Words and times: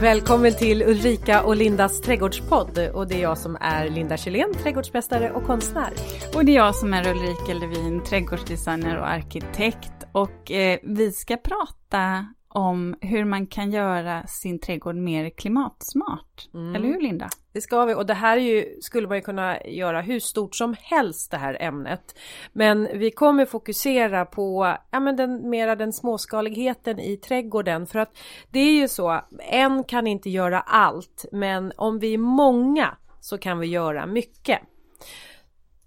Välkommen 0.00 0.54
till 0.54 0.82
Ulrika 0.82 1.42
och 1.42 1.56
Lindas 1.56 2.00
trädgårdspodd 2.00 2.78
och 2.94 3.08
det 3.08 3.14
är 3.14 3.22
jag 3.22 3.38
som 3.38 3.56
är 3.60 3.88
Linda 3.88 4.16
Kjellén, 4.16 4.54
trädgårdsmästare 4.54 5.32
och 5.32 5.44
konstnär. 5.44 5.92
Och 6.34 6.44
det 6.44 6.52
är 6.52 6.56
jag 6.56 6.74
som 6.74 6.94
är 6.94 7.08
Ulrika 7.08 7.54
Levin, 7.54 8.04
trädgårdsdesigner 8.04 8.98
och 8.98 9.08
arkitekt 9.08 9.92
och 10.12 10.50
eh, 10.50 10.78
vi 10.82 11.12
ska 11.12 11.36
prata 11.36 12.26
om 12.56 12.94
hur 13.00 13.24
man 13.24 13.46
kan 13.46 13.70
göra 13.70 14.26
sin 14.26 14.58
trädgård 14.58 14.96
mer 14.96 15.30
klimatsmart. 15.30 16.48
Mm. 16.54 16.74
Eller 16.74 16.86
hur 16.88 17.00
Linda? 17.00 17.28
Det 17.52 17.60
ska 17.60 17.84
vi 17.84 17.94
och 17.94 18.06
det 18.06 18.14
här 18.14 18.36
är 18.36 18.40
ju, 18.40 18.76
skulle 18.80 19.08
man 19.08 19.16
ju 19.16 19.22
kunna 19.22 19.64
göra 19.64 20.00
hur 20.00 20.20
stort 20.20 20.54
som 20.54 20.76
helst 20.80 21.30
det 21.30 21.36
här 21.36 21.62
ämnet. 21.62 22.18
Men 22.52 22.88
vi 22.94 23.10
kommer 23.10 23.46
fokusera 23.46 24.24
på 24.24 24.76
ja, 24.90 25.00
men 25.00 25.16
den, 25.16 25.50
mera 25.50 25.76
den 25.76 25.92
småskaligheten 25.92 27.00
i 27.00 27.16
trädgården 27.16 27.86
för 27.86 27.98
att 27.98 28.18
det 28.50 28.60
är 28.60 28.72
ju 28.72 28.88
så, 28.88 29.20
en 29.50 29.84
kan 29.84 30.06
inte 30.06 30.30
göra 30.30 30.60
allt 30.60 31.24
men 31.32 31.72
om 31.76 31.98
vi 31.98 32.14
är 32.14 32.18
många 32.18 32.96
så 33.20 33.38
kan 33.38 33.58
vi 33.58 33.66
göra 33.66 34.06
mycket. 34.06 34.60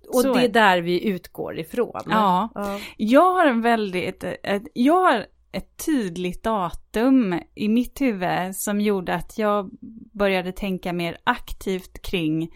Och 0.07 0.21
så 0.21 0.33
det 0.33 0.45
är 0.45 0.49
där 0.49 0.81
vi 0.81 1.07
utgår 1.07 1.59
ifrån. 1.59 2.01
Ja, 2.05 2.49
ja. 2.55 2.79
jag 2.97 3.33
har 3.33 3.45
en 3.45 3.61
väldigt, 3.61 4.23
jag 4.73 5.01
har 5.01 5.25
ett 5.51 5.85
tydligt 5.85 6.43
datum 6.43 7.39
i 7.55 7.67
mitt 7.69 8.01
huvud 8.01 8.55
som 8.55 8.81
gjorde 8.81 9.15
att 9.15 9.37
jag 9.37 9.69
började 10.13 10.51
tänka 10.51 10.93
mer 10.93 11.17
aktivt 11.23 12.01
kring 12.01 12.49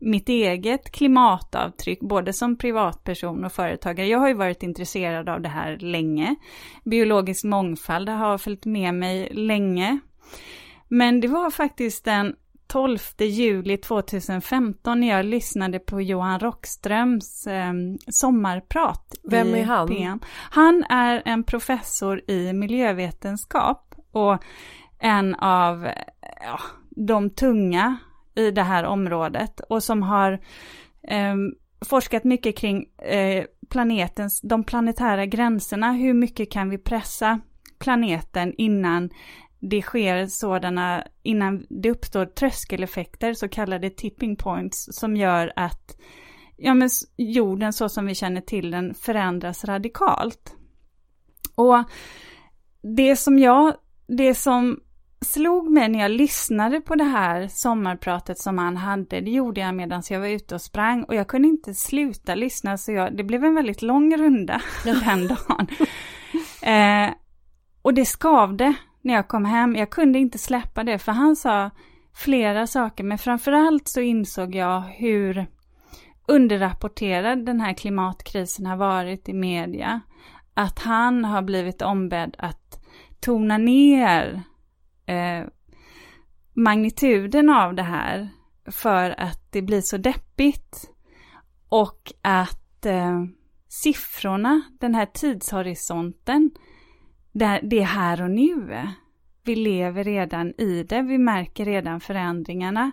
mitt 0.00 0.28
eget 0.28 0.92
klimatavtryck, 0.92 2.00
både 2.00 2.32
som 2.32 2.58
privatperson 2.58 3.44
och 3.44 3.52
företagare. 3.52 4.06
Jag 4.06 4.18
har 4.18 4.28
ju 4.28 4.34
varit 4.34 4.62
intresserad 4.62 5.28
av 5.28 5.40
det 5.40 5.48
här 5.48 5.78
länge. 5.78 6.36
Biologisk 6.84 7.44
mångfald 7.44 8.08
har 8.08 8.38
följt 8.38 8.64
med 8.64 8.94
mig 8.94 9.28
länge. 9.32 9.98
Men 10.88 11.20
det 11.20 11.28
var 11.28 11.50
faktiskt 11.50 12.06
en 12.06 12.36
12 12.72 12.98
juli 13.18 13.76
2015 13.76 15.00
när 15.00 15.08
jag 15.08 15.24
lyssnade 15.24 15.78
på 15.78 16.00
Johan 16.00 16.40
Rockströms 16.40 17.46
eh, 17.46 17.72
sommarprat. 18.10 19.14
Vem 19.22 19.54
är 19.54 19.64
han? 19.64 19.88
PM. 19.88 20.20
Han 20.50 20.84
är 20.88 21.22
en 21.24 21.44
professor 21.44 22.30
i 22.30 22.52
miljövetenskap 22.52 23.94
och 24.12 24.38
en 24.98 25.34
av 25.34 25.88
ja, 26.40 26.60
de 26.90 27.30
tunga 27.30 27.96
i 28.34 28.50
det 28.50 28.62
här 28.62 28.84
området 28.84 29.60
och 29.60 29.82
som 29.82 30.02
har 30.02 30.32
eh, 31.08 31.34
forskat 31.86 32.24
mycket 32.24 32.58
kring 32.58 32.84
eh, 32.98 33.44
planetens, 33.70 34.40
de 34.40 34.64
planetära 34.64 35.26
gränserna, 35.26 35.92
hur 35.92 36.14
mycket 36.14 36.52
kan 36.52 36.70
vi 36.70 36.78
pressa 36.78 37.40
planeten 37.78 38.54
innan 38.58 39.10
det 39.70 39.82
sker 39.82 40.26
sådana, 40.26 41.04
innan 41.22 41.66
det 41.70 41.90
uppstår 41.90 42.26
tröskeleffekter, 42.26 43.34
så 43.34 43.48
kallade 43.48 43.90
tipping 43.90 44.36
points, 44.36 44.88
som 44.92 45.16
gör 45.16 45.52
att 45.56 45.96
ja, 46.56 46.74
men 46.74 46.88
jorden 47.16 47.72
så 47.72 47.88
som 47.88 48.06
vi 48.06 48.14
känner 48.14 48.40
till 48.40 48.70
den 48.70 48.94
förändras 48.94 49.64
radikalt. 49.64 50.54
Och 51.54 51.84
det 52.96 53.16
som 53.16 53.38
jag, 53.38 53.74
det 54.06 54.34
som 54.34 54.80
slog 55.20 55.70
mig 55.70 55.88
när 55.88 55.98
jag 55.98 56.10
lyssnade 56.10 56.80
på 56.80 56.94
det 56.94 57.04
här 57.04 57.48
sommarpratet 57.48 58.38
som 58.38 58.58
han 58.58 58.76
hade, 58.76 59.20
det 59.20 59.30
gjorde 59.30 59.60
jag 59.60 59.74
medan 59.74 60.02
jag 60.10 60.20
var 60.20 60.28
ute 60.28 60.54
och 60.54 60.62
sprang 60.62 61.04
och 61.04 61.14
jag 61.14 61.28
kunde 61.28 61.48
inte 61.48 61.74
sluta 61.74 62.34
lyssna 62.34 62.78
så 62.78 62.92
jag, 62.92 63.16
det 63.16 63.24
blev 63.24 63.44
en 63.44 63.54
väldigt 63.54 63.82
lång 63.82 64.16
runda 64.16 64.62
den 64.84 65.28
dagen. 65.28 65.66
Eh, 66.62 67.10
och 67.82 67.94
det 67.94 68.04
skavde 68.04 68.74
när 69.02 69.14
jag 69.14 69.28
kom 69.28 69.44
hem. 69.44 69.76
Jag 69.76 69.90
kunde 69.90 70.18
inte 70.18 70.38
släppa 70.38 70.84
det 70.84 70.98
för 70.98 71.12
han 71.12 71.36
sa 71.36 71.70
flera 72.14 72.66
saker 72.66 73.04
men 73.04 73.18
framförallt 73.18 73.88
så 73.88 74.00
insåg 74.00 74.54
jag 74.54 74.80
hur 74.80 75.46
underrapporterad 76.28 77.46
den 77.46 77.60
här 77.60 77.74
klimatkrisen 77.74 78.66
har 78.66 78.76
varit 78.76 79.28
i 79.28 79.32
media. 79.32 80.00
Att 80.54 80.78
han 80.78 81.24
har 81.24 81.42
blivit 81.42 81.82
ombedd 81.82 82.36
att 82.38 82.84
tona 83.20 83.58
ner 83.58 84.42
eh, 85.06 85.46
magnituden 86.54 87.50
av 87.50 87.74
det 87.74 87.82
här 87.82 88.28
för 88.66 89.20
att 89.20 89.52
det 89.52 89.62
blir 89.62 89.80
så 89.80 89.96
deppigt. 89.96 90.88
Och 91.68 92.12
att 92.22 92.86
eh, 92.86 93.24
siffrorna, 93.68 94.62
den 94.80 94.94
här 94.94 95.06
tidshorisonten, 95.06 96.50
det, 97.32 97.60
det 97.62 97.78
är 97.78 97.84
här 97.84 98.22
och 98.22 98.30
nu. 98.30 98.88
Vi 99.44 99.56
lever 99.56 100.04
redan 100.04 100.60
i 100.60 100.82
det, 100.82 101.02
vi 101.02 101.18
märker 101.18 101.64
redan 101.64 102.00
förändringarna. 102.00 102.90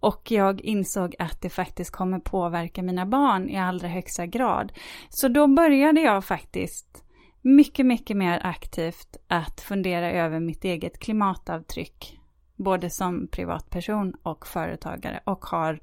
Och 0.00 0.30
jag 0.30 0.60
insåg 0.60 1.14
att 1.18 1.40
det 1.40 1.50
faktiskt 1.50 1.90
kommer 1.90 2.18
påverka 2.18 2.82
mina 2.82 3.06
barn 3.06 3.48
i 3.48 3.56
allra 3.56 3.88
högsta 3.88 4.26
grad. 4.26 4.72
Så 5.08 5.28
då 5.28 5.46
började 5.46 6.00
jag 6.00 6.24
faktiskt 6.24 7.04
mycket, 7.42 7.86
mycket 7.86 8.16
mer 8.16 8.40
aktivt 8.44 9.16
att 9.28 9.60
fundera 9.60 10.12
över 10.12 10.40
mitt 10.40 10.64
eget 10.64 10.98
klimatavtryck. 10.98 12.18
Både 12.56 12.90
som 12.90 13.28
privatperson 13.28 14.14
och 14.22 14.46
företagare 14.46 15.20
och 15.24 15.44
har 15.44 15.80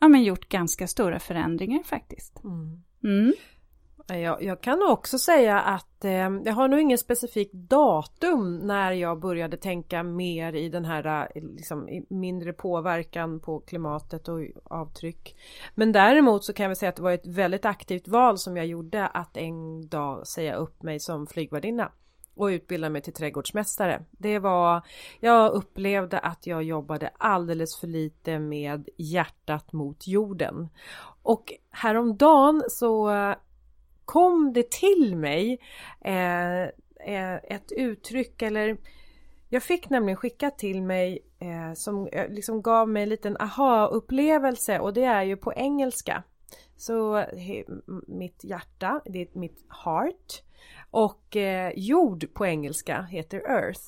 ja, 0.00 0.08
men 0.08 0.22
gjort 0.22 0.48
ganska 0.48 0.86
stora 0.86 1.18
förändringar 1.18 1.82
faktiskt. 1.82 2.44
Mm. 2.44 2.82
Mm. 3.04 3.32
Eh, 4.10 4.18
jag, 4.18 4.42
jag 4.42 4.60
kan 4.60 4.82
också 4.82 5.18
säga 5.18 5.60
att 5.60 6.04
eh, 6.04 6.10
jag 6.44 6.52
har 6.52 6.68
nog 6.68 6.80
ingen 6.80 6.98
specifik 6.98 7.52
datum 7.52 8.58
när 8.58 8.92
jag 8.92 9.20
började 9.20 9.56
tänka 9.56 10.02
mer 10.02 10.52
i 10.52 10.68
den 10.68 10.84
här 10.84 11.28
eh, 11.34 11.42
liksom, 11.42 12.04
mindre 12.08 12.52
påverkan 12.52 13.40
på 13.40 13.60
klimatet 13.60 14.28
och 14.28 14.40
avtryck. 14.64 15.36
Men 15.74 15.92
däremot 15.92 16.44
så 16.44 16.52
kan 16.52 16.66
jag 16.66 16.76
säga 16.76 16.88
att 16.88 16.96
det 16.96 17.02
var 17.02 17.12
ett 17.12 17.26
väldigt 17.26 17.64
aktivt 17.64 18.08
val 18.08 18.38
som 18.38 18.56
jag 18.56 18.66
gjorde 18.66 19.06
att 19.06 19.36
en 19.36 19.88
dag 19.88 20.26
säga 20.26 20.54
upp 20.54 20.82
mig 20.82 21.00
som 21.00 21.26
flygvärdinna 21.26 21.92
och 22.34 22.46
utbilda 22.46 22.90
mig 22.90 23.02
till 23.02 23.12
trädgårdsmästare. 23.12 24.04
Det 24.10 24.38
var, 24.38 24.82
jag 25.20 25.52
upplevde 25.52 26.18
att 26.18 26.46
jag 26.46 26.62
jobbade 26.62 27.10
alldeles 27.18 27.76
för 27.76 27.86
lite 27.86 28.38
med 28.38 28.88
hjärtat 28.96 29.72
mot 29.72 30.06
jorden. 30.06 30.68
Och 31.22 31.52
häromdagen 31.70 32.62
så 32.68 33.10
eh, 33.10 33.34
kom 34.12 34.52
det 34.52 34.70
till 34.70 35.16
mig 35.16 35.58
eh, 36.00 36.62
eh, 36.62 37.34
ett 37.34 37.72
uttryck 37.72 38.42
eller 38.42 38.76
jag 39.48 39.62
fick 39.62 39.90
nämligen 39.90 40.16
skickat 40.16 40.58
till 40.58 40.82
mig 40.82 41.18
eh, 41.38 41.74
som 41.74 42.06
eh, 42.06 42.28
liksom 42.28 42.62
gav 42.62 42.88
mig 42.88 43.02
en 43.02 43.08
liten 43.08 43.36
aha-upplevelse 43.40 44.78
och 44.78 44.92
det 44.92 45.04
är 45.04 45.22
ju 45.22 45.36
på 45.36 45.52
engelska. 45.52 46.22
Så 46.76 47.16
he, 47.16 47.64
mitt 48.06 48.44
hjärta, 48.44 49.00
det 49.04 49.22
är 49.22 49.28
mitt 49.38 49.64
heart 49.84 50.42
och 50.90 51.36
eh, 51.36 51.72
jord 51.76 52.34
på 52.34 52.46
engelska 52.46 53.02
heter 53.02 53.38
earth. 53.38 53.82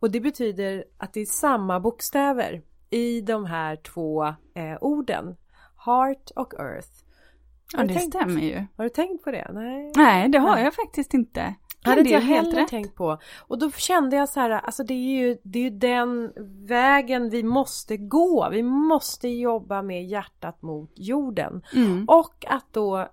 Och 0.00 0.10
det 0.10 0.20
betyder 0.20 0.84
att 0.98 1.12
det 1.12 1.20
är 1.20 1.26
samma 1.26 1.80
bokstäver 1.80 2.62
i 2.90 3.20
de 3.20 3.44
här 3.44 3.76
två 3.76 4.24
eh, 4.54 4.76
orden. 4.80 5.36
Heart 5.86 6.30
och 6.36 6.54
earth. 6.54 7.05
Ja, 7.72 7.84
det 7.84 7.94
tänkt, 7.94 8.16
stämmer 8.16 8.40
ju. 8.40 8.66
Har 8.76 8.84
du 8.84 8.90
tänkt 8.90 9.24
på 9.24 9.30
det? 9.30 9.50
Nej, 9.52 9.92
Nej 9.96 10.28
det 10.28 10.38
har 10.38 10.54
Nej. 10.54 10.64
jag 10.64 10.74
faktiskt 10.74 11.14
inte. 11.14 11.54
Det 11.82 11.90
hade 11.90 12.00
inte 12.00 12.12
jag 12.12 12.20
heller 12.20 12.60
rätt. 12.60 12.68
tänkt 12.68 12.94
på. 12.94 13.18
Och 13.38 13.58
då 13.58 13.70
kände 13.70 14.16
jag 14.16 14.28
så 14.28 14.40
här, 14.40 14.50
alltså 14.50 14.84
det 14.84 14.94
är, 14.94 15.20
ju, 15.20 15.38
det 15.42 15.58
är 15.58 15.62
ju 15.62 15.70
den 15.70 16.32
vägen 16.66 17.30
vi 17.30 17.42
måste 17.42 17.96
gå. 17.96 18.48
Vi 18.50 18.62
måste 18.62 19.28
jobba 19.28 19.82
med 19.82 20.06
hjärtat 20.06 20.62
mot 20.62 20.92
jorden. 20.94 21.62
Mm. 21.74 22.04
Och 22.08 22.44
att 22.48 22.66
då 22.72 22.98
eh, 22.98 23.08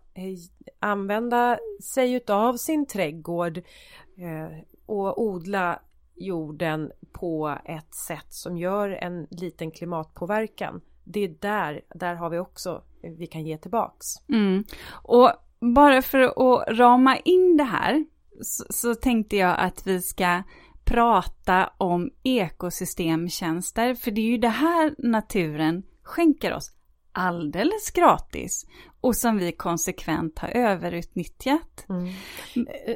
använda 0.79 1.59
sig 1.83 2.13
utav 2.13 2.57
sin 2.57 2.85
trädgård 2.85 3.57
eh, 3.57 4.59
och 4.85 5.21
odla 5.21 5.79
jorden 6.15 6.91
på 7.11 7.57
ett 7.65 7.95
sätt 7.95 8.33
som 8.33 8.57
gör 8.57 8.89
en 8.89 9.27
liten 9.31 9.71
klimatpåverkan. 9.71 10.81
Det 11.03 11.19
är 11.19 11.35
där, 11.39 11.81
där 11.95 12.15
har 12.15 12.29
vi 12.29 12.39
också 12.39 12.83
vi 13.03 13.27
kan 13.27 13.45
ge 13.45 13.57
tillbaks. 13.57 14.05
Mm. 14.29 14.63
Och 14.91 15.31
bara 15.75 16.01
för 16.01 16.19
att 16.19 16.77
rama 16.77 17.17
in 17.17 17.57
det 17.57 17.63
här 17.63 18.05
så, 18.41 18.63
så 18.69 18.95
tänkte 18.95 19.35
jag 19.35 19.59
att 19.59 19.87
vi 19.87 20.01
ska 20.01 20.43
prata 20.85 21.69
om 21.77 22.09
ekosystemtjänster, 22.23 23.95
för 23.95 24.11
det 24.11 24.21
är 24.21 24.25
ju 24.31 24.37
det 24.37 24.47
här 24.47 24.95
naturen 24.97 25.83
skänker 26.03 26.53
oss 26.53 26.71
alldeles 27.11 27.91
gratis 27.91 28.65
och 29.03 29.15
som 29.15 29.37
vi 29.37 29.51
konsekvent 29.51 30.39
har 30.39 30.49
överutnyttjat. 30.49 31.85
Mm. 31.89 32.13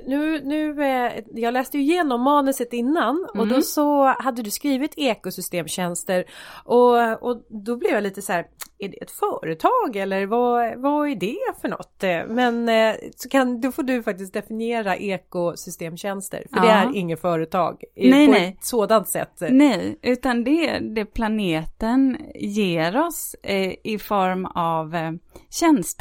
Nu, 0.05 0.41
nu, 0.43 0.83
eh, 0.83 1.23
jag 1.33 1.53
läste 1.53 1.77
ju 1.77 1.83
igenom 1.83 2.21
manuset 2.21 2.73
innan 2.73 3.27
och 3.29 3.47
då 3.47 3.55
mm. 3.55 3.61
så 3.61 4.05
hade 4.05 4.41
du 4.41 4.51
skrivit 4.51 4.93
ekosystemtjänster 4.97 6.25
och, 6.63 7.23
och 7.23 7.45
då 7.49 7.77
blev 7.77 7.91
jag 7.91 8.03
lite 8.03 8.21
så 8.21 8.33
här, 8.33 8.47
är 8.79 8.89
det 8.89 8.97
ett 8.97 9.11
företag 9.11 9.95
eller 9.95 10.25
vad, 10.25 10.77
vad 10.77 11.09
är 11.09 11.15
det 11.15 11.61
för 11.61 11.69
något? 11.69 12.03
Men 12.35 12.69
eh, 12.69 12.95
så 13.15 13.29
kan, 13.29 13.61
då 13.61 13.71
får 13.71 13.83
du 13.83 14.03
faktiskt 14.03 14.33
definiera 14.33 14.95
ekosystemtjänster 14.95 16.45
för 16.49 16.57
ja. 16.57 16.63
det 16.63 16.69
är 16.69 16.95
inget 16.95 17.21
företag 17.21 17.83
nej, 17.95 18.25
på 18.25 18.31
nej. 18.31 18.55
ett 18.59 18.65
sådant 18.65 19.09
sätt. 19.09 19.33
Nej, 19.39 19.99
utan 20.01 20.43
det 20.43 20.69
är 20.69 20.79
det 20.79 21.05
planeten 21.05 22.17
ger 22.35 22.97
oss 23.07 23.35
eh, 23.43 23.73
i 23.83 23.99
form 23.99 24.45
av 24.45 25.17
tjänster. 25.49 25.96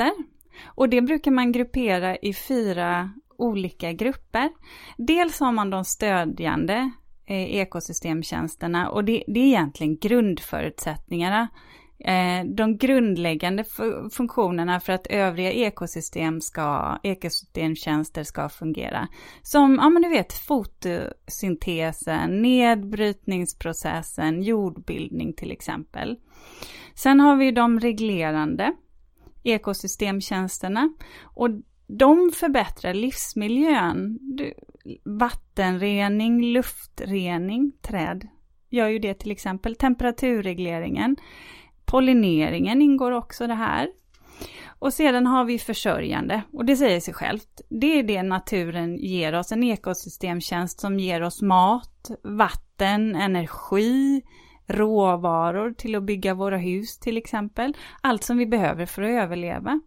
Och 0.64 0.88
det 0.88 1.02
brukar 1.02 1.31
man 1.31 1.52
gruppera 1.52 2.16
i 2.16 2.34
fyra 2.34 3.10
olika 3.38 3.93
grupper. 3.93 4.50
Dels 4.96 5.40
har 5.40 5.52
man 5.52 5.70
de 5.70 5.84
stödjande 5.84 6.90
eh, 7.26 7.56
ekosystemtjänsterna 7.56 8.90
och 8.90 9.04
det, 9.04 9.25
det, 9.26 9.40
är 9.40 9.46
egentligen 9.46 9.96
grundförutsättningarna. 9.96 11.48
Eh, 11.98 12.44
de 12.44 12.78
grundläggande 12.78 13.64
funktionerna 14.12 14.81
för 14.81 14.93
att 14.93 15.06
övriga 15.06 15.52
ekosystem 15.52 16.40
ska, 16.40 16.99
ekosystemtjänster 17.02 18.25
ska 18.25 18.49
fungera. 18.49 19.08
Som, 19.42 19.75
ja 19.75 19.88
men 19.88 20.02
du 20.02 20.08
vet, 20.08 20.32
fotosyntesen, 20.32 22.42
nedbrytningsprocessen, 22.42 24.42
jordbildning 24.42 25.32
till 25.32 25.50
exempel. 25.50 26.16
Sen 26.94 27.20
har 27.20 27.37
vi 27.37 27.52
de 27.52 27.81
reglerande 27.81 28.72
ekosystemtjänsterna. 29.46 30.94
Och 31.22 31.48
de 31.87 32.31
förbättrar 32.34 32.94
livsmiljön. 32.94 34.19
Vattenrening, 35.04 36.43
luftrening, 36.44 37.72
träd 37.82 38.28
gör 38.70 38.88
ju 38.88 38.98
det 38.98 39.14
till 39.14 39.31
exempel. 39.31 39.75
Temperaturregleringen, 39.75 41.16
pollineringen 41.84 42.82
ingår 42.82 43.12
också 43.12 43.46
det 43.46 43.54
här. 43.54 43.88
Och 44.78 44.93
sedan 44.93 45.26
har 45.26 45.44
vi 45.44 45.58
försörjande 45.58 46.42
och 46.52 46.64
det 46.64 46.76
säger 46.76 47.00
sig 47.00 47.14
självt. 47.14 47.60
Det 47.69 47.99
är 47.99 48.02
det 48.02 48.22
naturen 48.22 48.96
ger 48.96 49.34
oss, 49.34 49.52
en 49.52 49.62
ekosystemtjänst 49.62 50.81
som 50.81 50.99
ger 50.99 51.22
oss 51.22 51.42
mat, 51.42 52.10
vatten, 52.22 53.16
energi, 53.16 54.22
råvaror 54.66 55.72
till 55.72 55.94
att 55.94 56.02
bygga 56.02 56.34
våra 56.34 56.56
hus 56.56 56.98
till 56.98 57.16
exempel. 57.16 57.76
Allt 58.00 58.24
som 58.24 58.38
vi 58.38 58.46
behöver 58.46 58.86
för 58.86 59.02
att 59.02 59.22
överleva. 59.22 59.80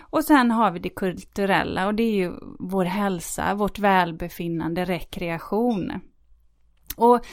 Och 0.00 0.24
sen 0.24 0.50
har 0.50 0.70
vi 0.70 0.78
det 0.78 0.88
kulturella 0.88 1.86
och 1.86 1.94
det 1.94 2.02
är 2.02 2.14
ju 2.14 2.32
vår 2.58 2.84
hälsa, 2.84 3.54
vårt 3.54 3.78
välbefinnande, 3.78 4.84
rekreation. 4.84 5.92
Och 6.96 7.26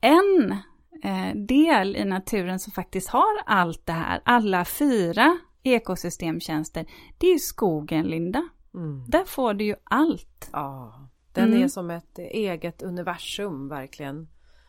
en 0.00 0.56
eh, 1.02 1.36
del 1.36 1.96
i 1.96 2.04
naturen 2.04 2.58
som 2.58 2.72
faktiskt 2.72 3.08
har 3.08 3.42
allt 3.46 3.86
det 3.86 3.92
här, 3.92 4.20
alla 4.24 4.64
fyra 4.64 5.38
ekosystemtjänster, 5.62 6.86
det 7.18 7.26
är 7.26 7.38
skogen, 7.38 8.06
Linda. 8.06 8.48
Mm. 8.74 9.04
Där 9.08 9.24
får 9.24 9.54
du 9.54 9.64
ju 9.64 9.74
allt. 9.84 10.50
Ja, 10.52 11.08
den 11.32 11.48
mm. 11.48 11.62
är 11.62 11.68
som 11.68 11.90
ett 11.90 12.18
eget 12.18 12.82
universum 12.82 13.68
verkligen. 13.68 14.28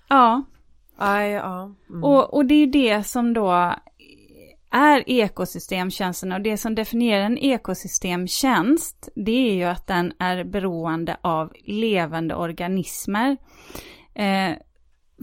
Ja, 0.10 0.44
Ah, 0.98 1.16
Aj, 1.16 1.32
ja. 1.32 1.72
Mm. 1.90 2.04
Och, 2.04 2.34
och 2.34 2.46
det 2.46 2.56
är 2.56 2.68
det 2.68 3.04
som 3.04 3.34
då 3.34 3.74
är 4.72 5.10
ekosystemtjänsten 5.10 6.32
och 6.32 6.42
det 6.42 6.58
som 6.58 6.76
definierar 6.76 7.24
en 7.24 7.38
ekosystemtjänst 7.38 9.10
det 9.16 9.50
är 9.50 9.54
ju 9.54 9.64
att 9.64 9.88
den 9.88 10.14
är 10.20 10.44
beroende 10.44 11.18
av 11.22 11.54
levande 11.66 12.36
organismer. 12.36 13.38
Eh, 14.16 14.52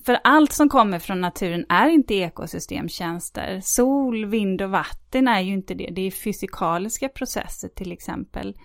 för 0.05 0.19
allt 0.25 0.53
som 0.53 0.69
kommer 0.69 0.99
från 0.99 1.21
naturen 1.21 1.67
är 1.69 1.89
inte 1.89 2.15
ekosystemtjänster. 2.15 3.61
Sol, 3.63 4.27
vind 4.27 4.63
och 4.63 4.71
vatten 4.71 5.29
är 5.29 5.41
ju 5.41 5.53
inte 5.53 5.75
det. 5.75 5.91
Det 5.93 6.07
är 6.07 6.11
fysikaliska 6.11 7.09
processer 7.09 7.69
till 7.69 7.93
exempel. 7.93 8.57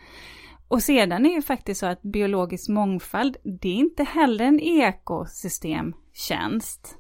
Och 0.67 0.83
sedan 0.83 1.25
är 1.25 1.29
ju 1.29 1.41
faktiskt 1.41 1.79
så 1.79 1.85
att 1.85 2.01
biologisk 2.01 2.69
mångfald, 2.69 3.38
det 3.44 3.69
är 3.69 3.75
inte 3.75 4.03
heller 4.03 4.45
en 4.45 4.59
ekosystemtjänst. 4.59 6.98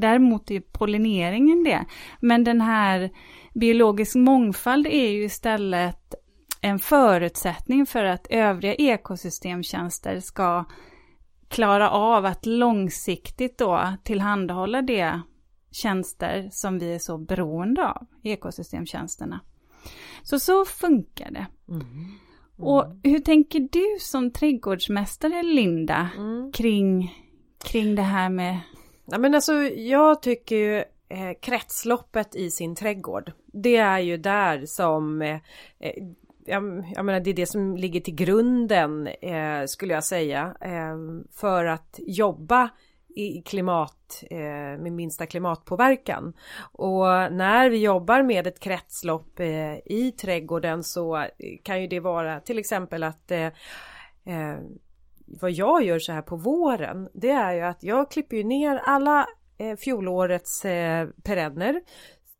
Däremot 0.00 0.50
är 0.50 0.60
pollineringen 0.60 1.64
det. 1.64 1.84
Men 2.20 2.44
den 2.44 2.60
här 2.60 3.10
biologisk 3.54 4.16
mångfald 4.16 4.86
är 4.86 5.08
ju 5.08 5.24
istället 5.24 6.14
en 6.60 6.78
förutsättning 6.78 7.86
för 7.86 8.04
att 8.04 8.26
övriga 8.30 8.74
ekosystemtjänster 8.74 10.20
ska 10.20 10.64
klara 11.48 11.90
av 11.90 12.24
att 12.24 12.46
långsiktigt 12.46 13.58
då 13.58 13.92
tillhandahålla 14.04 14.82
de 14.82 15.20
tjänster 15.70 16.48
som 16.52 16.78
vi 16.78 16.94
är 16.94 16.98
så 16.98 17.18
beroende 17.18 17.88
av, 17.88 18.06
ekosystemtjänsterna. 18.22 19.40
Så 20.22 20.38
så 20.38 20.64
funkar 20.64 21.30
det. 21.30 21.46
Mm. 21.68 21.80
Mm. 21.80 22.68
Och 22.68 22.84
hur 23.02 23.18
tänker 23.18 23.60
du 23.60 23.96
som 24.00 24.30
trädgårdsmästare 24.30 25.42
Linda 25.42 26.08
mm. 26.16 26.52
kring, 26.52 27.14
kring 27.64 27.94
det 27.94 28.02
här 28.02 28.28
med 28.28 28.58
Ja, 29.10 29.18
men 29.18 29.34
alltså, 29.34 29.52
jag 29.62 30.22
tycker 30.22 30.56
ju 30.56 30.76
eh, 31.08 31.38
kretsloppet 31.40 32.36
i 32.36 32.50
sin 32.50 32.74
trädgård. 32.74 33.32
Det 33.46 33.76
är 33.76 33.98
ju 33.98 34.16
där 34.16 34.66
som 34.66 35.22
eh, 35.22 35.34
eh 35.80 35.92
jag, 36.44 36.84
jag 36.94 37.04
menar 37.04 37.20
det 37.20 37.30
är 37.30 37.34
det 37.34 37.46
som 37.46 37.76
ligger 37.76 38.00
till 38.00 38.14
grunden 38.14 39.06
eh, 39.06 39.64
skulle 39.66 39.94
jag 39.94 40.04
säga 40.04 40.54
eh, 40.60 40.96
för 41.32 41.64
att 41.64 42.00
jobba 42.06 42.70
i 43.08 43.42
klimat 43.42 44.24
eh, 44.30 44.38
med 44.82 44.92
minsta 44.92 45.26
klimatpåverkan. 45.26 46.32
Och 46.72 47.06
när 47.32 47.70
vi 47.70 47.78
jobbar 47.78 48.22
med 48.22 48.46
ett 48.46 48.60
kretslopp 48.60 49.40
eh, 49.40 49.74
i 49.84 50.14
trädgården 50.20 50.84
så 50.84 51.26
kan 51.62 51.80
ju 51.80 51.86
det 51.86 52.00
vara 52.00 52.40
till 52.40 52.58
exempel 52.58 53.02
att 53.02 53.30
eh, 53.30 53.46
eh 54.24 54.58
vad 55.40 55.50
jag 55.50 55.82
gör 55.82 55.98
så 55.98 56.12
här 56.12 56.22
på 56.22 56.36
våren 56.36 57.08
det 57.14 57.30
är 57.30 57.54
ju 57.54 57.60
att 57.60 57.82
jag 57.82 58.10
klipper 58.10 58.36
ju 58.36 58.44
ner 58.44 58.76
alla 58.76 59.26
eh, 59.58 59.76
fjolårets 59.76 60.64
eh, 60.64 61.08
perenner. 61.24 61.80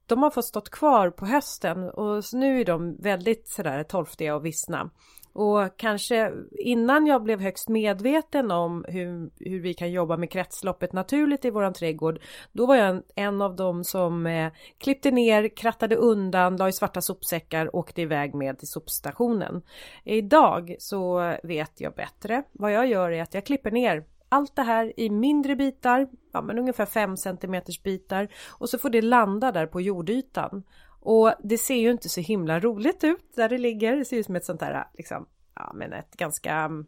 De 0.06 0.22
har 0.22 0.30
fått 0.30 0.44
stått 0.44 0.70
kvar 0.70 1.10
på 1.10 1.26
hösten 1.26 1.90
och 1.90 2.24
nu 2.32 2.60
är 2.60 2.64
de 2.64 2.96
väldigt 3.02 3.48
sådär 3.48 3.84
torftiga 3.84 4.34
och 4.34 4.44
vissna. 4.44 4.90
Och 5.38 5.76
kanske 5.76 6.32
innan 6.50 7.06
jag 7.06 7.22
blev 7.22 7.40
högst 7.40 7.68
medveten 7.68 8.50
om 8.50 8.84
hur, 8.88 9.30
hur 9.50 9.60
vi 9.60 9.74
kan 9.74 9.92
jobba 9.92 10.16
med 10.16 10.30
kretsloppet 10.30 10.92
naturligt 10.92 11.44
i 11.44 11.50
våran 11.50 11.72
trädgård. 11.72 12.18
Då 12.52 12.66
var 12.66 12.76
jag 12.76 12.88
en, 12.88 13.02
en 13.14 13.42
av 13.42 13.56
dem 13.56 13.84
som 13.84 14.26
eh, 14.26 14.52
klippte 14.78 15.10
ner, 15.10 15.56
krattade 15.56 15.96
undan, 15.96 16.56
la 16.56 16.68
i 16.68 16.72
svarta 16.72 17.00
sopsäckar 17.00 17.66
och 17.66 17.78
åkte 17.78 18.02
iväg 18.02 18.34
med 18.34 18.58
till 18.58 18.68
sopstationen. 18.68 19.62
Idag 20.04 20.76
så 20.78 21.34
vet 21.42 21.80
jag 21.80 21.94
bättre. 21.94 22.42
Vad 22.52 22.72
jag 22.72 22.86
gör 22.86 23.10
är 23.10 23.22
att 23.22 23.34
jag 23.34 23.46
klipper 23.46 23.70
ner 23.70 24.04
allt 24.28 24.56
det 24.56 24.62
här 24.62 25.00
i 25.00 25.10
mindre 25.10 25.56
bitar, 25.56 26.08
ja 26.32 26.42
men 26.42 26.58
ungefär 26.58 26.86
5 26.86 27.16
cm 27.16 27.62
bitar 27.84 28.28
och 28.48 28.68
så 28.68 28.78
får 28.78 28.90
det 28.90 29.02
landa 29.02 29.52
där 29.52 29.66
på 29.66 29.80
jordytan. 29.80 30.62
Och 31.00 31.32
det 31.44 31.58
ser 31.58 31.76
ju 31.76 31.90
inte 31.90 32.08
så 32.08 32.20
himla 32.20 32.60
roligt 32.60 33.04
ut 33.04 33.36
där 33.36 33.48
det 33.48 33.58
ligger. 33.58 33.96
Det 33.96 34.04
ser 34.04 34.16
ut 34.16 34.26
som 34.26 34.36
ett 34.36 34.44
sånt 34.44 34.60
där 34.60 34.84
liksom, 34.94 35.26
ja 35.54 35.72
men 35.74 35.92
ett 35.92 36.16
ganska 36.16 36.54
mm, 36.54 36.86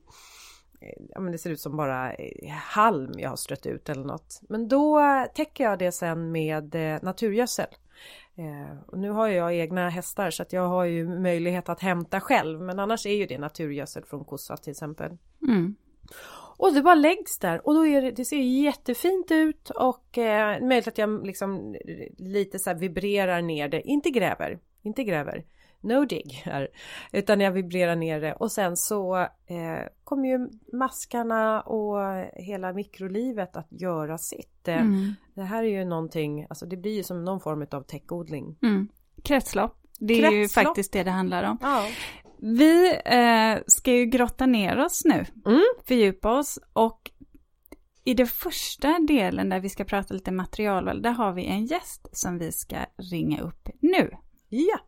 eh, 0.81 1.03
Ja 1.09 1.21
men 1.21 1.33
det 1.33 1.39
ser 1.39 1.51
ut 1.51 1.61
som 1.61 1.77
bara 1.77 2.13
eh, 2.13 2.51
halm 2.51 3.13
jag 3.19 3.31
har 3.31 3.37
strött 3.37 3.67
ut 3.67 3.89
eller 3.89 4.05
något. 4.05 4.41
Men 4.49 4.69
då 4.69 5.01
täcker 5.35 5.65
jag 5.65 5.79
det 5.79 5.93
sen 5.93 6.33
med 6.33 6.75
eh, 6.75 7.03
naturgödsel. 7.03 7.67
Och 8.87 8.99
nu 8.99 9.11
har 9.11 9.29
jag 9.29 9.55
egna 9.55 9.89
hästar 9.89 10.31
så 10.31 10.43
att 10.43 10.53
jag 10.53 10.69
har 10.69 10.85
ju 10.85 11.09
möjlighet 11.09 11.69
att 11.69 11.81
hämta 11.81 12.21
själv. 12.21 12.61
Men 12.61 12.79
annars 12.79 13.07
är 13.07 13.15
ju 13.15 13.27
det 13.27 13.39
naturgödsel 13.39 14.05
från 14.05 14.25
kossa 14.25 14.57
till 14.57 14.71
exempel. 14.71 15.19
Mm. 15.49 15.75
Och 16.61 16.75
det 16.75 16.83
bara 16.83 16.95
läggs 16.95 17.39
där 17.39 17.67
och 17.69 17.75
då 17.75 17.87
är 17.87 18.03
det, 18.03 18.11
det 18.11 18.25
ser 18.25 18.37
jättefint 18.37 19.31
ut 19.31 19.71
och 19.71 20.19
eh, 20.19 20.61
möjligt 20.63 20.89
att 20.89 20.99
jag 20.99 21.27
liksom 21.27 21.77
lite 22.19 22.59
så 22.59 22.75
vibrerar 22.75 23.43
ner 23.43 23.69
det, 23.69 23.83
inte 23.83 24.11
gräver, 24.11 24.59
inte 24.83 25.05
gräver. 25.05 25.45
No 25.81 26.05
dig 26.05 26.43
här. 26.45 26.69
Utan 27.13 27.41
jag 27.41 27.53
vibrerar 27.53 27.97
ner 27.97 28.21
det 28.21 28.33
och 28.33 28.53
sen 28.53 28.77
så 28.77 29.19
eh, 29.19 29.87
kommer 30.05 30.29
ju 30.29 30.49
maskarna 30.73 31.61
och 31.61 31.99
hela 32.35 32.73
mikrolivet 32.73 33.57
att 33.57 33.69
göra 33.71 34.19
sitt. 34.19 34.69
Eh, 34.69 34.81
mm. 34.81 35.15
Det 35.35 35.43
här 35.43 35.63
är 35.63 35.69
ju 35.69 35.85
någonting, 35.85 36.47
alltså 36.51 36.67
det 36.67 36.77
blir 36.77 36.97
ju 36.97 37.03
som 37.03 37.25
någon 37.25 37.41
form 37.41 37.67
av 37.71 37.83
täckodling. 37.83 38.57
Mm. 38.63 38.89
Kretslopp. 39.25 39.77
Det 39.99 40.15
är 40.15 40.19
Kretslopp. 40.19 40.35
ju 40.35 40.49
faktiskt 40.49 40.93
det 40.93 41.03
det 41.03 41.11
handlar 41.11 41.43
om. 41.43 41.59
Ja. 41.61 41.87
Vi 42.43 43.01
eh, 43.05 43.59
ska 43.67 43.93
ju 43.93 44.07
grotta 44.07 44.47
ner 44.47 44.85
oss 44.85 45.03
nu, 45.05 45.27
mm. 45.47 45.63
fördjupa 45.87 46.39
oss 46.39 46.59
och 46.73 47.11
i 48.05 48.15
den 48.15 48.27
första 48.27 48.99
delen 48.99 49.49
där 49.49 49.61
vi 49.61 49.69
ska 49.69 49.85
prata 49.85 50.15
lite 50.15 50.33
materialval, 50.33 51.03
där 51.03 51.11
har 51.11 51.33
vi 51.33 51.47
en 51.47 51.67
gäst 51.67 52.09
som 52.13 52.39
vi 52.39 52.53
ska 52.53 52.77
ringa 53.13 53.41
upp 53.41 53.69
nu. 53.81 54.11
Ja. 54.49 54.79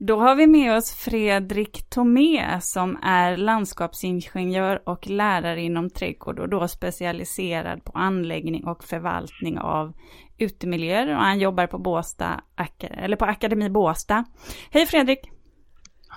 Då 0.00 0.20
har 0.20 0.34
vi 0.34 0.46
med 0.46 0.76
oss 0.76 0.90
Fredrik 0.90 1.90
Tomé 1.90 2.60
som 2.60 2.98
är 3.02 3.36
landskapsingenjör 3.36 4.88
och 4.88 5.06
lärare 5.06 5.62
inom 5.62 5.90
trädgård 5.90 6.38
och 6.38 6.48
då 6.48 6.68
specialiserad 6.68 7.84
på 7.84 7.92
anläggning 7.92 8.66
och 8.66 8.84
förvaltning 8.84 9.58
av 9.58 9.92
utemiljöer 10.38 11.08
och 11.08 11.22
han 11.22 11.38
jobbar 11.38 11.66
på 11.66 11.78
Båsta, 11.78 12.40
eller 12.80 13.16
på 13.16 13.24
Akademi 13.24 13.70
Båsta. 13.70 14.24
Hej 14.70 14.86
Fredrik! 14.86 15.37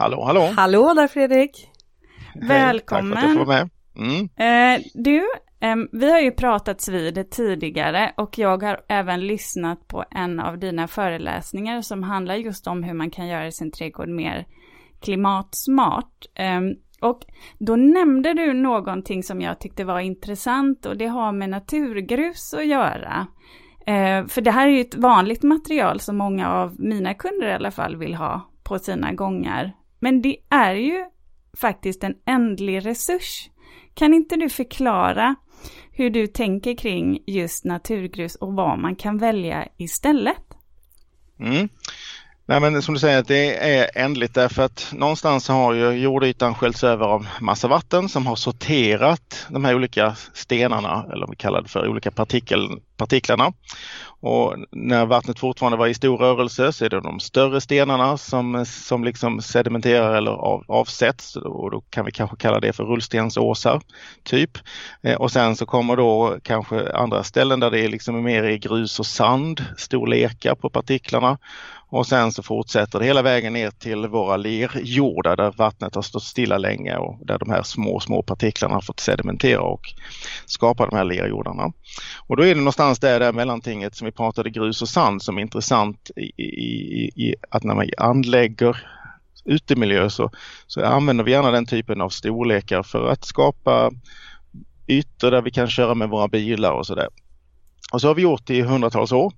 Hallå, 0.01 0.24
hallå! 0.24 0.53
Hallå 0.55 0.93
där 0.93 1.08
Fredrik! 1.08 1.70
Välkommen! 2.36 3.17
Hej, 3.17 3.24
tack 3.24 3.24
för 3.24 3.27
att 3.27 3.36
jag 3.36 3.38
får 3.38 3.46
vara 3.46 3.58
med. 3.58 3.70
Mm. 3.98 4.75
Eh, 4.75 4.86
du, 4.93 5.27
vi 5.91 6.12
har 6.12 6.20
ju 6.20 6.31
pratats 6.31 6.89
vid 6.89 7.31
tidigare 7.31 8.13
och 8.17 8.38
jag 8.38 8.63
har 8.63 8.79
även 8.89 9.27
lyssnat 9.27 9.88
på 9.88 10.03
en 10.12 10.39
av 10.39 10.60
dina 10.60 10.88
föreläsningar 10.88 11.81
som 11.81 12.03
handlar 12.03 12.36
just 12.36 12.67
om 12.67 12.84
hur 12.84 12.93
man 12.93 13.10
kan 13.10 13.27
göra 13.27 13.51
sin 13.51 13.72
trädgård 13.72 14.10
mer 14.10 14.46
klimatsmart. 15.01 16.25
Och 17.01 17.22
då 17.60 17.75
nämnde 17.75 18.34
du 18.34 18.53
någonting 18.53 19.24
som 19.24 19.41
jag 19.41 19.60
tyckte 19.60 19.84
var 19.84 20.00
intressant 20.00 20.86
och 20.86 20.98
det 20.98 21.08
har 21.08 21.31
med 21.31 21.50
naturgrus 21.50 22.53
att 22.53 22.67
göra. 22.67 23.27
Eh, 23.86 24.25
för 24.27 24.41
det 24.41 24.51
här 24.51 24.67
är 24.67 24.72
ju 24.72 24.81
ett 24.81 24.96
vanligt 24.96 25.43
material 25.43 26.00
som 26.00 26.17
många 26.17 26.50
av 26.50 26.75
mina 26.79 27.13
kunder 27.13 27.48
i 27.48 27.53
alla 27.53 27.72
fall 27.72 27.96
vill 27.96 28.15
ha 28.15 28.51
på 28.63 28.79
sina 28.79 29.13
gångar. 29.13 29.74
Men 30.01 30.22
det 30.22 30.38
är 30.50 30.74
ju 30.74 31.05
faktiskt 31.58 32.03
en 32.03 32.15
ändlig 32.25 32.86
resurs. 32.86 33.50
Kan 33.93 34.13
inte 34.13 34.36
du 34.36 34.50
förklara 34.50 35.36
hur 35.91 36.10
du 36.10 36.27
tänker 36.27 36.77
kring 36.77 37.24
just 37.27 37.65
naturgrus 37.65 38.36
och 38.36 38.53
vad 38.53 38.79
man 38.79 38.96
kan 38.96 39.17
välja 39.17 39.67
istället? 39.77 40.43
Mm. 41.39 41.70
Nej 42.46 42.60
men 42.60 42.81
som 42.81 42.93
du 42.93 43.00
säger, 43.00 43.24
det 43.24 43.74
är 43.75 43.89
ändligt 43.96 44.34
därför 44.34 44.63
att 44.63 44.93
någonstans 44.96 45.48
har 45.48 45.74
ju 45.74 45.91
jordytan 45.91 46.55
sköljts 46.55 46.84
över 46.84 47.05
av 47.05 47.27
massa 47.41 47.67
vatten 47.67 48.10
som 48.10 48.27
har 48.27 48.36
sorterat 48.36 49.48
de 49.50 49.65
här 49.65 49.75
olika 49.75 50.15
stenarna, 50.34 51.05
eller 51.12 51.20
vad 51.20 51.29
vi 51.29 51.36
kallar 51.36 51.62
det 51.62 51.70
för, 51.70 51.88
olika 51.88 52.12
partikel, 52.12 52.70
partiklarna. 52.98 53.53
Och 54.22 54.56
när 54.72 55.06
vattnet 55.06 55.40
fortfarande 55.40 55.78
var 55.78 55.88
i 55.88 55.94
stor 55.94 56.18
rörelse 56.18 56.74
så 56.74 56.86
är 56.86 56.90
det 56.90 57.01
de 57.01 57.20
större 57.20 57.62
stenarna 57.62 58.18
som, 58.18 58.66
som 58.66 59.04
liksom 59.04 59.42
sedimenterar 59.42 60.16
eller 60.16 60.32
av, 60.32 60.63
avsätts 60.68 61.36
och 61.36 61.72
då 61.72 61.82
kan 61.90 62.06
vi 62.06 62.12
kanske 62.12 62.38
kalla 62.38 62.60
det 62.60 62.74
för 62.74 62.84
rullstensåsar. 62.84 63.82
typ. 64.24 64.58
Eh, 65.01 65.16
och 65.16 65.32
sen 65.32 65.56
så 65.56 65.66
kommer 65.66 65.96
då 65.96 66.38
kanske 66.44 66.92
andra 66.94 67.24
ställen 67.24 67.60
där 67.60 67.72
det 67.72 67.80
är 67.80 67.90
liksom 67.90 68.24
mer 68.24 68.44
i 68.44 68.58
grus 68.58 69.00
och 69.00 69.06
sand, 69.06 69.66
storlekar 69.78 70.56
på 70.56 70.70
partiklarna. 70.70 71.38
Och 71.91 72.07
sen 72.07 72.31
så 72.31 72.43
fortsätter 72.43 73.00
det 73.00 73.05
hela 73.05 73.21
vägen 73.21 73.53
ner 73.53 73.71
till 73.71 74.07
våra 74.07 74.38
lerjordar 74.38 75.38
där 75.38 75.51
vattnet 75.51 75.95
har 75.95 76.01
stått 76.01 76.24
stilla 76.24 76.57
länge 76.57 76.95
och 76.95 77.25
där 77.25 77.39
de 77.39 77.50
här 77.50 77.63
små, 77.63 78.00
små 78.00 78.24
partiklarna 78.24 78.74
har 78.74 78.81
fått 78.81 79.00
sedimentera 79.00 79.62
och 79.62 79.81
skapa 80.45 80.86
de 80.86 80.95
här 80.95 81.03
lerjordarna. 81.03 81.74
Och 82.27 82.38
då 82.38 82.43
är 82.43 82.55
det 82.55 82.62
någonstans 82.62 83.00
där, 83.00 83.19
där 83.19 83.33
mellantinget 83.33 83.95
som 83.95 84.05
vi 84.05 84.12
pratade 84.12 84.50
grus 84.50 84.81
och 84.81 84.89
sand 84.89 85.21
som 85.21 85.38
är 85.38 85.41
intressant 85.41 86.12
i, 86.15 86.43
i, 86.43 87.12
i 87.15 87.36
att 87.50 87.63
när 87.63 87.75
man 87.75 87.89
anlägger 87.98 88.88
utemiljö 89.45 90.10
så, 90.10 90.29
så 90.67 90.86
använder 90.86 91.24
vi 91.24 91.31
gärna 91.31 91.51
den 91.51 91.65
typen 91.65 92.01
av 92.01 92.10
storlekar 92.10 92.83
för 92.83 93.10
att 93.10 93.25
skapa 93.25 93.91
ytor 94.88 95.31
där 95.31 95.41
vi 95.41 95.51
kan 95.51 95.67
köra 95.67 95.95
med 95.95 96.10
våra 96.10 96.27
bilar 96.27 96.71
och 96.71 96.86
sådär. 96.86 97.07
Och 97.93 98.01
så 98.01 98.07
har 98.07 98.15
vi 98.15 98.21
gjort 98.21 98.48
det 98.48 98.55
i 98.55 98.62
hundratals 98.62 99.12
år. 99.12 99.33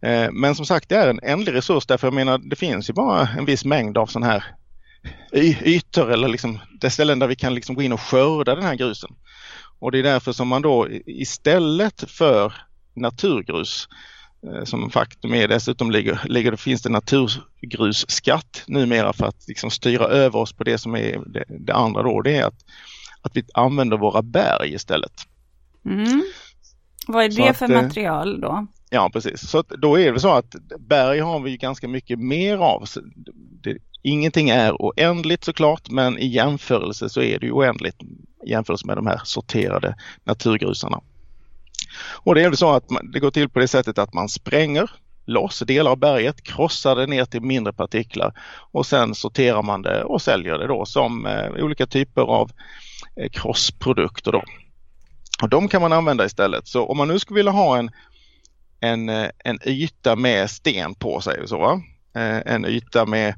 Eh, 0.00 0.32
men 0.32 0.54
som 0.54 0.66
sagt 0.66 0.88
det 0.88 0.96
är 0.96 1.08
en 1.08 1.20
ändlig 1.22 1.54
resurs 1.54 1.86
därför 1.86 2.06
jag 2.06 2.14
menar 2.14 2.38
det 2.38 2.56
finns 2.56 2.90
ju 2.90 2.94
bara 2.94 3.28
en 3.28 3.44
viss 3.44 3.64
mängd 3.64 3.98
av 3.98 4.06
sådana 4.06 4.26
här 4.26 4.44
ytor 5.64 6.12
eller 6.12 6.28
liksom 6.28 6.58
det 6.80 6.90
ställen 6.90 7.18
där 7.18 7.26
vi 7.26 7.36
kan 7.36 7.54
liksom 7.54 7.74
gå 7.74 7.82
in 7.82 7.92
och 7.92 8.00
skörda 8.00 8.54
den 8.54 8.64
här 8.64 8.74
grusen. 8.74 9.10
Och 9.78 9.92
det 9.92 9.98
är 9.98 10.02
därför 10.02 10.32
som 10.32 10.48
man 10.48 10.62
då 10.62 10.88
istället 11.06 12.10
för 12.10 12.52
naturgrus 12.94 13.88
eh, 14.46 14.64
som 14.64 14.90
faktum 14.90 15.34
är 15.34 15.48
dessutom 15.48 15.90
ligger, 15.90 16.20
ligger 16.24 16.50
det, 16.50 16.56
finns 16.56 16.82
det 16.82 16.88
naturgrusskatt 16.88 18.62
numera 18.66 19.12
för 19.12 19.26
att 19.26 19.48
liksom 19.48 19.70
styra 19.70 20.04
över 20.04 20.38
oss 20.38 20.52
på 20.52 20.64
det 20.64 20.78
som 20.78 20.94
är 20.94 21.18
det, 21.26 21.44
det 21.48 21.74
andra 21.74 22.02
då. 22.02 22.22
Det 22.22 22.36
är 22.36 22.44
att, 22.44 22.64
att 23.22 23.36
vi 23.36 23.44
använder 23.54 23.96
våra 23.96 24.22
berg 24.22 24.74
istället. 24.74 25.12
Mm. 25.84 26.22
Vad 27.06 27.24
är 27.24 27.28
det 27.28 27.48
att, 27.48 27.56
för 27.56 27.70
eh, 27.70 27.82
material 27.82 28.40
då? 28.40 28.66
Ja 28.96 29.10
precis, 29.12 29.50
så 29.50 29.62
då 29.62 29.98
är 29.98 30.12
det 30.12 30.20
så 30.20 30.32
att 30.32 30.54
berg 30.78 31.20
har 31.20 31.40
vi 31.40 31.56
ganska 31.56 31.88
mycket 31.88 32.18
mer 32.18 32.56
av. 32.56 32.84
Det, 33.62 33.78
ingenting 34.02 34.50
är 34.50 34.72
oändligt 34.72 35.44
såklart 35.44 35.90
men 35.90 36.18
i 36.18 36.26
jämförelse 36.26 37.08
så 37.08 37.22
är 37.22 37.38
det 37.38 37.46
ju 37.46 37.52
oändligt 37.52 38.02
i 38.46 38.50
jämförelse 38.50 38.86
med 38.86 38.96
de 38.96 39.06
här 39.06 39.20
sorterade 39.24 39.96
naturgrusarna. 40.24 41.00
Och 41.98 42.34
det 42.34 42.42
är 42.42 42.52
så 42.52 42.70
att 42.70 42.90
man, 42.90 43.10
det 43.10 43.20
går 43.20 43.30
till 43.30 43.48
på 43.48 43.58
det 43.58 43.68
sättet 43.68 43.98
att 43.98 44.14
man 44.14 44.28
spränger 44.28 44.90
loss 45.26 45.58
delar 45.58 45.90
av 45.90 45.98
berget, 45.98 46.42
krossar 46.42 46.96
det 46.96 47.06
ner 47.06 47.24
till 47.24 47.42
mindre 47.42 47.72
partiklar 47.72 48.32
och 48.72 48.86
sen 48.86 49.14
sorterar 49.14 49.62
man 49.62 49.82
det 49.82 50.04
och 50.04 50.22
säljer 50.22 50.58
det 50.58 50.66
då 50.66 50.84
som 50.84 51.26
eh, 51.26 51.64
olika 51.64 51.86
typer 51.86 52.22
av 52.22 52.50
eh, 53.16 53.28
krossprodukter. 53.28 54.32
Då. 54.32 54.42
Och 55.42 55.48
de 55.48 55.68
kan 55.68 55.82
man 55.82 55.92
använda 55.92 56.24
istället. 56.24 56.68
Så 56.68 56.86
om 56.86 56.96
man 56.96 57.08
nu 57.08 57.18
skulle 57.18 57.36
vilja 57.36 57.52
ha 57.52 57.78
en, 57.78 57.90
en, 58.80 59.08
eh, 59.08 59.30
en 59.44 59.58
yta 59.64 60.16
med 60.16 60.50
sten 60.50 60.94
på 60.94 61.20
sig, 61.20 61.48
så, 61.48 61.72
eh, 62.16 62.38
en 62.46 62.64
yta 62.64 63.06
med 63.06 63.34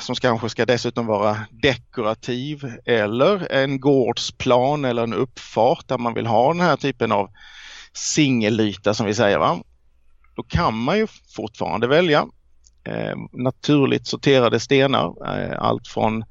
som 0.00 0.14
kanske 0.14 0.48
ska 0.48 0.66
dessutom 0.66 1.06
vara 1.06 1.36
dekorativ 1.50 2.72
eller 2.84 3.52
en 3.52 3.80
gårdsplan 3.80 4.84
eller 4.84 5.02
en 5.02 5.14
uppfart 5.14 5.88
där 5.88 5.98
man 5.98 6.14
vill 6.14 6.26
ha 6.26 6.52
den 6.52 6.60
här 6.60 6.76
typen 6.76 7.12
av 7.12 7.30
singelyta 7.92 8.94
som 8.94 9.06
vi 9.06 9.14
säger. 9.14 9.38
Va? 9.38 9.62
Då 10.34 10.42
kan 10.42 10.74
man 10.74 10.98
ju 10.98 11.06
fortfarande 11.36 11.86
välja 11.86 12.26
eh, 12.84 13.16
naturligt 13.32 14.06
sorterade 14.06 14.60
stenar. 14.60 15.36
Eh, 15.36 15.58
allt 15.58 15.88
från 15.88 16.22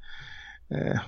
eh, 0.71 0.99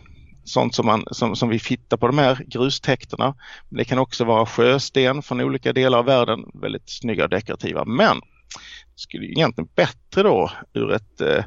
sånt 0.50 0.76
som, 0.76 0.86
man, 0.86 1.04
som, 1.12 1.36
som 1.36 1.50
vi 1.50 1.58
hittar 1.58 1.98
på 1.98 2.08
de 2.08 2.18
här 2.18 2.44
grustäkterna. 2.48 3.36
Det 3.70 3.86
kan 3.86 4.00
också 4.00 4.26
vara 4.26 4.46
sjösten 4.46 5.22
från 5.22 5.42
olika 5.42 5.74
delar 5.74 5.98
av 5.98 6.06
världen, 6.06 6.46
väldigt 6.54 6.90
snygga 6.90 7.24
och 7.24 7.30
dekorativa. 7.30 7.86
Men 7.86 8.20
det 8.96 9.02
skulle 9.02 9.26
egentligen 9.26 9.70
bättre 9.76 10.24
då 10.24 10.52
ur 10.74 10.94
ett 10.94 11.22
eh, 11.22 11.44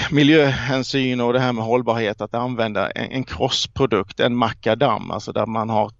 miljöhänsyn 0.10 1.20
och 1.20 1.32
det 1.32 1.40
här 1.40 1.52
med 1.52 1.64
hållbarhet 1.64 2.20
att 2.20 2.34
använda 2.34 2.90
en, 2.90 3.10
en 3.10 3.24
krossprodukt, 3.24 4.20
en 4.20 4.36
makadam, 4.36 5.10
alltså 5.10 5.32
där 5.32 5.46
man 5.46 5.68
har 5.68 5.92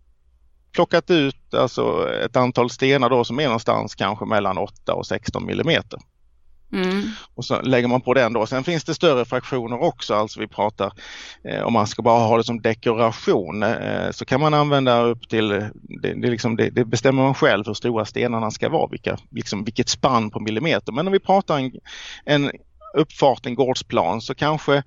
plockat 0.72 1.10
ut 1.10 1.54
alltså 1.54 2.08
ett 2.24 2.36
antal 2.36 2.70
stenar 2.70 3.10
då 3.10 3.24
som 3.24 3.40
är 3.40 3.44
någonstans 3.44 3.94
kanske 3.94 4.24
mellan 4.24 4.58
8 4.58 4.94
och 4.94 5.06
16 5.06 5.46
millimeter. 5.46 6.00
Mm. 6.72 7.02
Och 7.34 7.44
så 7.44 7.62
lägger 7.62 7.88
man 7.88 8.00
på 8.00 8.14
den 8.14 8.32
då. 8.32 8.46
Sen 8.46 8.64
finns 8.64 8.84
det 8.84 8.94
större 8.94 9.24
fraktioner 9.24 9.82
också, 9.82 10.14
alltså 10.14 10.40
vi 10.40 10.46
pratar 10.46 10.92
eh, 11.44 11.62
om 11.62 11.72
man 11.72 11.86
ska 11.86 12.02
bara 12.02 12.28
ha 12.28 12.36
det 12.36 12.44
som 12.44 12.62
dekoration 12.62 13.62
eh, 13.62 14.10
så 14.10 14.24
kan 14.24 14.40
man 14.40 14.54
använda 14.54 15.02
upp 15.02 15.28
till, 15.28 15.48
det, 15.48 15.70
det, 16.02 16.30
liksom, 16.30 16.56
det, 16.56 16.70
det, 16.70 16.84
bestämmer 16.84 17.22
man 17.22 17.34
själv 17.34 17.66
hur 17.66 17.74
stora 17.74 18.04
stenarna 18.04 18.50
ska 18.50 18.68
vara, 18.68 18.88
vilka, 18.90 19.18
liksom, 19.30 19.64
vilket 19.64 19.88
spann 19.88 20.30
på 20.30 20.40
millimeter. 20.40 20.92
Men 20.92 21.06
om 21.06 21.12
vi 21.12 21.20
pratar 21.20 21.58
en, 21.58 21.72
en 22.24 22.50
uppfart, 22.94 23.46
en 23.46 23.54
gårdsplan 23.54 24.20
så 24.20 24.34
kanske 24.34 24.82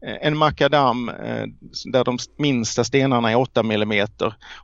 en 0.00 0.36
makadam 0.36 1.08
eh, 1.08 1.44
där 1.92 2.04
de 2.04 2.18
minsta 2.38 2.84
stenarna 2.84 3.30
är 3.30 3.36
8 3.36 3.60
mm 3.60 4.06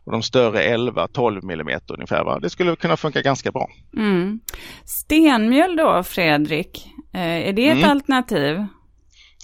och 0.04 0.12
de 0.12 0.22
större 0.22 0.76
11-12 0.76 1.52
mm 1.52 1.80
ungefär. 1.88 2.24
Va? 2.24 2.38
Det 2.38 2.50
skulle 2.50 2.76
kunna 2.76 2.96
funka 2.96 3.22
ganska 3.22 3.52
bra. 3.52 3.68
Mm. 3.96 4.40
Stenmjöl 4.84 5.76
då 5.76 6.02
Fredrik, 6.02 6.86
eh, 7.14 7.48
är 7.48 7.52
det 7.52 7.68
ett 7.68 7.76
mm. 7.76 7.90
alternativ? 7.90 8.66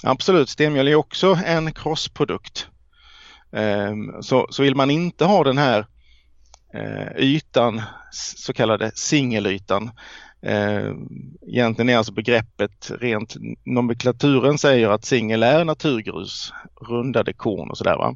Absolut, 0.03 0.49
stenmjöl 0.49 0.89
är 0.89 0.95
också 0.95 1.39
en 1.47 1.73
krossprodukt. 1.73 2.67
Så, 4.21 4.47
så 4.51 4.63
vill 4.63 4.75
man 4.75 4.91
inte 4.91 5.25
ha 5.25 5.45
den 5.45 5.59
här 5.59 5.87
ytan, 7.19 7.83
så 8.37 8.53
kallade 8.53 8.91
singelytan, 8.95 9.91
Eh, 10.43 10.95
egentligen 11.47 11.89
är 11.89 11.97
alltså 11.97 12.13
begreppet 12.13 12.91
rent, 13.01 13.37
nomenklaturen 13.65 14.59
säger 14.59 14.89
att 14.89 15.05
singel 15.05 15.43
är 15.43 15.65
naturgrus, 15.65 16.53
rundade 16.89 17.33
korn 17.33 17.71
och 17.71 17.79
sådär. 17.79 18.15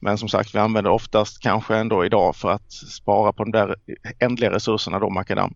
Men 0.00 0.18
som 0.18 0.28
sagt, 0.28 0.54
vi 0.54 0.58
använder 0.58 0.90
oftast 0.90 1.42
kanske 1.42 1.76
ändå 1.76 2.04
idag 2.04 2.36
för 2.36 2.50
att 2.50 2.72
spara 2.72 3.32
på 3.32 3.44
de 3.44 3.50
där 3.50 3.76
ändliga 4.18 4.50
resurserna 4.50 4.98
då, 4.98 5.10
makadam. 5.10 5.54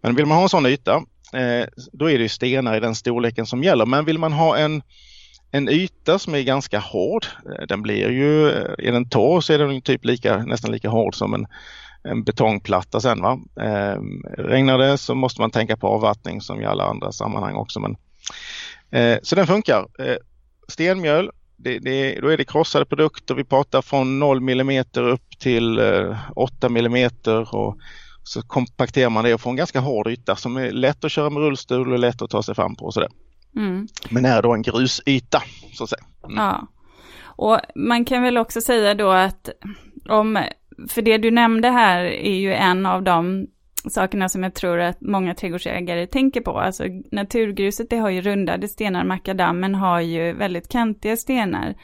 Men 0.00 0.14
vill 0.14 0.26
man 0.26 0.36
ha 0.36 0.42
en 0.42 0.48
sån 0.48 0.66
yta, 0.66 0.96
eh, 1.32 1.66
då 1.92 2.10
är 2.10 2.18
det 2.18 2.28
stenar 2.28 2.76
i 2.76 2.80
den 2.80 2.94
storleken 2.94 3.46
som 3.46 3.62
gäller. 3.62 3.86
Men 3.86 4.04
vill 4.04 4.18
man 4.18 4.32
ha 4.32 4.56
en 4.56 4.82
en 5.50 5.68
yta 5.68 6.18
som 6.18 6.34
är 6.34 6.42
ganska 6.42 6.78
hård. 6.78 7.26
Eh, 7.46 7.66
den 7.66 7.82
blir 7.82 8.10
ju, 8.10 8.50
eh, 8.50 8.88
är 8.88 8.92
den 8.92 9.08
torr 9.08 9.40
så 9.40 9.52
är 9.52 9.58
den 9.58 9.82
typ 9.82 10.04
lika, 10.04 10.36
nästan 10.36 10.72
lika 10.72 10.88
hård 10.88 11.14
som 11.14 11.34
en 11.34 11.46
en 12.10 12.24
betongplatta 12.24 13.00
sen. 13.00 13.22
Va? 13.22 13.38
Eh, 13.60 14.00
regnar 14.38 14.78
det 14.78 14.98
så 14.98 15.14
måste 15.14 15.40
man 15.40 15.50
tänka 15.50 15.76
på 15.76 15.88
avvattning 15.88 16.40
som 16.40 16.60
i 16.60 16.64
alla 16.64 16.84
andra 16.84 17.12
sammanhang 17.12 17.54
också. 17.54 17.80
Men 17.80 17.96
Eh, 18.90 19.18
så 19.22 19.34
den 19.34 19.46
funkar. 19.46 19.86
Eh, 19.98 20.16
stenmjöl, 20.68 21.30
det, 21.56 21.78
det, 21.78 22.20
då 22.20 22.28
är 22.28 22.36
det 22.36 22.44
krossade 22.44 22.84
produkter. 22.84 23.34
Vi 23.34 23.44
pratar 23.44 23.82
från 23.82 24.18
0 24.18 24.36
mm 24.38 24.84
upp 24.94 25.38
till 25.38 25.80
8 26.36 26.66
mm 26.66 27.10
och 27.52 27.78
så 28.22 28.42
kompakterar 28.42 29.10
man 29.10 29.24
det 29.24 29.34
och 29.34 29.40
får 29.40 29.50
en 29.50 29.56
ganska 29.56 29.80
hård 29.80 30.08
yta 30.08 30.36
som 30.36 30.56
är 30.56 30.70
lätt 30.70 31.04
att 31.04 31.12
köra 31.12 31.30
med 31.30 31.42
rullstol 31.42 31.92
och 31.92 31.98
lätt 31.98 32.22
att 32.22 32.30
ta 32.30 32.42
sig 32.42 32.54
fram 32.54 32.76
på 32.76 32.84
och 32.84 32.94
sådär. 32.94 33.10
Mm. 33.56 33.88
Men 34.10 34.24
är 34.24 34.42
då 34.42 34.54
en 34.54 34.62
grusyta 34.62 35.42
så 35.74 35.84
att 35.84 35.90
säga. 35.90 36.04
Mm. 36.24 36.36
Ja, 36.36 36.66
och 37.24 37.58
man 37.74 38.04
kan 38.04 38.22
väl 38.22 38.38
också 38.38 38.60
säga 38.60 38.94
då 38.94 39.10
att 39.10 39.48
om, 40.08 40.44
för 40.88 41.02
det 41.02 41.18
du 41.18 41.30
nämnde 41.30 41.70
här 41.70 42.04
är 42.04 42.34
ju 42.34 42.54
en 42.54 42.86
av 42.86 43.02
de 43.02 43.46
sakerna 43.90 44.28
som 44.28 44.42
jag 44.42 44.54
tror 44.54 44.80
att 44.80 45.00
många 45.00 45.34
trädgårdsägare 45.34 46.06
tänker 46.06 46.40
på. 46.40 46.58
Alltså 46.58 46.84
naturgruset 47.12 47.90
det 47.90 47.96
har 47.96 48.10
ju 48.10 48.20
rundade 48.20 48.68
stenar, 48.68 49.04
makadammen 49.04 49.74
har 49.74 50.00
ju 50.00 50.32
väldigt 50.32 50.68
kantiga 50.68 51.16
stenar. 51.16 51.74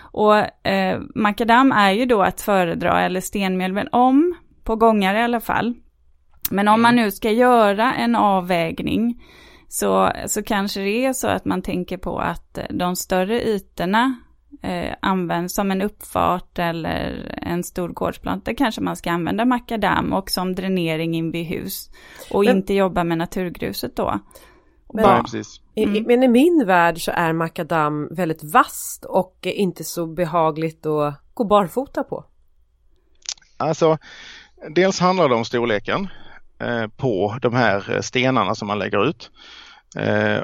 Och 0.00 0.66
eh, 0.66 1.00
makadam 1.14 1.72
är 1.72 1.90
ju 1.90 2.06
då 2.06 2.22
att 2.22 2.40
föredra, 2.40 3.02
eller 3.02 3.20
stenmjöl, 3.20 3.72
men 3.72 3.88
om, 3.92 4.34
på 4.64 4.76
gångar 4.76 5.14
i 5.14 5.22
alla 5.22 5.40
fall. 5.40 5.74
Men 6.50 6.68
om 6.68 6.82
man 6.82 6.96
nu 6.96 7.10
ska 7.10 7.30
göra 7.30 7.94
en 7.94 8.16
avvägning 8.16 9.22
så, 9.68 10.12
så 10.26 10.42
kanske 10.42 10.80
det 10.80 11.04
är 11.06 11.12
så 11.12 11.28
att 11.28 11.44
man 11.44 11.62
tänker 11.62 11.96
på 11.96 12.18
att 12.18 12.58
de 12.70 12.96
större 12.96 13.42
ytorna 13.42 14.14
eh, 14.64 14.94
används 15.00 15.54
som 15.54 15.70
en 15.70 15.82
uppfart 15.82 16.58
eller 16.58 17.38
en 17.42 17.64
stor 17.64 17.88
gårdsplant, 17.88 18.44
där 18.44 18.54
kanske 18.54 18.80
man 18.80 18.96
ska 18.96 19.10
använda 19.10 19.44
makadam 19.44 20.12
och 20.12 20.30
som 20.30 20.54
dränering 20.54 21.14
in 21.14 21.30
vid 21.30 21.46
hus 21.46 21.90
och 22.30 22.44
men, 22.44 22.56
inte 22.56 22.74
jobba 22.74 23.04
med 23.04 23.18
naturgruset 23.18 23.96
då. 23.96 24.20
Men, 24.92 25.04
ja, 25.04 25.24
mm. 25.76 26.04
men 26.06 26.22
i 26.22 26.28
min 26.28 26.64
värld 26.66 27.04
så 27.04 27.10
är 27.10 27.32
makadam 27.32 28.08
väldigt 28.10 28.44
vasst 28.52 29.04
och 29.04 29.38
inte 29.42 29.84
så 29.84 30.06
behagligt 30.06 30.86
att 30.86 31.14
gå 31.34 31.44
barfota 31.44 32.04
på. 32.04 32.24
Alltså, 33.56 33.98
dels 34.70 35.00
handlar 35.00 35.28
det 35.28 35.34
om 35.34 35.44
storleken 35.44 36.08
eh, 36.58 36.86
på 36.86 37.38
de 37.42 37.54
här 37.54 38.00
stenarna 38.00 38.54
som 38.54 38.68
man 38.68 38.78
lägger 38.78 39.08
ut. 39.08 39.30
Eh, 39.96 40.42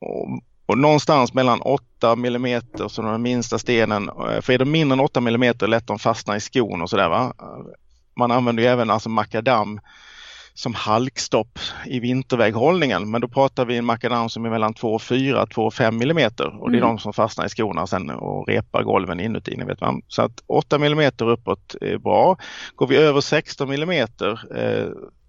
och 0.00 0.42
och 0.68 0.78
någonstans 0.78 1.34
mellan 1.34 1.60
8 1.60 2.12
mm 2.12 2.62
som 2.88 3.04
den 3.04 3.22
minsta 3.22 3.58
stenen, 3.58 4.08
eh, 4.08 4.40
för 4.40 4.52
är 4.52 4.58
det 4.58 4.64
mindre 4.64 4.94
än 4.94 5.00
8 5.00 5.20
mm 5.20 5.42
är 5.42 5.66
lätt 5.66 5.90
att 5.90 6.02
fastna 6.02 6.36
i 6.36 6.40
skon 6.40 6.82
och 6.82 6.90
sådär. 6.90 7.08
Va? 7.08 7.32
Man 8.16 8.30
använder 8.30 8.62
ju 8.62 8.68
även 8.68 8.90
alltså 8.90 9.08
makadam 9.08 9.80
som 10.54 10.74
halkstopp 10.74 11.58
i 11.86 12.00
vinterväghållningen. 12.00 13.10
Men 13.10 13.20
då 13.20 13.28
pratar 13.28 13.64
vi 13.64 13.76
en 13.76 13.84
makadam 13.84 14.28
som 14.28 14.44
är 14.44 14.50
mellan 14.50 14.74
2,4 14.74 15.46
2,5 15.46 16.02
mm 16.02 16.30
och 16.60 16.70
det 16.70 16.76
är 16.76 16.82
mm. 16.82 16.88
de 16.88 16.98
som 16.98 17.12
fastnar 17.12 17.46
i 17.46 17.48
skorna 17.48 17.86
sen 17.86 18.10
och 18.10 18.48
repar 18.48 18.82
golven 18.82 19.20
inuti. 19.20 19.56
Ni 19.56 19.64
vet 19.64 19.80
man. 19.80 20.02
Så 20.08 20.22
att 20.22 20.42
8 20.46 20.76
mm 20.76 21.12
uppåt 21.20 21.74
är 21.80 21.98
bra. 21.98 22.36
Går 22.74 22.86
vi 22.86 22.96
över 22.96 23.20
16 23.20 23.72
mm 23.72 23.90
eh, 23.90 24.86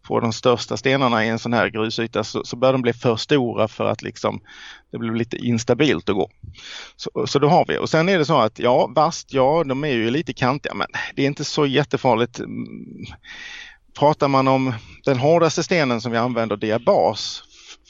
på 0.09 0.19
de 0.19 0.33
största 0.33 0.77
stenarna 0.77 1.25
i 1.25 1.29
en 1.29 1.39
sån 1.39 1.53
här 1.53 1.69
grusyta 1.69 2.23
så, 2.23 2.43
så 2.43 2.55
börjar 2.55 2.73
de 2.73 2.81
bli 2.81 2.93
för 2.93 3.15
stora 3.15 3.67
för 3.67 3.85
att 3.85 4.01
liksom 4.01 4.41
det 4.91 4.97
blir 4.97 5.11
lite 5.11 5.37
instabilt 5.37 6.09
att 6.09 6.15
gå. 6.15 6.29
Så, 6.95 7.27
så 7.27 7.39
då 7.39 7.47
har 7.47 7.65
vi 7.67 7.77
och 7.77 7.89
sen 7.89 8.09
är 8.09 8.17
det 8.17 8.25
så 8.25 8.37
att 8.37 8.59
ja, 8.59 8.91
vast, 8.95 9.33
ja, 9.33 9.63
de 9.63 9.83
är 9.83 9.93
ju 9.93 10.11
lite 10.11 10.33
kantiga 10.33 10.73
men 10.73 10.87
det 11.15 11.21
är 11.21 11.25
inte 11.25 11.43
så 11.45 11.65
jättefarligt. 11.65 12.39
Mm. 12.39 12.65
Pratar 13.99 14.27
man 14.27 14.47
om 14.47 14.73
den 15.05 15.17
hårdaste 15.17 15.63
stenen 15.63 16.01
som 16.01 16.11
vi 16.11 16.17
använder, 16.17 16.57
diabas, 16.57 17.43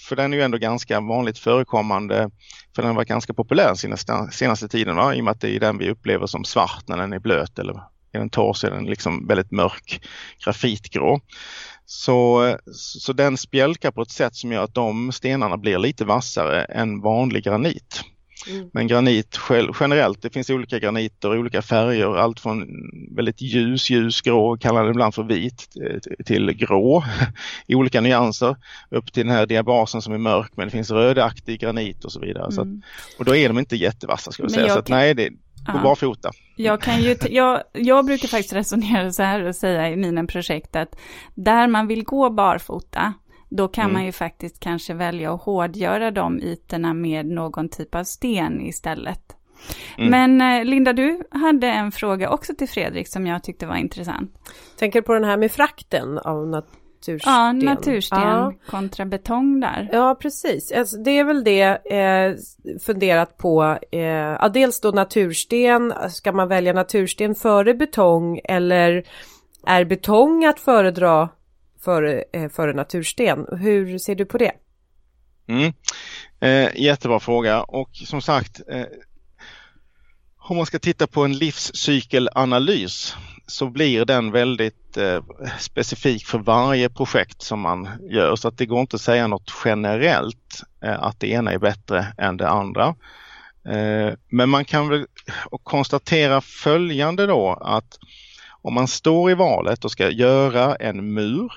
för 0.08 0.16
den 0.16 0.34
är 0.34 0.38
ju 0.38 0.44
ändå 0.44 0.58
ganska 0.58 1.00
vanligt 1.00 1.40
förekommande, 1.40 2.30
för 2.76 2.82
den 2.82 2.90
har 2.90 2.96
varit 2.96 3.08
ganska 3.08 3.34
populär 3.34 3.76
senaste, 3.76 4.28
senaste 4.32 4.68
tiden, 4.68 4.96
va? 4.96 5.16
i 5.16 5.20
och 5.20 5.24
med 5.24 5.32
att 5.32 5.42
det 5.42 5.56
är 5.56 5.60
den 5.60 5.78
vi 5.78 5.90
upplever 5.90 6.28
som 6.28 6.44
svart 6.44 6.84
när 6.88 6.98
den 6.98 7.14
är 7.14 7.20
blöt 7.20 7.60
eller 7.60 7.74
är 8.12 8.20
den 8.20 8.30
torr 8.30 8.54
så 8.54 8.68
är 8.68 8.72
den 8.72 8.86
liksom 8.86 9.28
väldigt 9.28 9.52
mörk 9.52 10.02
grafitgrå. 10.46 11.20
Så, 11.92 12.58
så 12.74 13.14
den 13.14 13.38
spjälkar 13.38 13.92
på 13.92 14.02
ett 14.02 14.12
sätt 14.12 14.36
som 14.36 14.52
gör 14.52 14.64
att 14.64 14.74
de 14.74 15.12
stenarna 15.12 15.58
blir 15.58 15.80
lite 15.80 16.06
vassare 16.06 16.64
än 16.64 17.02
vanlig 17.02 17.44
granit. 17.44 18.02
Mm. 18.50 18.70
Men 18.74 18.88
granit 18.88 19.40
generellt, 19.80 20.22
det 20.22 20.30
finns 20.30 20.50
olika 20.50 20.80
graniter, 20.80 21.38
olika 21.38 21.62
färger, 21.62 22.16
allt 22.18 22.40
från 22.40 22.68
väldigt 23.16 23.42
ljus, 23.42 23.90
ljusgrå, 23.90 24.58
kallar 24.58 24.84
det 24.84 24.90
ibland 24.90 25.16
för 25.16 25.24
vit, 25.24 25.68
till 26.26 26.52
grå 26.52 27.04
i 27.68 27.76
olika 27.76 28.02
nyanser, 28.02 28.56
upp 28.90 29.14
till 29.14 29.26
den 29.26 29.36
här 29.36 29.46
diabasen 29.46 30.02
som 30.02 30.14
är 30.14 30.18
mörk, 30.18 30.52
men 30.56 30.68
det 30.68 30.72
finns 30.72 30.92
rödaktig 30.92 31.60
granit 31.60 32.06
och 32.06 32.12
så 32.12 32.20
vidare. 32.20 32.50
Mm. 32.52 32.60
Att, 32.60 33.20
och 33.20 33.26
då 33.26 33.36
är 33.36 33.48
de 33.48 33.60
inte 33.60 33.76
jättevassa 33.76 34.32
ska 34.32 34.44
jag 34.44 34.52
säga. 34.52 34.74
Så 34.74 34.80
att, 34.80 34.90
nej, 34.90 35.14
det, 35.14 35.30
Ja. 35.68 35.82
barfota. 35.84 36.32
Jag, 36.56 36.82
kan 36.82 37.02
ju 37.02 37.16
jag, 37.30 37.64
jag 37.74 38.06
brukar 38.06 38.28
faktiskt 38.28 38.54
resonera 38.54 39.12
så 39.12 39.24
här 39.24 39.44
och 39.44 39.56
säga 39.56 39.90
i 39.90 39.96
mina 39.96 40.26
projekt 40.26 40.76
att 40.76 40.96
där 41.36 41.68
man 41.68 41.88
vill 41.88 42.04
gå 42.04 42.30
barfota, 42.30 43.14
då 43.50 43.68
kan 43.68 43.84
mm. 43.84 43.94
man 43.94 44.06
ju 44.06 44.12
faktiskt 44.12 44.60
kanske 44.60 44.94
välja 44.94 45.34
att 45.34 45.42
hårdgöra 45.42 46.12
de 46.12 46.40
ytorna 46.40 46.94
med 46.94 47.26
någon 47.26 47.70
typ 47.70 47.96
av 47.96 48.04
sten 48.04 48.62
istället. 48.62 49.36
Mm. 49.98 50.38
Men 50.38 50.60
eh, 50.60 50.66
Linda, 50.66 50.94
du 50.94 51.24
hade 51.32 51.68
en 51.68 51.92
fråga 51.92 52.30
också 52.30 52.56
till 52.56 52.70
Fredrik 52.70 53.08
som 53.08 53.28
jag 53.28 53.44
tyckte 53.44 53.66
var 53.66 53.76
intressant. 53.76 54.32
Tänker 54.78 55.02
på 55.02 55.14
den 55.14 55.24
här 55.24 55.38
med 55.38 55.52
frakten 55.52 56.18
av 56.18 56.48
nat 56.48 56.68
natursten. 57.00 57.34
Ja, 57.34 57.52
natursten 57.52 58.20
ja. 58.20 58.54
kontra 58.68 59.06
betong 59.06 59.60
där. 59.60 59.90
Ja, 59.92 60.16
precis. 60.22 60.72
Alltså, 60.72 60.98
det 60.98 61.12
är 61.12 61.24
väl 61.24 61.44
det 61.44 61.94
eh, 61.94 62.36
funderat 62.80 63.38
på. 63.38 63.78
Eh, 63.92 64.02
ja, 64.02 64.50
dels 64.50 64.82
då 64.82 64.92
natursten. 64.92 65.94
Ska 66.10 66.32
man 66.32 66.48
välja 66.48 66.74
natursten 66.74 67.36
före 67.36 67.74
betong 67.74 68.40
eller 68.44 69.04
är 69.66 69.86
betong 69.86 70.46
att 70.46 70.60
föredra 70.60 71.30
före, 71.84 72.24
eh, 72.34 72.50
före 72.50 72.74
natursten? 72.74 73.46
Hur 73.52 73.98
ser 73.98 74.16
du 74.16 74.26
på 74.26 74.38
det? 74.38 74.52
Mm. 75.48 75.74
Eh, 76.40 76.82
jättebra 76.82 77.20
fråga 77.20 77.62
och 77.62 77.90
som 77.94 78.22
sagt 78.22 78.62
eh, 78.68 78.86
om 80.38 80.58
man 80.58 80.66
ska 80.66 80.80
titta 80.80 81.08
på 81.08 81.24
en 81.24 81.38
livscykelanalys 81.38 83.16
så 83.50 83.70
blir 83.70 84.06
den 84.06 84.32
väldigt 84.32 84.98
eh, 84.98 85.24
specifik 85.60 86.26
för 86.26 86.40
varje 86.40 86.90
projekt 86.90 87.42
som 87.42 87.60
man 87.60 87.90
gör 88.10 88.36
så 88.36 88.48
att 88.48 88.58
det 88.58 88.66
går 88.66 88.82
inte 88.82 88.96
att 88.96 89.02
säga 89.02 89.28
något 89.28 89.52
generellt 89.66 90.64
eh, 90.84 91.04
att 91.04 91.20
det 91.20 91.28
ena 91.28 91.52
är 91.52 91.58
bättre 91.58 92.06
än 92.18 92.38
det 92.38 92.50
andra. 92.50 92.96
Eh, 93.66 94.14
men 94.28 94.50
man 94.50 94.66
kan 94.66 94.90
väl 94.90 95.06
konstatera 95.64 96.42
följande 96.42 97.26
då 97.26 97.54
att 97.62 98.00
om 98.62 98.74
man 98.74 98.88
står 98.88 99.32
i 99.32 99.34
valet 99.34 99.86
och 99.86 99.92
ska 99.92 100.10
göra 100.10 100.76
en 100.76 101.14
mur, 101.14 101.54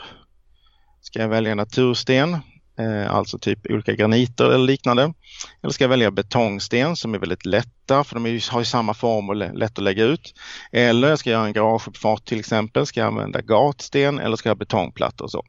ska 1.01 1.21
jag 1.21 1.29
välja 1.29 1.55
natursten 1.55 2.39
Eh, 2.79 3.15
alltså 3.15 3.39
typ 3.39 3.71
olika 3.71 3.95
graniter 3.95 4.45
eller 4.45 4.67
liknande. 4.67 5.15
Eller 5.63 5.73
ska 5.73 5.85
jag 5.85 5.89
välja 5.89 6.11
betongsten 6.11 6.97
som 6.97 7.15
är 7.15 7.19
väldigt 7.19 7.47
lätta 7.47 8.05
för 8.05 8.15
de 8.15 8.27
ju, 8.27 8.41
har 8.51 8.61
ju 8.61 8.65
samma 8.65 8.95
form 8.95 9.29
och 9.29 9.37
lätt 9.37 9.79
att 9.79 9.85
lägga 9.85 10.05
ut. 10.05 10.35
Eller 10.73 11.17
ska 11.17 11.31
jag 11.31 11.39
göra 11.39 11.47
en 11.47 11.53
garageuppfart 11.53 12.25
till 12.25 12.41
exempel, 12.41 12.87
ska 12.87 13.01
jag 13.01 13.07
använda 13.07 13.41
gatsten 13.41 14.19
eller 14.19 14.37
ska 14.37 14.49
jag 14.49 14.55
ha 14.55 14.59
betongplattor 14.59 15.25
och 15.25 15.31
så. 15.31 15.45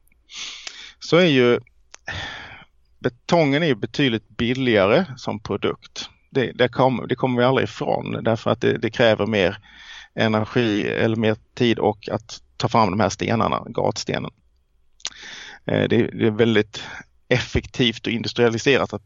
Så 0.98 1.16
är 1.16 1.26
ju 1.26 1.60
betongen 2.98 3.62
är 3.62 3.74
betydligt 3.74 4.28
billigare 4.28 5.04
som 5.16 5.40
produkt. 5.40 6.10
Det, 6.30 6.52
det, 6.52 6.68
kommer, 6.68 7.06
det 7.06 7.14
kommer 7.14 7.38
vi 7.38 7.44
aldrig 7.44 7.68
ifrån 7.68 8.24
därför 8.24 8.50
att 8.50 8.60
det, 8.60 8.78
det 8.78 8.90
kräver 8.90 9.26
mer 9.26 9.58
energi 10.14 10.82
eller 10.82 11.16
mer 11.16 11.36
tid 11.54 11.78
och 11.78 12.08
att 12.08 12.40
ta 12.56 12.68
fram 12.68 12.90
de 12.90 13.00
här 13.00 13.08
stenarna, 13.08 13.62
gatstenen. 13.66 14.30
Eh, 15.66 15.88
det, 15.88 15.96
är 15.96 16.30
väldigt 16.30 16.82
effektivt 17.28 18.06
och 18.06 18.12
industrialiserat 18.12 18.92
att, 18.92 19.02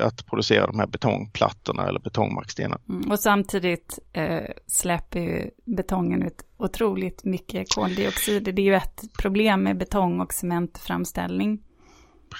att 0.00 0.26
producera 0.26 0.66
de 0.66 0.78
här 0.78 0.86
betongplattorna 0.86 1.88
eller 1.88 2.00
betongmarkstenarna. 2.00 2.80
Mm, 2.88 3.10
och 3.10 3.20
samtidigt 3.20 3.98
eh, 4.12 4.40
släpper 4.66 5.20
ju 5.20 5.50
betongen 5.64 6.22
ut 6.22 6.44
otroligt 6.56 7.24
mycket 7.24 7.74
koldioxid. 7.74 8.44
Det 8.44 8.62
är 8.62 8.66
ju 8.66 8.74
ett 8.74 9.02
problem 9.18 9.62
med 9.62 9.78
betong 9.78 10.20
och 10.20 10.32
cementframställning. 10.32 11.62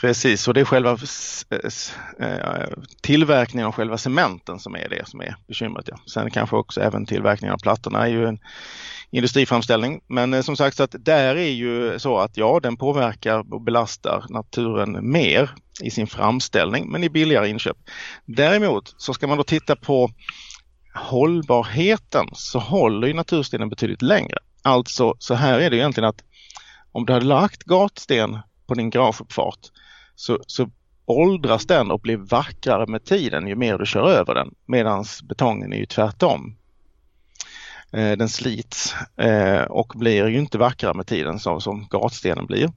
Precis, 0.01 0.49
och 0.49 0.55
det 0.55 0.61
är 0.61 0.65
själva 0.65 0.99
eh, 2.21 2.69
tillverkningen 3.01 3.67
av 3.67 3.73
själva 3.73 3.99
cementen 3.99 4.59
som 4.59 4.75
är 4.75 4.89
det 4.89 5.09
som 5.09 5.21
är 5.21 5.37
bekymret. 5.47 5.89
Ja. 5.89 5.97
Sen 6.07 6.31
kanske 6.31 6.57
också 6.57 6.81
även 6.81 7.07
tillverkningen 7.07 7.55
av 7.55 7.59
plattorna 7.59 8.07
är 8.07 8.11
ju 8.11 8.27
en 8.27 8.39
industriframställning. 9.13 10.01
Men 10.07 10.35
eh, 10.35 10.43
som 10.43 10.57
sagt 10.57 10.77
så 10.77 10.83
att 10.83 10.95
där 10.99 11.37
är 11.37 11.51
ju 11.51 11.99
så 11.99 12.19
att 12.19 12.37
ja, 12.37 12.61
den 12.63 12.77
påverkar 12.77 13.55
och 13.55 13.61
belastar 13.61 14.25
naturen 14.29 15.11
mer 15.13 15.51
i 15.83 15.91
sin 15.91 16.07
framställning 16.07 16.91
men 16.91 17.05
i 17.05 17.11
billigare 17.11 17.49
inköp. 17.49 17.77
Däremot 18.27 18.95
så 18.97 19.15
ska 19.15 19.27
man 19.27 19.39
då 19.39 19.45
titta 19.45 19.77
på 19.77 20.11
hållbarheten 20.95 22.27
så 22.33 22.59
håller 22.59 23.09
ju 23.09 23.15
naturstenen 23.15 23.69
betydligt 23.69 24.03
längre. 24.03 24.39
Alltså 24.63 25.15
så 25.19 25.35
här 25.35 25.59
är 25.59 25.71
det 25.71 25.77
egentligen 25.77 26.09
att 26.09 26.25
om 26.93 27.07
du 27.07 27.13
hade 27.13 27.27
lagt 27.27 27.63
gatsten 27.63 28.39
på 28.67 28.75
din 28.75 28.91
garageuppfart 28.91 29.59
så, 30.15 30.39
så 30.47 30.71
åldras 31.07 31.67
den 31.67 31.91
och 31.91 32.01
blir 32.01 32.17
vackrare 32.17 32.87
med 32.87 33.05
tiden 33.05 33.49
ju 33.49 33.57
mer 33.57 33.79
du 33.79 33.87
kör 33.87 34.11
över 34.11 34.35
den. 34.35 34.55
Medan 34.67 35.05
betongen 35.29 35.73
är 35.73 35.77
ju 35.77 35.87
tvärtom. 35.87 36.57
Eh, 37.93 38.13
den 38.13 38.29
slits 38.29 38.95
eh, 39.17 39.63
och 39.63 39.93
blir 39.97 40.29
ju 40.29 40.39
inte 40.39 40.59
vackrare 40.59 40.95
med 40.95 41.07
tiden 41.07 41.39
så, 41.39 41.61
som 41.61 41.87
gatstenen 41.91 42.47
blir. 42.47 42.73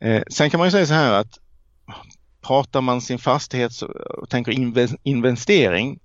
Eh, 0.00 0.22
sen 0.30 0.50
kan 0.50 0.58
man 0.58 0.66
ju 0.66 0.70
säga 0.70 0.86
så 0.86 0.94
här 0.94 1.12
att 1.12 1.38
pratar 2.42 2.80
man 2.80 3.00
sin 3.00 3.18
fastighet 3.18 3.82
och 4.18 4.28
tänker 4.30 4.52
investering 5.02 5.98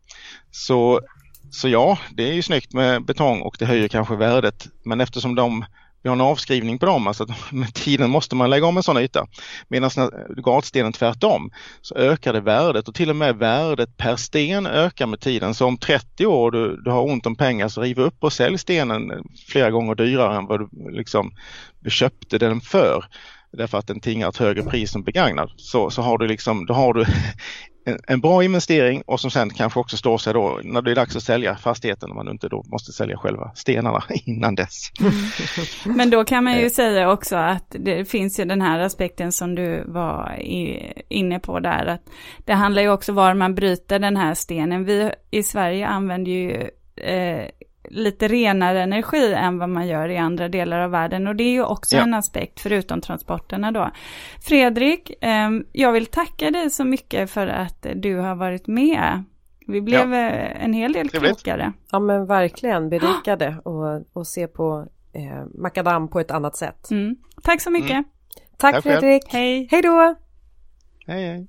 så, 0.51 1.01
så 1.51 1.69
ja, 1.69 1.97
det 2.11 2.29
är 2.29 2.33
ju 2.33 2.41
snyggt 2.41 2.73
med 2.73 3.05
betong 3.05 3.41
och 3.41 3.55
det 3.59 3.65
höjer 3.65 3.87
kanske 3.87 4.15
värdet. 4.15 4.67
Men 4.83 5.01
eftersom 5.01 5.35
de 5.35 5.65
vi 6.03 6.09
har 6.09 6.15
en 6.15 6.21
avskrivning 6.21 6.79
på 6.79 6.85
dem, 6.85 7.07
alltså 7.07 7.23
att 7.23 7.29
med 7.51 7.73
tiden 7.73 8.09
måste 8.09 8.35
man 8.35 8.49
lägga 8.49 8.65
om 8.65 8.77
en 8.77 8.83
sån 8.83 8.97
yta. 8.97 9.27
Medan 9.67 9.89
gatstenen 10.37 10.93
tvärtom 10.93 11.51
så 11.81 11.95
ökar 11.95 12.33
det 12.33 12.41
värdet 12.41 12.87
och 12.87 12.95
till 12.95 13.09
och 13.09 13.15
med 13.15 13.35
värdet 13.35 13.97
per 13.97 14.15
sten 14.15 14.67
ökar 14.67 15.05
med 15.05 15.19
tiden. 15.19 15.53
Så 15.53 15.65
om 15.65 15.77
30 15.77 16.25
år 16.25 16.51
du, 16.51 16.81
du 16.85 16.91
har 16.91 17.03
ont 17.03 17.25
om 17.25 17.35
pengar 17.35 17.67
så 17.67 17.81
riv 17.81 17.99
upp 17.99 18.23
och 18.23 18.33
sälj 18.33 18.57
stenen 18.57 19.11
flera 19.47 19.71
gånger 19.71 19.95
dyrare 19.95 20.37
än 20.37 20.45
vad 20.45 20.59
du 20.59 20.91
liksom 20.91 21.31
köpte 21.89 22.37
den 22.37 22.61
för 22.61 23.05
därför 23.53 23.77
att 23.77 23.87
den 23.87 23.99
tingar 23.99 24.29
ett 24.29 24.37
högre 24.37 24.63
pris 24.63 24.91
som 24.91 25.03
begagnad 25.03 25.51
så, 25.57 25.89
så 25.89 26.01
har 26.01 26.17
du 26.17 26.27
liksom, 26.27 26.65
då 26.65 26.73
har 26.73 26.93
du 26.93 27.05
en, 27.85 27.99
en, 28.07 28.21
bra 28.21 28.43
investering 28.43 29.01
och 29.05 29.19
som 29.19 29.31
sen 29.31 29.49
kanske 29.49 29.79
också 29.79 29.97
står 29.97 30.17
sig 30.17 30.33
då 30.33 30.59
när 30.63 30.81
det 30.81 30.91
är 30.91 30.95
dags 30.95 31.15
att 31.15 31.23
sälja 31.23 31.55
fastigheten 31.55 32.11
om 32.11 32.15
man 32.15 32.29
inte 32.29 32.49
då 32.49 32.63
måste 32.67 32.91
sälja 32.91 33.17
själva 33.17 33.51
stenarna 33.55 34.03
innan 34.25 34.55
dess. 34.55 34.91
Mm. 34.99 35.13
Men 35.97 36.09
då 36.09 36.23
kan 36.23 36.43
man 36.43 36.57
ju 36.57 36.65
eh. 36.65 36.69
säga 36.69 37.11
också 37.11 37.35
att 37.35 37.75
det 37.79 38.05
finns 38.05 38.39
ju 38.39 38.45
den 38.45 38.61
här 38.61 38.79
aspekten 38.79 39.31
som 39.31 39.55
du 39.55 39.83
var 39.87 40.39
i, 40.39 40.93
inne 41.09 41.39
på 41.39 41.59
där 41.59 41.85
att 41.85 42.03
det 42.45 42.53
handlar 42.53 42.81
ju 42.81 42.89
också 42.89 43.13
var 43.13 43.33
man 43.33 43.55
bryter 43.55 43.99
den 43.99 44.17
här 44.17 44.33
stenen. 44.33 44.85
Vi 44.85 45.11
i 45.31 45.43
Sverige 45.43 45.87
använder 45.87 46.31
ju 46.31 46.69
eh, 46.95 47.45
lite 47.89 48.27
renare 48.27 48.83
energi 48.83 49.33
än 49.33 49.57
vad 49.57 49.69
man 49.69 49.87
gör 49.87 50.09
i 50.09 50.17
andra 50.17 50.49
delar 50.49 50.79
av 50.79 50.91
världen. 50.91 51.27
Och 51.27 51.35
det 51.35 51.43
är 51.43 51.51
ju 51.51 51.63
också 51.63 51.95
ja. 51.95 52.03
en 52.03 52.13
aspekt 52.13 52.59
förutom 52.59 53.01
transporterna 53.01 53.71
då. 53.71 53.91
Fredrik, 54.41 55.23
eh, 55.23 55.49
jag 55.71 55.91
vill 55.91 56.05
tacka 56.05 56.51
dig 56.51 56.69
så 56.69 56.83
mycket 56.83 57.31
för 57.31 57.47
att 57.47 57.85
du 57.95 58.15
har 58.15 58.35
varit 58.35 58.67
med. 58.67 59.23
Vi 59.67 59.81
blev 59.81 60.13
ja. 60.13 60.29
Eh, 60.29 60.63
en 60.63 60.73
hel 60.73 60.93
del 60.93 61.09
klokare. 61.09 61.73
Ja 61.91 61.99
men 61.99 62.25
verkligen 62.25 62.89
berikade 62.89 63.57
och, 63.63 64.03
och 64.13 64.27
se 64.27 64.47
på 64.47 64.87
eh, 65.13 65.45
makadam 65.61 66.07
på 66.07 66.19
ett 66.19 66.31
annat 66.31 66.57
sätt. 66.57 66.91
Mm. 66.91 67.15
Tack 67.43 67.61
så 67.61 67.71
mycket. 67.71 67.91
Mm. 67.91 68.03
Tack, 68.57 68.75
Tack 68.75 68.83
Fredrik. 68.83 69.23
Hej. 69.27 69.67
Hej 69.71 69.81
då. 69.81 70.15
Hej 71.07 71.25
hej. 71.27 71.47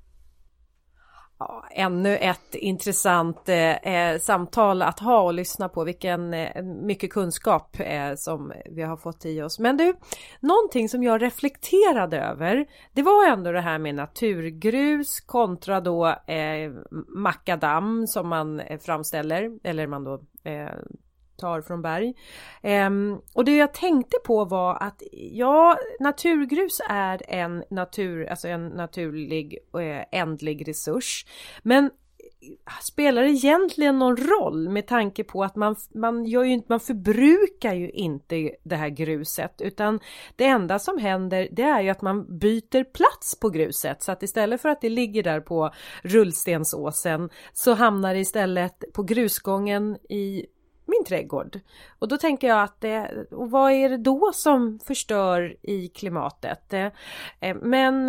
Ja, 1.49 1.65
ännu 1.71 2.17
ett 2.17 2.55
intressant 2.55 3.49
eh, 3.49 3.77
eh, 3.77 4.19
samtal 4.19 4.83
att 4.83 4.99
ha 4.99 5.21
och 5.21 5.35
lyssna 5.35 5.69
på. 5.69 5.85
Vilken 5.85 6.35
eh, 6.35 6.63
mycket 6.63 7.13
kunskap 7.13 7.77
eh, 7.81 8.15
som 8.17 8.53
vi 8.71 8.83
har 8.83 8.97
fått 8.97 9.25
i 9.25 9.43
oss. 9.43 9.59
Men 9.59 9.77
du, 9.77 9.95
någonting 10.41 10.89
som 10.89 11.03
jag 11.03 11.23
reflekterade 11.23 12.21
över. 12.21 12.67
Det 12.93 13.03
var 13.03 13.29
ändå 13.29 13.53
det 13.53 13.61
här 13.61 13.79
med 13.79 13.95
naturgrus 13.95 15.21
kontra 15.21 15.81
då 15.81 16.07
eh, 16.07 16.73
makadam 17.09 18.07
som 18.07 18.29
man 18.29 18.61
eh, 18.61 18.79
framställer 18.79 19.59
eller 19.63 19.87
man 19.87 20.05
då 20.05 20.15
eh, 20.45 20.71
tar 21.37 21.61
från 21.61 21.83
berg. 21.83 22.14
Um, 22.62 23.21
och 23.35 23.45
det 23.45 23.57
jag 23.57 23.75
tänkte 23.75 24.16
på 24.25 24.45
var 24.45 24.83
att 24.83 25.03
ja, 25.12 25.79
naturgrus 26.01 26.81
är 26.88 27.23
en 27.29 27.64
natur, 27.71 28.27
alltså 28.27 28.49
en 28.49 28.68
naturlig 28.68 29.59
och 29.71 29.83
eh, 29.83 30.05
ändlig 30.12 30.68
resurs. 30.68 31.27
Men 31.62 31.85
eh, 31.85 31.90
spelar 32.83 33.23
det 33.23 33.29
egentligen 33.29 33.99
någon 33.99 34.16
roll 34.16 34.68
med 34.68 34.87
tanke 34.87 35.25
på 35.25 35.45
att 35.45 35.57
man, 35.57 35.77
man, 35.95 36.25
gör 36.25 36.45
ju 36.45 36.53
inte, 36.53 36.66
man 36.68 36.81
förbrukar 36.81 37.75
ju 37.75 37.90
inte 37.90 38.51
det 38.62 38.77
här 38.77 38.88
gruset 38.88 39.61
utan 39.61 40.01
det 40.37 40.45
enda 40.45 40.79
som 40.79 40.99
händer 40.99 41.49
det 41.53 41.62
är 41.62 41.81
ju 41.81 41.90
att 41.90 42.03
man 42.03 42.38
byter 42.38 42.85
plats 42.85 43.40
på 43.40 43.49
gruset 43.49 44.03
så 44.03 44.12
att 44.12 44.23
istället 44.23 44.62
för 44.62 44.68
att 44.68 44.81
det 44.81 44.88
ligger 44.88 45.23
där 45.23 45.40
på 45.40 45.71
rullstensåsen 46.03 47.31
så 47.53 47.75
hamnar 47.75 48.14
det 48.14 48.21
istället 48.21 48.85
på 48.92 49.03
grusgången 49.03 49.97
i 50.09 50.47
min 50.99 51.05
trädgård. 51.05 51.61
Och 51.99 52.09
då 52.09 52.17
tänker 52.17 52.49
jag 52.49 52.63
att 52.63 52.81
det, 52.81 53.27
och 53.31 53.51
vad 53.51 53.73
är 53.73 53.89
det 53.89 53.97
då 53.97 54.31
som 54.35 54.79
förstör 54.87 55.57
i 55.63 55.89
klimatet? 55.89 56.73
Eh, 56.73 56.91
eh, 57.41 57.57
men 57.63 58.07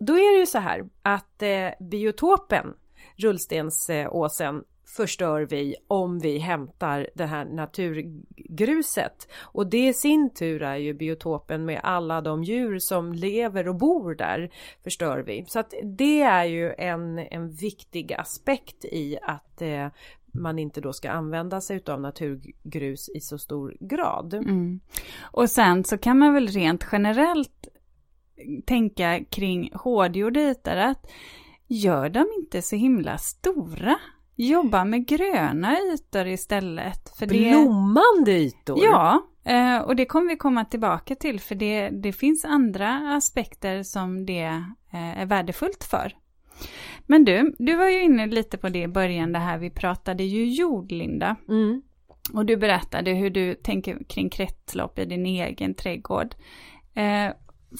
då 0.00 0.12
är 0.12 0.34
det 0.34 0.40
ju 0.40 0.46
så 0.46 0.58
här 0.58 0.84
att 1.02 1.42
biotopen, 1.78 2.74
rullstensåsen, 3.16 4.64
förstör 4.96 5.46
vi 5.50 5.76
om 5.88 6.18
vi 6.18 6.38
hämtar 6.38 7.08
det 7.14 7.26
här 7.26 7.44
naturgruset. 7.44 9.28
Och 9.40 9.66
det 9.66 9.88
i 9.88 9.94
sin 9.94 10.34
tur 10.34 10.62
är 10.62 10.76
ju 10.76 10.94
biotopen 10.94 11.64
med 11.64 11.80
alla 11.82 12.20
de 12.20 12.44
djur 12.44 12.78
som 12.78 13.12
lever 13.12 13.68
och 13.68 13.76
bor 13.76 14.14
där 14.14 14.50
förstör 14.84 15.18
vi. 15.18 15.44
Så 15.48 15.58
att 15.58 15.74
det 15.82 16.22
är 16.22 16.44
ju 16.44 16.74
en, 16.78 17.18
en 17.18 17.50
viktig 17.50 18.12
aspekt 18.12 18.84
i 18.84 19.18
att 19.22 19.62
eh, 19.62 19.88
man 20.32 20.58
inte 20.58 20.80
då 20.80 20.92
ska 20.92 21.10
använda 21.10 21.60
sig 21.60 21.82
av 21.86 22.00
naturgrus 22.00 23.08
i 23.08 23.20
så 23.20 23.38
stor 23.38 23.76
grad. 23.80 24.34
Mm. 24.34 24.80
Och 25.20 25.50
sen 25.50 25.84
så 25.84 25.98
kan 25.98 26.18
man 26.18 26.34
väl 26.34 26.48
rent 26.48 26.86
generellt 26.92 27.68
tänka 28.66 29.24
kring 29.30 29.70
hårdgjorda 29.74 30.40
ytor 30.40 30.76
att 30.76 31.10
gör 31.66 32.08
de 32.08 32.26
inte 32.38 32.62
så 32.62 32.76
himla 32.76 33.18
stora? 33.18 33.96
Jobba 34.36 34.84
med 34.84 35.06
gröna 35.06 35.76
ytor 35.80 36.26
istället. 36.26 37.16
För 37.18 37.26
Blommande 37.26 38.32
ytor? 38.32 38.84
Ja, 38.84 39.22
eh, 39.44 39.78
och 39.78 39.96
det 39.96 40.06
kommer 40.06 40.28
vi 40.28 40.36
komma 40.36 40.64
tillbaka 40.64 41.14
till 41.14 41.40
för 41.40 41.54
det, 41.54 41.90
det 41.90 42.12
finns 42.12 42.44
andra 42.44 43.16
aspekter 43.16 43.82
som 43.82 44.26
det 44.26 44.64
eh, 44.92 45.20
är 45.20 45.26
värdefullt 45.26 45.84
för. 45.84 46.12
Men 47.10 47.24
du, 47.24 47.54
du 47.58 47.76
var 47.76 47.88
ju 47.88 48.02
inne 48.02 48.26
lite 48.26 48.58
på 48.58 48.68
det 48.68 48.82
i 48.82 48.88
början, 48.88 49.32
det 49.32 49.38
här 49.38 49.58
vi 49.58 49.70
pratade 49.70 50.24
ju 50.24 50.44
jord, 50.44 50.92
Linda. 50.92 51.36
Mm. 51.48 51.82
Och 52.32 52.46
du 52.46 52.56
berättade 52.56 53.10
hur 53.10 53.30
du 53.30 53.54
tänker 53.54 54.04
kring 54.08 54.30
kretslopp 54.30 54.98
i 54.98 55.04
din 55.04 55.26
egen 55.26 55.74
trädgård. 55.74 56.34
Eh, 56.94 57.32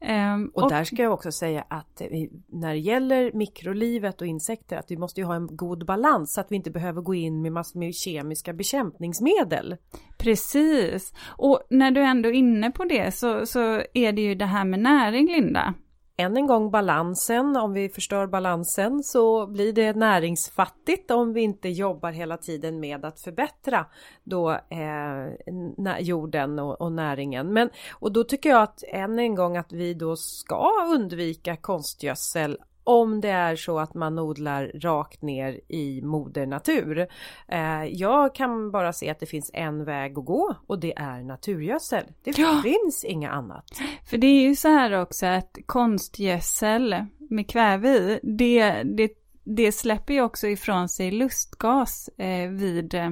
Um, 0.00 0.50
och, 0.54 0.62
och, 0.62 0.70
där 0.70 0.84
ska 0.84 1.02
jag 1.02 1.12
också 1.12 1.32
säga 1.32 1.64
att 1.68 2.02
när 2.46 2.72
det 2.72 2.78
gäller 2.78 3.32
mikrolivet 3.32 4.20
och 4.20 4.26
insekter 4.26 4.76
att 4.76 4.90
vi 4.90 4.96
måste 4.96 5.20
ju 5.20 5.26
ha 5.26 5.34
en 5.34 5.56
god 5.56 5.86
balans 5.86 6.32
så 6.32 6.40
att 6.40 6.52
vi 6.52 6.56
inte 6.56 6.70
behöver 6.70 7.02
gå 7.02 7.14
in 7.14 7.42
med 7.42 7.52
massor 7.52 7.78
med 7.78 7.94
kemiska 7.94 8.52
bekämpningsmedel. 8.52 9.76
Precis, 10.18 11.12
och 11.26 11.62
när 11.70 11.90
du 11.90 12.00
ändå 12.00 12.28
är 12.28 12.32
inne 12.32 12.70
på 12.70 12.84
det 12.84 13.14
så, 13.14 13.46
så 13.46 13.82
är 13.94 14.12
det 14.12 14.22
ju 14.22 14.34
det 14.34 14.46
här 14.46 14.64
med 14.64 14.80
näring 14.80 15.26
Linda 15.26 15.74
än 16.16 16.36
en 16.36 16.46
gång 16.46 16.70
balansen, 16.70 17.56
om 17.56 17.72
vi 17.72 17.88
förstör 17.88 18.26
balansen 18.26 19.02
så 19.02 19.46
blir 19.46 19.72
det 19.72 19.96
näringsfattigt 19.96 21.10
om 21.10 21.32
vi 21.32 21.40
inte 21.40 21.68
jobbar 21.68 22.12
hela 22.12 22.36
tiden 22.36 22.80
med 22.80 23.04
att 23.04 23.20
förbättra 23.20 23.86
då 24.24 24.50
eh, 24.50 26.00
jorden 26.00 26.58
och, 26.58 26.80
och, 26.80 26.92
näringen. 26.92 27.52
Men, 27.52 27.70
och 27.92 28.12
då 28.12 28.24
tycker 28.24 28.50
jag 28.50 28.62
att 28.62 28.82
än 28.88 29.18
en 29.18 29.34
gång 29.34 29.56
att 29.56 29.72
vi 29.72 29.94
då 29.94 30.16
ska 30.16 30.70
undvika 30.94 31.56
konstgödsel 31.56 32.58
om 32.86 33.20
det 33.20 33.28
är 33.28 33.56
så 33.56 33.78
att 33.78 33.94
man 33.94 34.18
odlar 34.18 34.72
rakt 34.74 35.22
ner 35.22 35.60
i 35.68 36.02
moder 36.02 36.46
natur. 36.46 37.06
Eh, 37.48 37.84
jag 37.84 38.34
kan 38.34 38.70
bara 38.70 38.92
se 38.92 39.10
att 39.10 39.20
det 39.20 39.26
finns 39.26 39.50
en 39.54 39.84
väg 39.84 40.18
att 40.18 40.24
gå 40.24 40.54
och 40.66 40.80
det 40.80 40.98
är 40.98 41.22
naturgödsel. 41.22 42.04
Det 42.22 42.38
ja. 42.38 42.60
finns 42.62 43.04
inga 43.04 43.30
annat. 43.30 43.64
För 44.10 44.18
det 44.18 44.26
är 44.26 44.42
ju 44.42 44.56
så 44.56 44.68
här 44.68 45.00
också 45.00 45.26
att 45.26 45.58
konstgödsel 45.66 47.04
med 47.30 47.50
kväve 47.50 47.88
i, 47.88 48.20
det, 48.22 48.82
det, 48.82 49.10
det 49.44 49.72
släpper 49.72 50.14
ju 50.14 50.22
också 50.22 50.46
ifrån 50.46 50.88
sig 50.88 51.10
lustgas 51.10 52.08
eh, 52.18 52.50
vid 52.50 52.94
eh, 52.94 53.10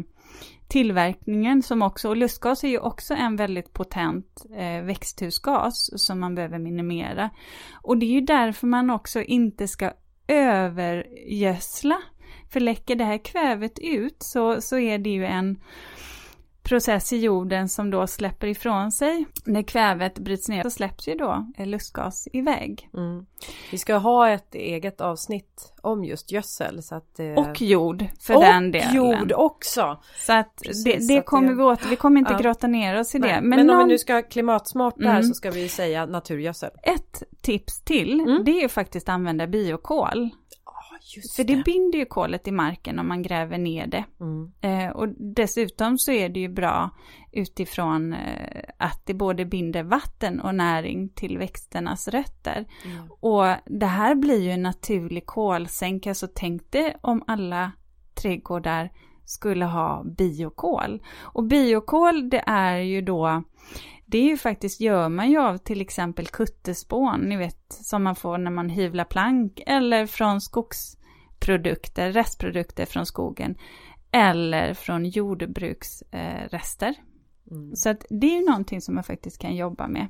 tillverkningen 0.74 1.62
som 1.62 1.82
också, 1.82 2.08
och 2.08 2.16
lustgas 2.16 2.64
är 2.64 2.68
ju 2.68 2.78
också 2.78 3.14
en 3.14 3.36
väldigt 3.36 3.72
potent 3.72 4.46
eh, 4.56 4.82
växthusgas 4.82 5.90
som 6.06 6.20
man 6.20 6.34
behöver 6.34 6.58
minimera. 6.58 7.30
Och 7.82 7.98
det 7.98 8.06
är 8.06 8.10
ju 8.10 8.20
därför 8.20 8.66
man 8.66 8.90
också 8.90 9.22
inte 9.22 9.68
ska 9.68 9.92
övergödsla. 10.28 12.02
För 12.52 12.60
läcker 12.60 12.96
det 12.96 13.04
här 13.04 13.24
kvävet 13.24 13.78
ut 13.78 14.16
så, 14.18 14.60
så 14.60 14.78
är 14.78 14.98
det 14.98 15.10
ju 15.10 15.24
en 15.24 15.60
process 16.64 17.12
i 17.12 17.18
jorden 17.18 17.68
som 17.68 17.90
då 17.90 18.06
släpper 18.06 18.46
ifrån 18.46 18.92
sig. 18.92 19.26
När 19.44 19.62
kvävet 19.62 20.18
bryts 20.18 20.48
ner 20.48 20.62
så 20.62 20.70
släpps 20.70 21.08
ju 21.08 21.14
då 21.14 21.46
lustgas 21.58 22.28
iväg. 22.32 22.88
Mm. 22.94 23.26
Vi 23.70 23.78
ska 23.78 23.94
ha 23.94 24.30
ett 24.30 24.54
eget 24.54 25.00
avsnitt 25.00 25.72
om 25.80 26.04
just 26.04 26.32
gödsel. 26.32 26.82
Så 26.82 26.94
att, 26.94 27.20
eh... 27.20 27.32
Och 27.32 27.62
jord 27.62 28.04
för 28.20 28.36
och 28.36 28.42
den 28.42 28.70
delen. 28.70 28.88
Och 28.88 28.94
jord 28.94 29.32
också. 29.32 30.00
Så 30.16 30.32
att 30.32 30.62
Precis, 30.64 31.08
det, 31.08 31.14
det 31.14 31.22
kommer 31.22 31.48
det... 31.48 31.54
vi 31.54 31.62
åt, 31.62 31.86
vi 31.86 31.96
kommer 31.96 32.20
inte 32.20 32.32
ja. 32.32 32.38
grotta 32.38 32.66
ner 32.66 33.00
oss 33.00 33.14
i 33.14 33.18
Nej. 33.18 33.30
det. 33.30 33.40
Men, 33.40 33.48
Men 33.48 33.60
om 33.60 33.66
någon... 33.66 33.78
vi 33.78 33.92
nu 33.92 33.98
ska 33.98 34.22
klimatsmart 34.22 34.94
där 34.96 35.10
mm. 35.10 35.22
så 35.22 35.34
ska 35.34 35.50
vi 35.50 35.68
säga 35.68 36.06
naturgödsel. 36.06 36.70
Ett 36.82 37.22
tips 37.40 37.80
till, 37.80 38.20
mm. 38.20 38.44
det 38.44 38.64
är 38.64 38.68
faktiskt 38.68 39.08
att 39.08 39.12
använda 39.12 39.46
biokol. 39.46 40.30
Just 41.16 41.36
För 41.36 41.44
det. 41.44 41.54
det 41.54 41.62
binder 41.62 41.98
ju 41.98 42.04
kolet 42.04 42.48
i 42.48 42.50
marken 42.50 42.98
om 42.98 43.08
man 43.08 43.22
gräver 43.22 43.58
ner 43.58 43.86
det. 43.86 44.04
Mm. 44.20 44.52
Eh, 44.60 44.90
och 44.90 45.08
dessutom 45.08 45.98
så 45.98 46.12
är 46.12 46.28
det 46.28 46.40
ju 46.40 46.48
bra 46.48 46.90
utifrån 47.32 48.12
eh, 48.12 48.62
att 48.78 49.02
det 49.06 49.14
både 49.14 49.44
binder 49.44 49.82
vatten 49.82 50.40
och 50.40 50.54
näring 50.54 51.08
till 51.08 51.38
växternas 51.38 52.08
rötter. 52.08 52.66
Mm. 52.84 53.10
Och 53.20 53.44
det 53.66 53.86
här 53.86 54.14
blir 54.14 54.42
ju 54.42 54.50
en 54.50 54.62
naturlig 54.62 55.26
kolsänka, 55.26 56.14
så 56.14 56.26
tänk 56.26 56.72
dig 56.72 56.96
om 57.00 57.24
alla 57.26 57.72
trädgårdar 58.14 58.90
skulle 59.24 59.64
ha 59.64 60.04
biokol. 60.04 61.02
Och 61.20 61.44
biokol 61.44 62.30
det 62.30 62.42
är 62.46 62.76
ju 62.76 63.00
då 63.00 63.42
det 64.14 64.18
är 64.18 64.28
ju 64.28 64.36
faktiskt, 64.36 64.80
gör 64.80 65.08
man 65.08 65.30
ju 65.30 65.38
av 65.38 65.58
till 65.58 65.80
exempel 65.80 66.26
kuttespån, 66.26 67.20
ni 67.20 67.36
vet, 67.36 67.66
som 67.68 68.02
man 68.02 68.16
får 68.16 68.38
när 68.38 68.50
man 68.50 68.68
hyvlar 68.68 69.04
plank, 69.04 69.62
eller 69.66 70.06
från 70.06 70.40
skogsprodukter, 70.40 72.12
restprodukter 72.12 72.86
från 72.86 73.06
skogen, 73.06 73.58
eller 74.10 74.74
från 74.74 75.04
jordbruksrester. 75.04 76.94
Mm. 77.50 77.76
Så 77.76 77.90
att 77.90 78.04
det 78.10 78.26
är 78.26 78.40
ju 78.40 78.46
någonting 78.46 78.80
som 78.80 78.94
man 78.94 79.04
faktiskt 79.04 79.40
kan 79.40 79.56
jobba 79.56 79.88
med. 79.88 80.06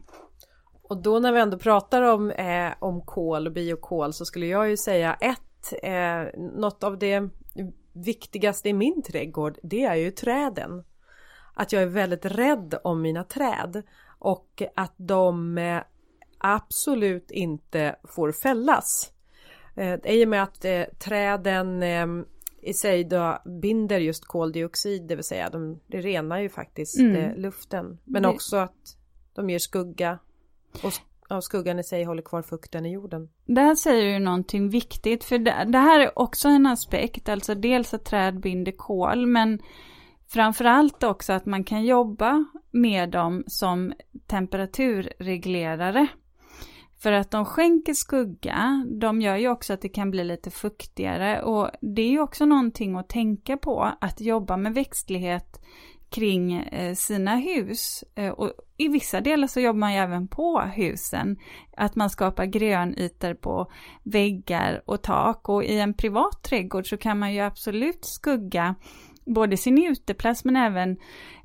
Och 0.82 1.02
då 1.02 1.18
när 1.18 1.32
vi 1.32 1.40
ändå 1.40 1.58
pratar 1.58 2.02
om, 2.02 2.30
eh, 2.30 2.72
om 2.78 3.00
kol 3.00 3.46
och 3.46 3.52
biokol 3.52 4.12
så 4.12 4.24
skulle 4.24 4.46
jag 4.46 4.70
ju 4.70 4.76
säga 4.76 5.14
ett, 5.14 5.72
eh, 5.82 6.40
något 6.40 6.84
av 6.84 6.98
det 6.98 7.28
viktigaste 7.92 8.68
i 8.68 8.72
min 8.72 9.02
trädgård, 9.02 9.58
det 9.62 9.84
är 9.84 9.94
ju 9.94 10.10
träden 10.10 10.84
att 11.54 11.72
jag 11.72 11.82
är 11.82 11.86
väldigt 11.86 12.24
rädd 12.24 12.74
om 12.84 13.02
mina 13.02 13.24
träd 13.24 13.82
och 14.18 14.62
att 14.76 14.94
de 14.96 15.58
eh, 15.58 15.82
absolut 16.38 17.30
inte 17.30 17.96
får 18.04 18.32
fällas. 18.32 19.12
Eh, 19.76 19.94
I 20.04 20.24
och 20.24 20.28
med 20.28 20.42
att 20.42 20.64
eh, 20.64 20.82
träden 20.98 21.82
i 22.62 22.74
sig 22.74 23.04
då 23.04 23.38
binder 23.62 23.98
just 23.98 24.24
koldioxid, 24.24 25.02
det 25.02 25.14
vill 25.14 25.24
säga 25.24 25.50
de, 25.50 25.80
det 25.86 26.00
renar 26.00 26.38
ju 26.38 26.48
faktiskt 26.48 26.98
mm. 26.98 27.40
luften. 27.40 27.98
Men 28.04 28.24
också 28.24 28.56
att 28.56 28.96
de 29.34 29.50
ger 29.50 29.58
skugga 29.58 30.18
och 30.82 30.92
ja, 31.28 31.40
skuggan 31.40 31.78
i 31.78 31.84
sig 31.84 32.04
håller 32.04 32.22
kvar 32.22 32.42
fukten 32.42 32.86
i 32.86 32.92
jorden. 32.92 33.28
Där 33.46 33.74
säger 33.74 34.12
du 34.12 34.18
någonting 34.18 34.68
viktigt, 34.68 35.24
för 35.24 35.38
det, 35.38 35.64
det 35.68 35.78
här 35.78 36.00
är 36.00 36.18
också 36.18 36.48
en 36.48 36.66
aspekt, 36.66 37.28
alltså 37.28 37.54
dels 37.54 37.94
att 37.94 38.04
träd 38.04 38.40
binder 38.40 38.72
kol, 38.72 39.26
men 39.26 39.58
Framförallt 40.28 41.02
också 41.02 41.32
att 41.32 41.46
man 41.46 41.64
kan 41.64 41.84
jobba 41.84 42.44
med 42.70 43.10
dem 43.10 43.44
som 43.46 43.92
temperaturreglerare. 44.26 46.06
För 47.02 47.12
att 47.12 47.30
de 47.30 47.44
skänker 47.44 47.94
skugga, 47.94 48.86
de 49.00 49.20
gör 49.20 49.36
ju 49.36 49.48
också 49.48 49.72
att 49.72 49.80
det 49.80 49.88
kan 49.88 50.10
bli 50.10 50.24
lite 50.24 50.50
fuktigare 50.50 51.42
och 51.42 51.70
det 51.80 52.02
är 52.02 52.08
ju 52.08 52.20
också 52.20 52.44
någonting 52.44 52.96
att 52.96 53.08
tänka 53.08 53.56
på, 53.56 53.92
att 54.00 54.20
jobba 54.20 54.56
med 54.56 54.74
växtlighet 54.74 55.60
kring 56.14 56.52
eh, 56.52 56.94
sina 56.94 57.36
hus. 57.36 58.04
Eh, 58.14 58.30
och 58.30 58.52
I 58.76 58.88
vissa 58.88 59.20
delar 59.20 59.46
så 59.46 59.60
jobbar 59.60 59.78
man 59.78 59.92
ju 59.92 59.98
även 59.98 60.28
på 60.28 60.60
husen. 60.60 61.36
Att 61.76 61.96
man 61.96 62.10
skapar 62.10 62.44
grönytor 62.44 63.34
på 63.34 63.70
väggar 64.02 64.82
och 64.86 65.02
tak 65.02 65.48
och 65.48 65.64
i 65.64 65.78
en 65.80 65.94
privat 65.94 66.42
trädgård 66.42 66.88
så 66.88 66.96
kan 66.96 67.18
man 67.18 67.34
ju 67.34 67.40
absolut 67.40 68.04
skugga 68.04 68.74
både 69.26 69.56
sin 69.56 69.84
uteplats 69.84 70.44
men 70.44 70.56
även 70.56 70.96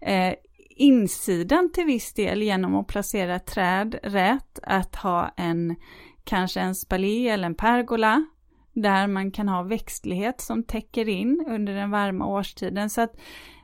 eh, 0.02 0.34
insidan 0.70 1.72
till 1.72 1.86
viss 1.86 2.14
del 2.14 2.44
genom 2.44 2.76
att 2.76 2.88
placera 2.88 3.40
träd 3.40 4.00
rätt, 4.04 4.60
att 4.64 4.96
ha 4.96 5.34
en 5.38 5.76
kanske 6.24 6.60
en 6.60 6.76
spalé 6.76 7.30
eller 7.30 7.46
en 7.46 7.56
pergola 7.56 8.26
där 8.74 9.08
man 9.08 9.32
kan 9.32 9.50
ha 9.50 9.64
växtlighet 9.64 10.42
som 10.42 10.64
täcker 10.64 11.10
in 11.10 11.46
under 11.48 11.74
den 11.74 11.92
varma 11.92 12.26
årstiden. 12.26 12.90
Så 12.90 13.02
att 13.02 13.16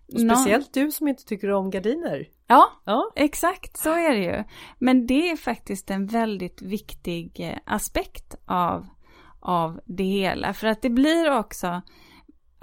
Speciellt 0.07 0.75
någon... 0.75 0.85
du 0.85 0.91
som 0.91 1.07
inte 1.07 1.25
tycker 1.25 1.51
om 1.51 1.69
gardiner. 1.69 2.27
Ja, 2.47 2.71
ja, 2.85 3.11
exakt 3.15 3.77
så 3.77 3.89
är 3.89 4.11
det 4.11 4.23
ju. 4.23 4.43
Men 4.79 5.07
det 5.07 5.29
är 5.29 5.35
faktiskt 5.35 5.91
en 5.91 6.07
väldigt 6.07 6.61
viktig 6.61 7.39
eh, 7.39 7.57
aspekt 7.65 8.35
av, 8.45 8.87
av 9.39 9.79
det 9.85 10.03
hela. 10.03 10.53
För 10.53 10.67
att 10.67 10.81
det 10.81 10.89
blir 10.89 11.37
också 11.37 11.81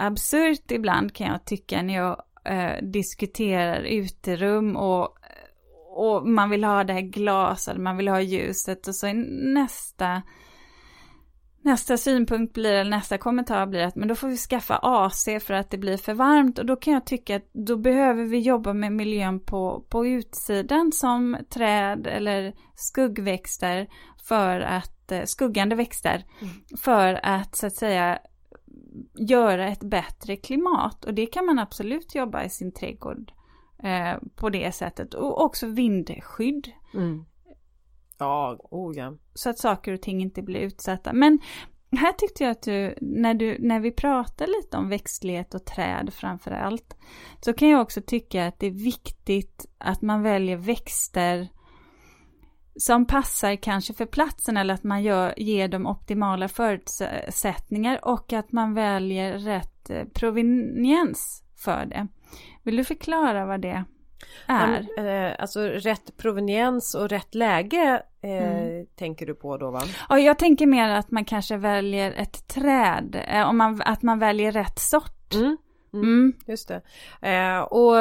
absurt 0.07 0.71
ibland 0.71 1.15
kan 1.15 1.27
jag 1.27 1.45
tycka 1.45 1.83
när 1.83 1.95
jag 1.95 2.23
eh, 2.45 2.83
diskuterar 2.83 3.83
uterum 3.83 4.77
och, 4.77 5.17
och 5.97 6.29
man 6.29 6.51
vill 6.51 6.65
ha 6.65 6.85
det 6.85 6.93
här 6.93 7.01
glaset, 7.01 7.77
man 7.77 7.97
vill 7.97 8.09
ha 8.09 8.21
ljuset 8.21 8.89
och 8.89 8.95
så 8.95 9.07
är 9.07 9.15
nästa 9.55 10.23
Nästa 11.65 11.97
synpunkt 11.97 12.55
blir, 12.55 12.73
eller 12.73 12.91
nästa 12.91 13.19
kommentar 13.19 13.67
blir 13.67 13.81
att 13.81 13.97
men 13.97 14.09
då 14.09 14.15
får 14.15 14.29
vi 14.29 14.37
skaffa 14.37 14.79
AC 14.83 15.25
för 15.25 15.53
att 15.55 15.71
det 15.71 15.79
blir 15.79 15.97
för 15.97 16.15
varmt 16.15 16.59
och 16.59 16.67
då 16.67 16.77
kan 16.77 16.93
jag 16.93 17.07
tycka 17.07 17.37
att 17.37 17.51
då 17.53 17.77
behöver 17.77 18.25
vi 18.25 18.39
jobba 18.39 18.73
med 18.73 18.93
miljön 18.93 19.41
på, 19.41 19.85
på 19.89 20.07
utsidan 20.07 20.93
som 20.93 21.37
träd 21.51 22.07
eller 22.07 22.55
skuggväxter 22.75 23.89
för 24.29 24.61
att, 24.61 25.13
eh, 25.13 25.23
skuggande 25.25 25.75
växter, 25.75 26.25
mm. 26.41 26.55
för 26.83 27.21
att 27.23 27.57
så 27.57 27.67
att 27.67 27.77
säga 27.77 28.19
göra 29.15 29.69
ett 29.69 29.83
bättre 29.83 30.37
klimat 30.37 31.05
och 31.05 31.15
det 31.15 31.27
kan 31.27 31.47
man 31.47 31.59
absolut 31.59 32.15
jobba 32.15 32.45
i 32.45 32.51
sin 32.51 32.73
trädgård 32.73 33.33
eh, 33.83 34.15
på 34.37 34.51
det 34.51 34.73
sättet 34.73 35.15
och 35.15 35.45
också 35.45 35.67
vindskydd. 35.67 36.73
Mm. 36.95 37.25
Ja, 38.19 38.57
oh 38.63 38.97
ja. 38.97 39.17
Så 39.35 39.51
att 39.51 39.59
saker 39.59 39.93
och 39.93 40.03
ting 40.03 40.23
inte 40.23 40.43
blir 40.43 40.61
utsatta. 40.61 41.13
Men 41.13 41.39
här 41.97 42.13
tyckte 42.13 42.45
jag 42.45 42.51
att 42.51 42.63
du 42.63 42.95
när, 43.01 43.35
du, 43.35 43.57
när 43.61 43.81
vi 43.81 43.91
pratar 43.91 44.47
lite 44.47 44.77
om 44.77 44.89
växtlighet 44.89 45.55
och 45.55 45.65
träd 45.65 46.13
framför 46.13 46.51
allt, 46.51 46.97
så 47.41 47.53
kan 47.53 47.69
jag 47.69 47.81
också 47.81 48.01
tycka 48.03 48.47
att 48.47 48.59
det 48.59 48.67
är 48.67 48.85
viktigt 48.85 49.67
att 49.79 50.03
man 50.03 50.23
väljer 50.23 50.57
växter 50.57 51.49
som 52.77 53.07
passar 53.07 53.57
kanske 53.57 53.93
för 53.95 54.07
platsen 54.07 54.57
eller 54.57 54.75
att 54.75 54.85
man 54.85 55.03
gör, 55.03 55.35
ger 55.37 55.69
dem 55.69 55.87
optimala 55.87 56.49
förutsättningar 56.49 57.99
och 58.03 58.33
att 58.33 58.53
man 58.53 58.75
väljer 58.75 59.39
rätt 59.39 59.91
eh, 59.91 60.05
proveniens 60.15 61.43
för 61.65 61.87
det. 61.87 62.07
Vill 62.63 62.77
du 62.77 62.85
förklara 62.85 63.47
vad 63.47 63.61
det 63.61 63.69
är? 63.69 63.85
Ja, 64.47 64.77
eh, 65.03 65.35
alltså 65.39 65.61
rätt 65.61 66.17
proveniens 66.17 66.95
och 66.95 67.09
rätt 67.09 67.35
läge 67.35 68.03
eh, 68.23 68.31
mm. 68.31 68.87
tänker 68.97 69.27
du 69.27 69.35
på 69.35 69.57
då 69.57 69.71
va? 69.71 69.83
Ja, 70.09 70.19
jag 70.19 70.39
tänker 70.39 70.67
mer 70.67 70.89
att 70.89 71.11
man 71.11 71.25
kanske 71.25 71.57
väljer 71.57 72.13
ett 72.13 72.49
träd, 72.49 73.17
om 73.47 73.57
man, 73.57 73.83
att 73.85 74.03
man 74.03 74.19
väljer 74.19 74.53
rätt 74.53 74.79
sort. 74.79 75.35
Mm. 75.35 75.57
Mm, 75.93 76.05
mm. 76.05 76.33
Just 76.47 76.69
det. 76.69 76.83
Och, 77.63 77.95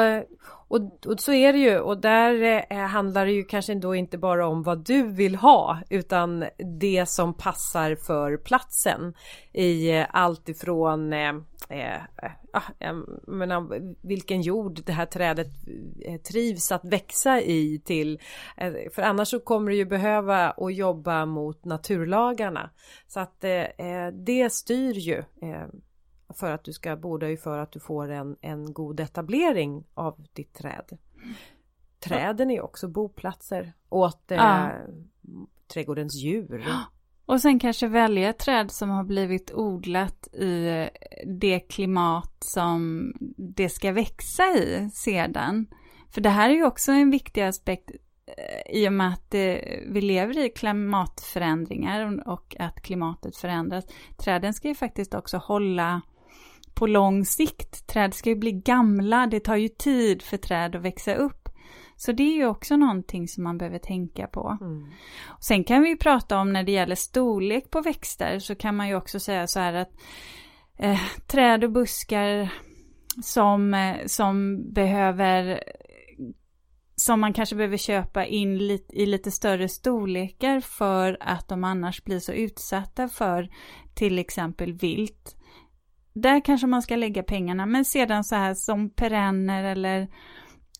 och, 0.72 1.06
och, 1.06 1.20
så 1.20 1.32
är 1.32 1.52
det 1.52 1.58
ju. 1.58 1.78
Och 1.78 2.00
där 2.00 2.64
eh, 2.70 2.78
handlar 2.78 3.26
det 3.26 3.32
ju 3.32 3.44
kanske 3.44 3.74
då 3.74 3.94
inte 3.94 4.18
bara 4.18 4.46
om 4.46 4.62
vad 4.62 4.84
du 4.84 5.02
vill 5.02 5.34
ha 5.34 5.78
utan 5.90 6.44
det 6.80 7.08
som 7.08 7.34
passar 7.34 7.94
för 7.94 8.36
platsen 8.36 9.14
i 9.52 9.90
eh, 9.90 10.06
allt 10.10 10.48
ifrån 10.48 11.12
eh, 11.12 11.34
eh, 11.68 12.02
ah, 12.52 12.62
eh 12.78 12.94
menar, 13.26 13.68
vilken 14.06 14.42
jord 14.42 14.80
det 14.84 14.92
här 14.92 15.06
trädet 15.06 15.48
eh, 16.04 16.20
trivs 16.20 16.72
att 16.72 16.84
växa 16.84 17.40
i 17.40 17.82
till. 17.84 18.20
Eh, 18.56 18.72
för 18.94 19.02
annars 19.02 19.28
så 19.28 19.40
kommer 19.40 19.70
du 19.70 19.76
ju 19.76 19.84
behöva 19.84 20.50
att 20.50 20.74
jobba 20.74 21.26
mot 21.26 21.64
naturlagarna. 21.64 22.70
Så 23.08 23.20
att 23.20 23.44
eh, 23.44 23.50
eh, 23.52 24.12
det 24.12 24.52
styr 24.52 24.94
ju 24.94 25.24
för 26.32 26.50
att 26.50 26.64
du 26.64 26.72
ska 26.72 26.96
borda 26.96 27.28
ju 27.28 27.36
för 27.36 27.58
att 27.58 27.72
du 27.72 27.80
får 27.80 28.10
en, 28.10 28.36
en 28.40 28.72
god 28.72 29.00
etablering 29.00 29.84
av 29.94 30.26
ditt 30.32 30.54
träd. 30.54 30.98
Träden 31.98 32.50
är 32.50 32.60
också 32.60 32.88
boplatser 32.88 33.72
åt 33.88 34.30
eh, 34.30 34.36
ja. 34.36 34.70
trädgårdens 35.72 36.14
djur. 36.14 36.64
Och 37.26 37.40
sen 37.40 37.58
kanske 37.58 37.88
välja 37.88 38.28
ett 38.28 38.38
träd 38.38 38.70
som 38.70 38.90
har 38.90 39.04
blivit 39.04 39.52
odlat 39.54 40.34
i 40.34 40.88
det 41.26 41.60
klimat 41.60 42.36
som 42.40 43.12
det 43.36 43.68
ska 43.68 43.92
växa 43.92 44.42
i 44.42 44.90
sedan. 44.94 45.66
För 46.10 46.20
det 46.20 46.30
här 46.30 46.50
är 46.50 46.54
ju 46.54 46.64
också 46.64 46.92
en 46.92 47.10
viktig 47.10 47.42
aspekt 47.42 47.90
eh, 48.26 48.76
i 48.76 48.88
och 48.88 48.92
med 48.92 49.08
att 49.08 49.34
vi 49.88 50.00
lever 50.00 50.38
i 50.38 50.48
klimatförändringar 50.48 52.28
och 52.28 52.56
att 52.58 52.82
klimatet 52.82 53.36
förändras. 53.36 53.84
Träden 54.16 54.54
ska 54.54 54.68
ju 54.68 54.74
faktiskt 54.74 55.14
också 55.14 55.36
hålla 55.36 56.02
på 56.74 56.86
lång 56.86 57.24
sikt. 57.24 57.86
Träd 57.86 58.14
ska 58.14 58.30
ju 58.30 58.36
bli 58.36 58.52
gamla, 58.52 59.26
det 59.26 59.40
tar 59.40 59.56
ju 59.56 59.68
tid 59.68 60.22
för 60.22 60.36
träd 60.36 60.76
att 60.76 60.82
växa 60.82 61.14
upp. 61.14 61.48
Så 61.96 62.12
det 62.12 62.22
är 62.22 62.34
ju 62.34 62.46
också 62.46 62.76
någonting 62.76 63.28
som 63.28 63.44
man 63.44 63.58
behöver 63.58 63.78
tänka 63.78 64.26
på. 64.26 64.58
Mm. 64.60 64.86
Sen 65.40 65.64
kan 65.64 65.82
vi 65.82 65.88
ju 65.88 65.96
prata 65.96 66.38
om 66.38 66.52
när 66.52 66.62
det 66.62 66.72
gäller 66.72 66.94
storlek 66.94 67.70
på 67.70 67.80
växter 67.80 68.38
så 68.38 68.54
kan 68.54 68.76
man 68.76 68.88
ju 68.88 68.94
också 68.94 69.20
säga 69.20 69.46
så 69.46 69.60
här 69.60 69.74
att 69.74 69.90
eh, 70.78 71.00
träd 71.26 71.64
och 71.64 71.72
buskar 71.72 72.48
som, 73.22 73.74
eh, 73.74 73.96
som 74.06 74.62
behöver 74.72 75.62
som 76.96 77.20
man 77.20 77.32
kanske 77.32 77.56
behöver 77.56 77.76
köpa 77.76 78.26
in 78.26 78.60
i 78.88 79.06
lite 79.06 79.30
större 79.30 79.68
storlekar 79.68 80.60
för 80.60 81.16
att 81.20 81.48
de 81.48 81.64
annars 81.64 82.04
blir 82.04 82.18
så 82.18 82.32
utsatta 82.32 83.08
för 83.08 83.48
till 83.94 84.18
exempel 84.18 84.72
vilt. 84.72 85.36
Där 86.12 86.44
kanske 86.44 86.66
man 86.66 86.82
ska 86.82 86.96
lägga 86.96 87.22
pengarna, 87.22 87.66
men 87.66 87.84
sedan 87.84 88.24
så 88.24 88.34
här 88.34 88.54
som 88.54 88.90
perenner 88.90 89.64
eller 89.64 90.08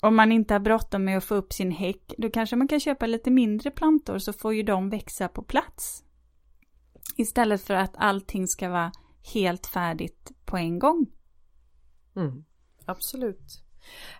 om 0.01 0.17
man 0.17 0.33
inte 0.33 0.55
har 0.55 0.61
bråttom 0.61 1.05
med 1.05 1.17
att 1.17 1.25
få 1.25 1.35
upp 1.35 1.53
sin 1.53 1.71
häck, 1.71 2.13
då 2.19 2.31
kanske 2.31 2.57
man 2.57 2.69
kan 2.69 2.81
köpa 2.81 3.07
lite 3.07 3.31
mindre 3.31 3.71
plantor 3.71 4.19
så 4.19 4.33
får 4.33 4.55
ju 4.55 4.63
de 4.63 4.91
växa 4.91 5.29
på 5.29 5.43
plats. 5.43 6.05
Istället 7.17 7.63
för 7.63 7.75
att 7.75 7.95
allting 7.97 8.47
ska 8.47 8.69
vara 8.69 8.93
helt 9.35 9.67
färdigt 9.67 10.33
på 10.45 10.57
en 10.57 10.79
gång. 10.79 11.07
Mm, 12.17 12.45
absolut. 12.85 13.65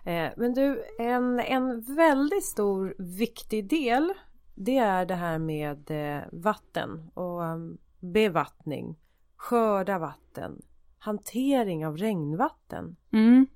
Eh, 0.03 0.29
men 0.37 0.53
du, 0.53 0.83
en, 0.99 1.39
en 1.39 1.95
väldigt 1.95 2.45
stor 2.45 2.95
viktig 2.99 3.69
del 3.69 4.13
det 4.55 4.77
är 4.77 5.05
det 5.05 5.15
här 5.15 5.39
med 5.39 5.91
eh, 5.91 6.23
vatten 6.31 7.09
och 7.13 7.41
um, 7.41 7.77
bevattning, 7.99 8.99
skörda 9.35 9.99
vatten, 9.99 10.61
hantering 11.03 11.85
av 11.85 11.97
regnvatten. 11.97 12.95
Mm. 13.11 13.47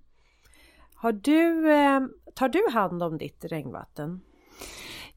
Har 0.95 1.11
du, 1.11 1.71
eh, 1.71 1.99
tar 2.35 2.49
du 2.49 2.61
hand 2.73 3.03
om 3.03 3.17
ditt 3.17 3.45
regnvatten? 3.45 4.21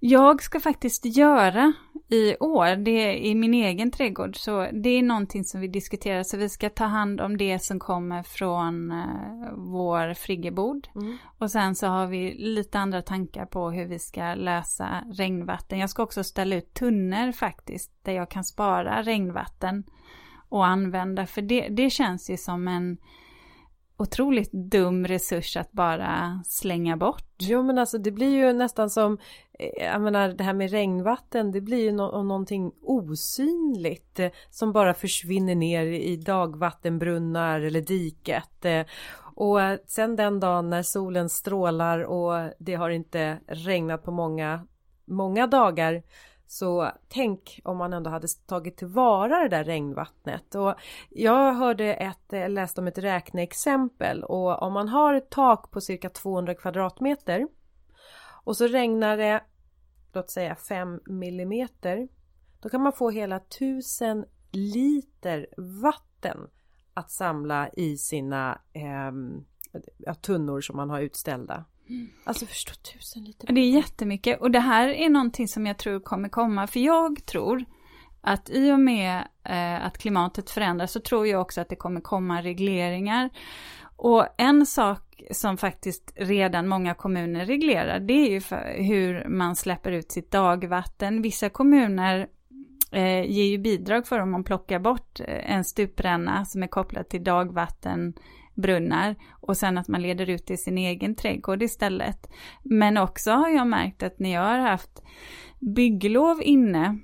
Jag 0.01 0.43
ska 0.43 0.61
faktiskt 0.61 1.05
göra 1.05 1.73
i 2.09 2.37
år, 2.41 2.77
det 2.77 2.91
är 2.91 3.13
i 3.13 3.35
min 3.35 3.55
egen 3.55 3.91
trädgård, 3.91 4.37
så 4.37 4.69
det 4.73 4.89
är 4.89 5.03
någonting 5.03 5.45
som 5.45 5.61
vi 5.61 5.69
diskuterar, 5.69 6.23
så 6.23 6.37
vi 6.37 6.49
ska 6.49 6.71
ta 6.71 6.85
hand 6.85 7.21
om 7.21 7.37
det 7.37 7.59
som 7.59 7.79
kommer 7.79 8.23
från 8.23 8.93
uh, 8.93 9.53
vår 9.55 10.15
friggebod. 10.15 10.89
Mm. 10.95 11.17
Och 11.39 11.51
sen 11.51 11.75
så 11.75 11.87
har 11.87 12.07
vi 12.07 12.35
lite 12.35 12.79
andra 12.79 13.03
tankar 13.03 13.47
på 13.47 13.71
hur 13.71 13.85
vi 13.85 13.99
ska 13.99 14.35
lösa 14.35 15.05
regnvatten. 15.13 15.79
Jag 15.79 15.91
ska 15.91 16.03
också 16.03 16.25
ställa 16.25 16.57
ut 16.57 16.75
tunnor 16.75 17.33
faktiskt, 17.33 17.93
där 18.03 18.13
jag 18.13 18.31
kan 18.31 18.45
spara 18.45 19.03
regnvatten 19.03 19.85
och 20.51 20.67
använda, 20.67 21.27
för 21.27 21.43
det, 21.43 21.69
det 21.69 21.91
känns 21.91 22.31
ju 22.31 22.37
som 22.37 22.69
en 22.69 22.97
otroligt 24.01 24.53
dum 24.53 25.07
resurs 25.07 25.57
att 25.57 25.73
bara 25.73 26.43
slänga 26.47 26.97
bort. 26.97 27.35
Jo 27.39 27.63
men 27.63 27.79
alltså 27.79 27.99
det 27.99 28.11
blir 28.11 28.37
ju 28.37 28.53
nästan 28.53 28.91
som, 28.91 29.19
eh, 29.59 29.85
jag 29.85 30.01
menar 30.01 30.29
det 30.29 30.45
här 30.45 30.53
med 30.53 30.71
regnvatten, 30.71 31.53
det 31.53 31.61
blir 31.61 31.83
ju 31.85 31.93
no 31.93 32.23
någonting 32.23 32.73
osynligt 32.83 34.19
eh, 34.19 34.31
som 34.51 34.73
bara 34.73 34.95
försvinner 34.95 35.55
ner 35.55 35.87
i 35.87 36.17
dagvattenbrunnar 36.17 37.61
eller 37.61 37.81
diket. 37.81 38.65
Eh. 38.65 38.87
Och 39.35 39.59
sen 39.87 40.17
den 40.17 40.41
dagen 40.41 40.71
när 40.71 40.83
solen 40.83 41.29
strålar 41.29 42.01
och 42.01 42.53
det 42.59 42.75
har 42.75 42.91
inte 42.91 43.39
regnat 43.47 44.05
på 44.05 44.11
många, 44.11 44.67
många 45.05 45.47
dagar 45.47 46.03
så 46.51 46.91
tänk 47.09 47.61
om 47.65 47.77
man 47.77 47.93
ändå 47.93 48.11
hade 48.11 48.29
tagit 48.47 48.77
tillvara 48.77 49.43
det 49.43 49.49
där 49.49 49.65
regnvattnet. 49.65 50.55
Och 50.55 50.75
jag 51.11 51.55
hörde 51.55 51.95
ett, 51.95 52.51
läste 52.51 52.81
om 52.81 52.87
ett 52.87 52.99
räkneexempel 52.99 54.25
och 54.25 54.63
om 54.63 54.73
man 54.73 54.89
har 54.89 55.15
ett 55.15 55.31
tak 55.31 55.71
på 55.71 55.81
cirka 55.81 56.11
200 56.11 56.55
kvadratmeter 56.55 57.49
och 58.45 58.57
så 58.57 58.67
regnar 58.67 59.17
det 59.17 59.45
låt 60.13 60.31
säga 60.31 60.57
5 60.57 61.01
millimeter 61.07 62.09
då 62.61 62.69
kan 62.69 62.83
man 62.83 62.93
få 62.93 63.11
hela 63.11 63.37
1000 63.37 64.25
liter 64.51 65.47
vatten 65.57 66.39
att 66.95 67.11
samla 67.11 67.69
i 67.69 67.97
sina 67.97 68.61
eh, 68.73 70.15
tunnor 70.15 70.61
som 70.61 70.77
man 70.77 70.91
har 70.91 71.01
utställda. 71.01 71.65
Alltså 72.25 72.47
förstå 72.47 72.73
tusen 72.75 73.25
liter. 73.25 73.53
Det 73.53 73.61
är 73.61 73.71
jättemycket 73.71 74.41
och 74.41 74.51
det 74.51 74.61
här 74.61 74.89
är 74.89 75.09
någonting 75.09 75.49
som 75.49 75.67
jag 75.67 75.79
tror 75.79 76.01
kommer 76.01 76.29
komma 76.29 76.67
för 76.67 76.81
jag 76.81 77.27
tror 77.27 77.65
att 78.21 78.51
i 78.51 78.73
och 78.73 78.81
med 78.81 79.29
eh, 79.45 79.87
att 79.87 79.99
klimatet 79.99 80.51
förändras 80.51 80.93
så 80.93 81.01
tror 81.01 81.27
jag 81.27 81.41
också 81.41 81.61
att 81.61 81.69
det 81.69 81.77
kommer 81.77 82.01
komma 82.01 82.43
regleringar. 82.43 83.31
Och 83.97 84.27
en 84.39 84.67
sak 84.67 85.23
som 85.31 85.57
faktiskt 85.57 86.13
redan 86.17 86.69
många 86.69 86.95
kommuner 86.95 87.47
reglerar 87.47 88.01
det 88.01 88.13
är 88.13 88.31
ju 88.31 88.41
hur 88.85 89.29
man 89.29 89.57
släpper 89.57 89.93
ut 89.93 90.13
sitt 90.13 90.31
dagvatten. 90.31 91.23
Vissa 91.23 91.49
kommuner 91.49 92.29
eh, 92.93 93.31
ger 93.31 93.45
ju 93.45 93.59
bidrag 93.59 94.07
för 94.07 94.21
om 94.21 94.31
man 94.31 94.45
plockar 94.45 94.79
bort 94.79 95.21
eh, 95.21 95.55
en 95.55 95.65
stupränna 95.65 96.45
som 96.45 96.63
är 96.63 96.67
kopplad 96.67 97.09
till 97.09 97.25
dagvatten 97.25 98.15
brunnar 98.55 99.17
och 99.31 99.57
sen 99.57 99.79
att 99.79 99.89
man 99.89 100.03
leder 100.03 100.31
ut 100.31 100.51
i 100.51 100.57
sin 100.57 100.79
egen 100.79 101.15
trädgård 101.15 101.63
istället. 101.63 102.31
Men 102.63 102.97
också 102.97 103.31
har 103.31 103.49
jag 103.49 103.67
märkt 103.67 104.03
att 104.03 104.19
när 104.19 104.33
jag 104.33 104.43
har 104.43 104.59
haft 104.59 105.03
bygglov 105.59 106.43
inne 106.43 106.99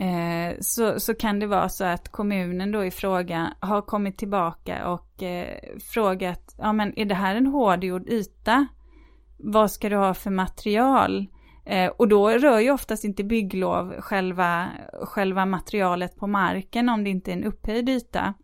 eh, 0.00 0.56
så, 0.60 1.00
så 1.00 1.14
kan 1.14 1.38
det 1.38 1.46
vara 1.46 1.68
så 1.68 1.84
att 1.84 2.08
kommunen 2.08 2.72
då 2.72 2.84
i 2.84 2.90
fråga 2.90 3.52
har 3.60 3.82
kommit 3.82 4.18
tillbaka 4.18 4.88
och 4.88 5.22
eh, 5.22 5.58
frågat, 5.92 6.54
ja 6.58 6.72
men 6.72 6.98
är 6.98 7.04
det 7.04 7.14
här 7.14 7.36
en 7.36 7.46
hårdgjord 7.46 8.08
yta? 8.08 8.66
Vad 9.38 9.70
ska 9.70 9.88
du 9.88 9.96
ha 9.96 10.14
för 10.14 10.30
material? 10.30 11.26
Eh, 11.66 11.90
och 11.90 12.08
då 12.08 12.28
rör 12.28 12.58
ju 12.58 12.70
oftast 12.70 13.04
inte 13.04 13.24
bygglov 13.24 14.00
själva, 14.00 14.68
själva 15.02 15.46
materialet 15.46 16.16
på 16.16 16.26
marken 16.26 16.88
om 16.88 17.04
det 17.04 17.10
inte 17.10 17.30
är 17.30 17.36
en 17.36 17.44
upphöjd 17.44 17.88
yta. 17.88 18.34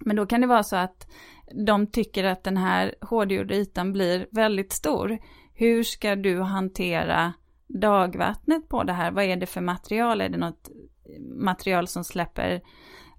Men 0.00 0.16
då 0.16 0.26
kan 0.26 0.40
det 0.40 0.46
vara 0.46 0.62
så 0.62 0.76
att 0.76 1.06
de 1.52 1.86
tycker 1.86 2.24
att 2.24 2.44
den 2.44 2.56
här 2.56 2.94
hårdgjorda 3.00 3.54
ytan 3.54 3.92
blir 3.92 4.26
väldigt 4.30 4.72
stor. 4.72 5.18
Hur 5.54 5.82
ska 5.82 6.16
du 6.16 6.40
hantera 6.40 7.32
dagvattnet 7.66 8.68
på 8.68 8.82
det 8.82 8.92
här? 8.92 9.10
Vad 9.10 9.24
är 9.24 9.36
det 9.36 9.46
för 9.46 9.60
material? 9.60 10.20
Är 10.20 10.28
det 10.28 10.38
något 10.38 10.70
material 11.20 11.86
som 11.88 12.04
släpper 12.04 12.60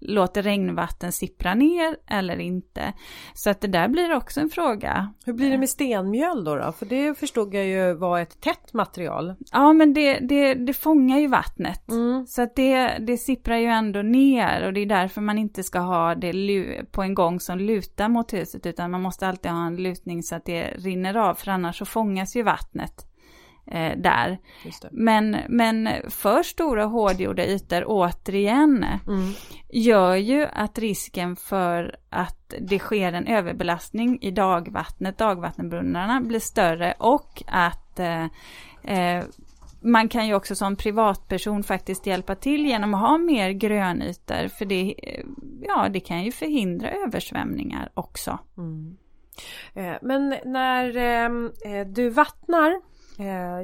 låter 0.02 0.42
regnvatten 0.42 1.12
sippra 1.12 1.54
ner 1.54 1.98
eller 2.08 2.40
inte. 2.40 2.94
Så 3.34 3.50
att 3.50 3.62
det 3.62 3.68
där 3.68 3.88
blir 3.88 4.16
också 4.16 4.40
en 4.40 4.50
fråga. 4.50 5.14
Hur 5.26 5.34
blir 5.34 5.52
det 5.52 5.58
med 5.58 5.70
stenmjöl 5.70 6.44
då? 6.44 6.56
då? 6.56 6.72
För 6.72 6.86
det 6.86 7.20
förstod 7.20 7.54
jag 7.54 7.66
ju 7.66 7.94
var 7.94 8.20
ett 8.20 8.42
tätt 8.42 8.74
material. 8.74 9.36
Ja 9.52 9.74
men 9.74 9.94
det, 9.94 10.20
det, 10.20 10.54
det 10.54 10.74
fångar 10.74 11.20
ju 11.20 11.28
vattnet. 11.28 11.90
Mm. 11.90 12.26
Så 12.28 12.42
att 12.42 12.56
det, 12.56 12.98
det 13.00 13.18
sipprar 13.18 13.58
ju 13.58 13.68
ändå 13.68 14.02
ner 14.02 14.66
och 14.66 14.74
det 14.74 14.80
är 14.80 14.86
därför 14.86 15.22
man 15.22 15.38
inte 15.38 15.64
ska 15.64 15.80
ha 15.80 16.16
det 16.16 16.92
på 16.92 17.02
en 17.02 17.14
gång 17.14 17.40
som 17.40 17.60
lutar 17.60 18.10
mot 18.10 18.34
huset 18.34 18.66
utan 18.66 18.92
man 18.92 19.02
måste 19.02 19.28
alltid 19.28 19.52
ha 19.52 19.68
en 19.68 19.76
lutning 19.76 20.24
så 20.24 20.36
att 20.36 20.46
det 20.46 20.64
rinner 20.64 21.18
av 21.18 21.34
för 21.34 21.52
annars 21.52 21.78
så 21.78 21.86
fångas 21.86 22.36
ju 22.36 22.44
vattnet 22.44 23.09
eh, 23.72 23.98
där. 23.98 24.38
Men, 24.92 25.38
men 25.50 25.90
för 26.10 26.44
stora 26.44 26.86
hårdgjorda 26.86 27.46
ytor 27.46 27.84
återigen 27.88 28.86
mm. 29.08 29.34
gör 29.70 30.16
ju 30.16 30.48
att 30.54 30.80
risken 30.80 31.36
för 31.36 31.96
att 32.10 32.54
det 32.60 32.80
sker 32.80 33.14
en 33.14 33.28
överbelastning 33.28 34.22
i 34.22 34.32
dagvattnet, 34.32 35.18
dagvattenbrunnarna 35.18 36.22
blir 36.22 36.40
större 36.40 36.94
och 36.98 37.44
att 37.48 38.00
eh, 38.00 38.26
eh, 38.84 39.24
man 39.82 40.10
kan 40.10 40.28
ju 40.28 40.34
också 40.34 40.56
som 40.56 40.76
privatperson 40.76 41.64
faktiskt 41.64 42.06
hjälpa 42.06 42.36
till 42.36 42.66
genom 42.66 42.94
att 42.94 43.02
ha 43.02 43.18
mer 43.18 43.52
grönytor 43.52 44.48
för 44.48 44.66
det, 44.66 44.96
ja, 45.62 45.90
det 45.90 46.00
kan 46.00 46.24
ju 46.24 46.32
förhindra 46.32 46.92
översvämningar 46.92 47.90
också. 47.94 48.40
Mm. 48.58 48.98
Eh, 49.74 49.96
men 50.02 50.36
när 50.46 50.98
eh, 50.98 51.86
du 51.86 52.10
vattnar 52.10 52.72
Eh, 52.72 52.99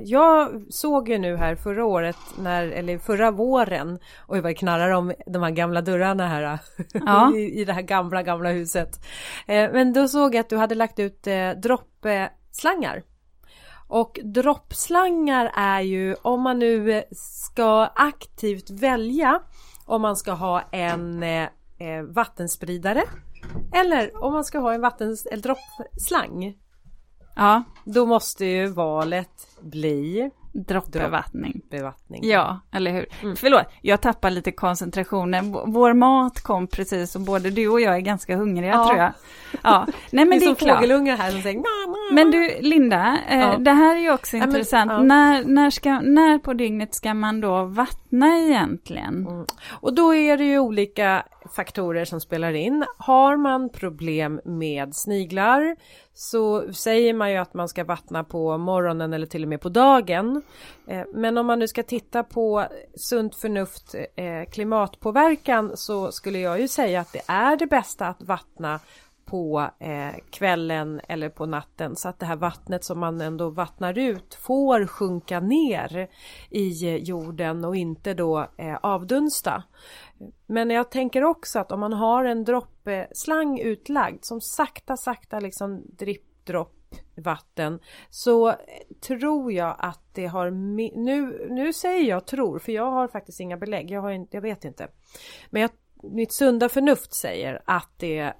jag 0.03 0.63
såg 0.69 1.09
ju 1.09 1.17
nu 1.17 1.35
här 1.35 1.55
förra 1.55 1.85
året, 1.85 2.17
när, 2.39 2.63
eller 2.67 2.97
förra 2.97 3.31
våren, 3.31 3.99
oj 4.27 4.41
vad 4.41 4.51
det 4.51 4.55
knarrar 4.55 4.91
om 4.91 5.13
de 5.25 5.43
här 5.43 5.51
gamla 5.51 5.81
dörrarna 5.81 6.27
här 6.27 6.59
ja. 6.93 7.31
i, 7.35 7.61
i 7.61 7.65
det 7.65 7.73
här 7.73 7.81
gamla, 7.81 8.23
gamla 8.23 8.49
huset. 8.49 8.99
Eh, 9.47 9.71
men 9.71 9.93
då 9.93 10.07
såg 10.07 10.35
jag 10.35 10.39
att 10.39 10.49
du 10.49 10.57
hade 10.57 10.75
lagt 10.75 10.99
ut 10.99 11.27
eh, 11.27 11.49
droppslangar. 11.49 13.03
Och 13.87 14.19
droppslangar 14.23 15.51
är 15.55 15.81
ju 15.81 16.15
om 16.21 16.41
man 16.41 16.59
nu 16.59 17.03
ska 17.11 17.85
aktivt 17.95 18.69
välja 18.69 19.41
om 19.85 20.01
man 20.01 20.15
ska 20.15 20.31
ha 20.31 20.61
en 20.61 21.23
eh, 21.23 21.49
vattenspridare 22.09 23.03
eller 23.73 24.23
om 24.23 24.33
man 24.33 24.43
ska 24.43 24.59
ha 24.59 24.73
en 24.73 25.41
droppslang. 25.41 26.55
Ja. 27.35 27.63
Då 27.83 28.05
måste 28.05 28.45
ju 28.45 28.67
valet 28.67 29.47
bli 29.61 30.31
droppbevattning. 30.55 31.61
Bevattning. 31.69 32.21
Ja, 32.23 32.59
eller 32.71 32.91
hur? 32.91 33.05
Mm. 33.23 33.35
Förlåt, 33.35 33.63
jag 33.81 34.01
tappar 34.01 34.29
lite 34.29 34.51
koncentrationen. 34.51 35.51
Vår 35.65 35.93
mat 35.93 36.41
kom 36.41 36.67
precis 36.67 37.15
och 37.15 37.21
både 37.21 37.49
du 37.49 37.67
och 37.67 37.81
jag 37.81 37.95
är 37.95 37.99
ganska 37.99 38.35
hungriga 38.35 38.71
ja. 38.71 38.87
tror 38.87 38.99
jag. 38.99 39.11
Ja, 39.63 39.87
nej 40.11 40.25
men 40.25 40.39
det 40.39 40.45
är, 40.45 40.47
det 40.47 40.51
är 40.51 40.55
klart. 40.55 40.77
fågelungar 40.77 41.17
här 41.17 41.31
som 41.31 41.41
säger. 41.41 41.63
Men 42.13 42.31
du 42.31 42.57
Linda, 42.61 43.17
eh, 43.29 43.39
ja. 43.39 43.57
det 43.57 43.71
här 43.71 43.95
är 43.95 43.99
ju 43.99 44.13
också 44.13 44.37
intressant. 44.37 44.91
Men, 44.91 45.07
när, 45.07 45.43
när, 45.43 45.69
ska, 45.69 45.99
när 45.99 46.39
på 46.39 46.53
dygnet 46.53 46.93
ska 46.93 47.13
man 47.13 47.41
då 47.41 47.63
vattna 47.63 48.37
egentligen? 48.37 49.27
Mm. 49.27 49.45
Och 49.69 49.93
då 49.93 50.15
är 50.15 50.37
det 50.37 50.43
ju 50.43 50.59
olika 50.59 51.23
faktorer 51.55 52.05
som 52.05 52.21
spelar 52.21 52.53
in. 52.53 52.85
Har 52.97 53.37
man 53.37 53.69
problem 53.69 54.41
med 54.45 54.95
sniglar 54.95 55.75
så 56.13 56.73
säger 56.73 57.13
man 57.13 57.31
ju 57.31 57.37
att 57.37 57.53
man 57.53 57.69
ska 57.69 57.83
vattna 57.83 58.23
på 58.23 58.57
morgonen 58.57 59.13
eller 59.13 59.27
till 59.27 59.43
och 59.43 59.49
med 59.49 59.61
på 59.61 59.69
dagen. 59.69 60.41
Eh, 60.87 61.03
men 61.13 61.37
om 61.37 61.45
man 61.45 61.59
nu 61.59 61.67
ska 61.67 61.83
titta 61.83 62.23
på 62.23 62.65
sunt 62.95 63.35
förnuft 63.35 63.95
eh, 64.15 64.49
klimatpåverkan 64.51 65.71
så 65.75 66.11
skulle 66.11 66.39
jag 66.39 66.61
ju 66.61 66.67
säga 66.67 67.01
att 67.01 67.13
det 67.13 67.21
är 67.27 67.57
det 67.57 67.67
bästa 67.67 68.07
att 68.07 68.21
vattna 68.21 68.79
på 69.25 69.69
eh, 69.79 70.15
kvällen 70.29 71.01
eller 71.07 71.29
på 71.29 71.45
natten 71.45 71.95
så 71.95 72.09
att 72.09 72.19
det 72.19 72.25
här 72.25 72.35
vattnet 72.35 72.83
som 72.83 72.99
man 72.99 73.21
ändå 73.21 73.49
vattnar 73.49 73.97
ut 73.97 74.35
får 74.35 74.87
sjunka 74.87 75.39
ner 75.39 76.07
i 76.49 76.97
jorden 76.97 77.65
och 77.65 77.75
inte 77.75 78.13
då 78.13 78.47
avdunsta. 78.81 79.63
Men 80.45 80.69
jag 80.69 80.91
tänker 80.91 81.23
också 81.23 81.59
att 81.59 81.71
om 81.71 81.79
man 81.79 81.93
har 81.93 82.25
en 82.25 82.43
droppslang 82.43 83.59
utlagd 83.59 84.25
som 84.25 84.41
sakta 84.41 84.97
sakta 84.97 85.39
liksom 85.39 85.83
dripp 85.97 86.45
dropp 86.45 86.95
vatten 87.15 87.79
så 88.09 88.53
tror 89.07 89.51
jag 89.51 89.75
att 89.79 90.01
det 90.13 90.25
har 90.25 90.51
nu, 91.05 91.47
nu 91.49 91.73
säger 91.73 92.09
jag 92.09 92.27
tror 92.27 92.59
för 92.59 92.71
jag 92.71 92.91
har 92.91 93.07
faktiskt 93.07 93.39
inga 93.39 93.57
belägg, 93.57 93.91
jag, 93.91 94.01
har 94.01 94.11
inte, 94.11 94.37
jag 94.37 94.41
vet 94.41 94.65
inte. 94.65 94.87
Men 95.49 95.61
jag 95.61 95.71
mitt 96.11 96.33
sunda 96.33 96.69
förnuft 96.69 97.13
säger 97.13 97.61
att 97.65 97.89
det 97.97 98.33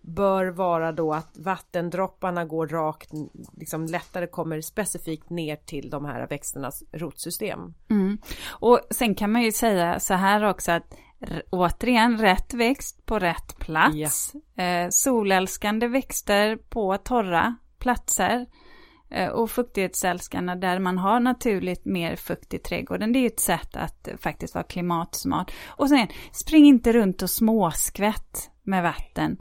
bör 0.00 0.46
vara 0.46 0.92
då 0.92 1.12
att 1.12 1.38
vattendropparna 1.38 2.44
går 2.44 2.68
rakt, 2.68 3.10
liksom 3.56 3.86
lättare 3.86 4.26
kommer 4.26 4.60
specifikt 4.60 5.30
ner 5.30 5.56
till 5.56 5.90
de 5.90 6.04
här 6.04 6.26
växternas 6.26 6.82
rotsystem. 6.92 7.74
Mm. 7.90 8.18
Och 8.48 8.80
sen 8.90 9.14
kan 9.14 9.32
man 9.32 9.42
ju 9.42 9.52
säga 9.52 10.00
så 10.00 10.14
här 10.14 10.44
också 10.44 10.72
att 10.72 10.94
återigen 11.50 12.18
rätt 12.18 12.54
växt 12.54 13.06
på 13.06 13.18
rätt 13.18 13.58
plats. 13.58 14.34
Ja. 14.54 14.64
Eh, 14.64 14.88
solälskande 14.90 15.88
växter 15.88 16.56
på 16.56 16.96
torra 16.96 17.56
platser 17.78 18.46
Eh, 19.10 19.28
och 19.28 19.50
fuktighetsälskarna 19.50 20.56
där 20.56 20.78
man 20.78 20.98
har 20.98 21.20
naturligt 21.20 21.84
mer 21.84 22.16
fukt 22.16 22.54
i 22.54 22.58
trädgården. 22.58 23.12
Det 23.12 23.18
är 23.18 23.26
ett 23.26 23.40
sätt 23.40 23.76
att 23.76 24.08
faktiskt 24.18 24.54
vara 24.54 24.64
klimatsmart. 24.64 25.52
Och 25.66 25.88
sen, 25.88 26.08
spring 26.32 26.66
inte 26.66 26.92
runt 26.92 27.22
och 27.22 27.30
småskvätt 27.30 28.50
med 28.62 28.82
vatten. 28.82 29.36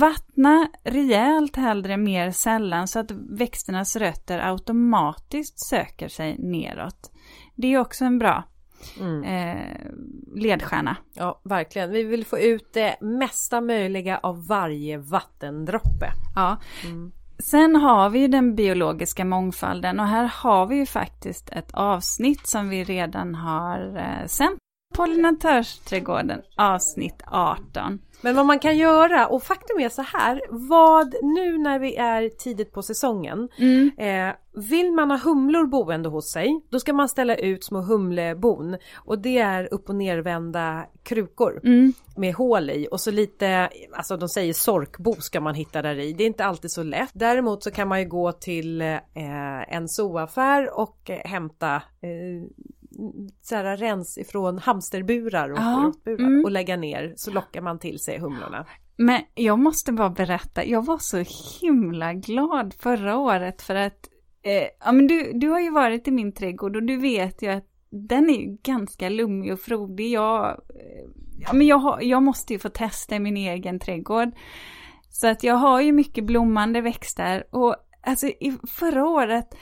Vattna 0.00 0.68
rejält 0.84 1.56
hellre 1.56 1.96
mer 1.96 2.30
sällan 2.30 2.88
så 2.88 2.98
att 2.98 3.10
växternas 3.10 3.96
rötter 3.96 4.38
automatiskt 4.38 5.58
söker 5.58 6.08
sig 6.08 6.38
neråt. 6.38 7.12
Det 7.54 7.74
är 7.74 7.78
också 7.78 8.04
en 8.04 8.18
bra 8.18 8.44
Mm. 9.00 9.24
Eh, 9.24 9.90
ledstjärna. 10.34 10.96
Ja, 11.14 11.40
verkligen. 11.44 11.90
Vi 11.90 12.02
vill 12.02 12.26
få 12.26 12.38
ut 12.38 12.72
det 12.72 12.96
mesta 13.00 13.60
möjliga 13.60 14.18
av 14.18 14.46
varje 14.46 14.98
vattendroppe. 14.98 16.12
Ja. 16.34 16.56
Mm. 16.84 17.12
Sen 17.38 17.76
har 17.76 18.10
vi 18.10 18.28
den 18.28 18.54
biologiska 18.54 19.24
mångfalden 19.24 20.00
och 20.00 20.06
här 20.06 20.24
har 20.34 20.66
vi 20.66 20.76
ju 20.76 20.86
faktiskt 20.86 21.48
ett 21.48 21.74
avsnitt 21.74 22.46
som 22.46 22.68
vi 22.68 22.84
redan 22.84 23.34
har 23.34 23.96
eh, 23.96 24.26
sänt. 24.26 24.58
Pollinatörsträdgården 24.94 26.42
avsnitt 26.56 27.22
18. 27.26 27.98
Men 28.20 28.36
vad 28.36 28.46
man 28.46 28.58
kan 28.58 28.78
göra 28.78 29.26
och 29.26 29.42
faktum 29.42 29.80
är 29.80 29.88
så 29.88 30.02
här, 30.02 30.40
vad 30.50 31.14
nu 31.22 31.58
när 31.58 31.78
vi 31.78 31.96
är 31.96 32.28
tidigt 32.28 32.72
på 32.72 32.82
säsongen, 32.82 33.48
mm. 33.58 33.90
eh, 33.98 34.34
vill 34.70 34.92
man 34.92 35.10
ha 35.10 35.18
humlor 35.18 35.66
boende 35.66 36.08
hos 36.08 36.32
sig, 36.32 36.60
då 36.70 36.80
ska 36.80 36.92
man 36.92 37.08
ställa 37.08 37.36
ut 37.36 37.64
små 37.64 37.80
humlebon 37.80 38.76
och 38.94 39.18
det 39.18 39.38
är 39.38 39.74
upp 39.74 39.88
och 39.88 39.94
nervända 39.94 40.86
krukor 41.02 41.60
mm. 41.64 41.92
med 42.16 42.34
hål 42.34 42.70
i 42.70 42.88
och 42.90 43.00
så 43.00 43.10
lite, 43.10 43.70
alltså 43.92 44.16
de 44.16 44.28
säger 44.28 44.52
sorkbo 44.52 45.14
ska 45.18 45.40
man 45.40 45.54
hitta 45.54 45.82
där 45.82 45.98
i. 45.98 46.12
Det 46.12 46.24
är 46.24 46.26
inte 46.26 46.44
alltid 46.44 46.70
så 46.70 46.82
lätt. 46.82 47.10
Däremot 47.12 47.62
så 47.62 47.70
kan 47.70 47.88
man 47.88 48.00
ju 48.00 48.08
gå 48.08 48.32
till 48.32 48.80
eh, 48.80 48.96
en 49.68 49.88
zooaffär 49.88 50.78
och 50.78 51.10
eh, 51.10 51.30
hämta 51.30 51.74
eh, 51.76 52.48
så 53.42 53.54
här, 53.54 53.76
rens 53.76 54.18
ifrån 54.18 54.58
hamsterburar 54.58 55.50
och 55.50 55.58
ja, 55.58 55.92
mm. 56.06 56.44
och 56.44 56.50
lägga 56.50 56.76
ner 56.76 57.14
så 57.16 57.30
lockar 57.30 57.60
man 57.60 57.78
till 57.78 57.98
sig 57.98 58.18
humlorna. 58.18 58.66
Men 58.96 59.20
jag 59.34 59.58
måste 59.58 59.92
bara 59.92 60.10
berätta, 60.10 60.64
jag 60.64 60.86
var 60.86 60.98
så 60.98 61.24
himla 61.60 62.12
glad 62.12 62.74
förra 62.78 63.16
året 63.16 63.62
för 63.62 63.74
att 63.74 64.08
eh, 64.42 64.68
ja, 64.84 64.92
men 64.92 65.06
du, 65.06 65.32
du 65.34 65.48
har 65.48 65.60
ju 65.60 65.70
varit 65.70 66.08
i 66.08 66.10
min 66.10 66.32
trädgård 66.32 66.76
och 66.76 66.82
du 66.82 66.96
vet 66.96 67.42
ju 67.42 67.48
att 67.48 67.66
den 67.90 68.30
är 68.30 68.34
ju 68.34 68.56
ganska 68.62 69.08
lummig 69.08 69.52
och 69.52 69.60
frodig. 69.60 70.10
Jag, 70.10 70.48
eh, 70.50 71.10
ja, 71.38 71.52
men 71.52 71.66
jag, 71.66 71.78
har, 71.78 72.00
jag 72.00 72.22
måste 72.22 72.52
ju 72.52 72.58
få 72.58 72.68
testa 72.68 73.16
i 73.16 73.20
min 73.20 73.36
egen 73.36 73.78
trädgård. 73.78 74.28
Så 75.10 75.28
att 75.28 75.44
jag 75.44 75.54
har 75.54 75.80
ju 75.80 75.92
mycket 75.92 76.24
blommande 76.24 76.80
växter 76.80 77.44
och 77.50 77.76
alltså 78.02 78.26
i 78.26 78.58
förra 78.68 79.08
året 79.08 79.54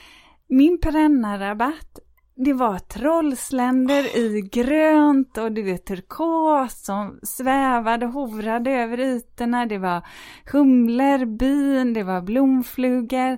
min 0.47 0.79
perennarabatt 0.79 1.99
det 2.35 2.53
var 2.53 2.79
trollsländer 2.79 4.17
i 4.17 4.41
grönt 4.41 5.37
och 5.37 5.51
du 5.51 5.61
vet 5.61 5.85
turkos 5.85 6.85
som 6.85 7.19
svävade 7.23 8.05
och 8.05 8.11
hovrade 8.11 8.71
över 8.71 8.99
ytorna. 8.99 9.65
Det 9.65 9.77
var 9.77 10.07
humlor, 10.51 11.25
bin, 11.25 11.93
det 11.93 12.03
var 12.03 12.21
blomflugor. 12.21 13.37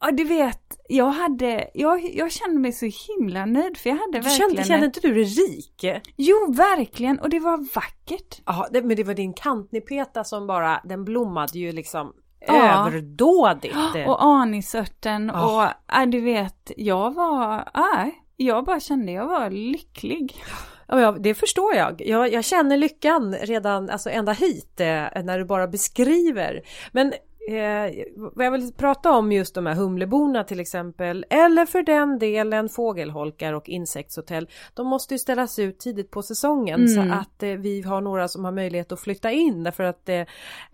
Ja, 0.00 0.10
du 0.10 0.24
vet, 0.24 0.78
jag 0.88 1.10
hade, 1.10 1.70
jag, 1.74 2.14
jag 2.14 2.32
kände 2.32 2.60
mig 2.60 2.72
så 2.72 2.90
himla 3.08 3.46
nöjd 3.46 3.76
för 3.76 3.90
jag 3.90 3.96
hade 3.96 4.18
du 4.18 4.20
verkligen... 4.20 4.50
Kände, 4.50 4.64
kände 4.64 4.86
inte 4.86 5.00
du 5.00 5.14
dig 5.14 5.24
rik? 5.24 5.84
Jo, 6.16 6.52
verkligen 6.52 7.18
och 7.18 7.30
det 7.30 7.40
var 7.40 7.74
vackert. 7.74 8.42
Ja, 8.46 8.68
men 8.72 8.96
det 8.96 9.04
var 9.04 9.14
din 9.14 9.34
kantnipeta 9.34 10.24
som 10.24 10.46
bara, 10.46 10.80
den 10.84 11.04
blommade 11.04 11.58
ju 11.58 11.72
liksom 11.72 12.12
ja. 12.46 12.86
överdådigt. 12.86 13.76
Och 14.06 14.24
anisörten 14.24 15.30
oh. 15.30 15.56
och 15.56 15.62
äh, 15.98 16.06
du 16.06 16.20
vet, 16.20 16.72
jag 16.76 17.14
var, 17.14 17.58
äh, 17.58 18.08
jag 18.36 18.64
bara 18.64 18.80
kände 18.80 19.12
jag 19.12 19.26
var 19.26 19.50
lycklig. 19.50 20.44
Ja, 20.86 21.12
det 21.12 21.34
förstår 21.34 21.74
jag. 21.74 22.02
jag. 22.06 22.32
Jag 22.32 22.44
känner 22.44 22.76
lyckan 22.76 23.34
redan, 23.34 23.90
alltså 23.90 24.10
ända 24.10 24.32
hit, 24.32 24.80
eh, 24.80 24.86
när 25.24 25.38
du 25.38 25.44
bara 25.44 25.66
beskriver. 25.66 26.62
Men 26.92 27.12
eh, 27.48 28.04
vad 28.16 28.46
jag 28.46 28.50
vill 28.50 28.72
prata 28.72 29.12
om 29.12 29.32
just 29.32 29.54
de 29.54 29.66
här 29.66 29.74
humleborna 29.74 30.44
till 30.44 30.60
exempel 30.60 31.26
eller 31.30 31.66
för 31.66 31.82
den 31.82 32.18
delen 32.18 32.68
fågelholkar 32.68 33.52
och 33.52 33.68
insektshotell. 33.68 34.48
De 34.74 34.86
måste 34.86 35.14
ju 35.14 35.18
ställas 35.18 35.58
ut 35.58 35.78
tidigt 35.78 36.10
på 36.10 36.22
säsongen 36.22 36.80
mm. 36.80 36.88
så 36.88 37.14
att 37.14 37.42
eh, 37.42 37.50
vi 37.50 37.82
har 37.82 38.00
några 38.00 38.28
som 38.28 38.44
har 38.44 38.52
möjlighet 38.52 38.92
att 38.92 39.00
flytta 39.00 39.32
in 39.32 39.64
därför 39.64 39.84
att 39.84 40.08
eh, 40.08 40.24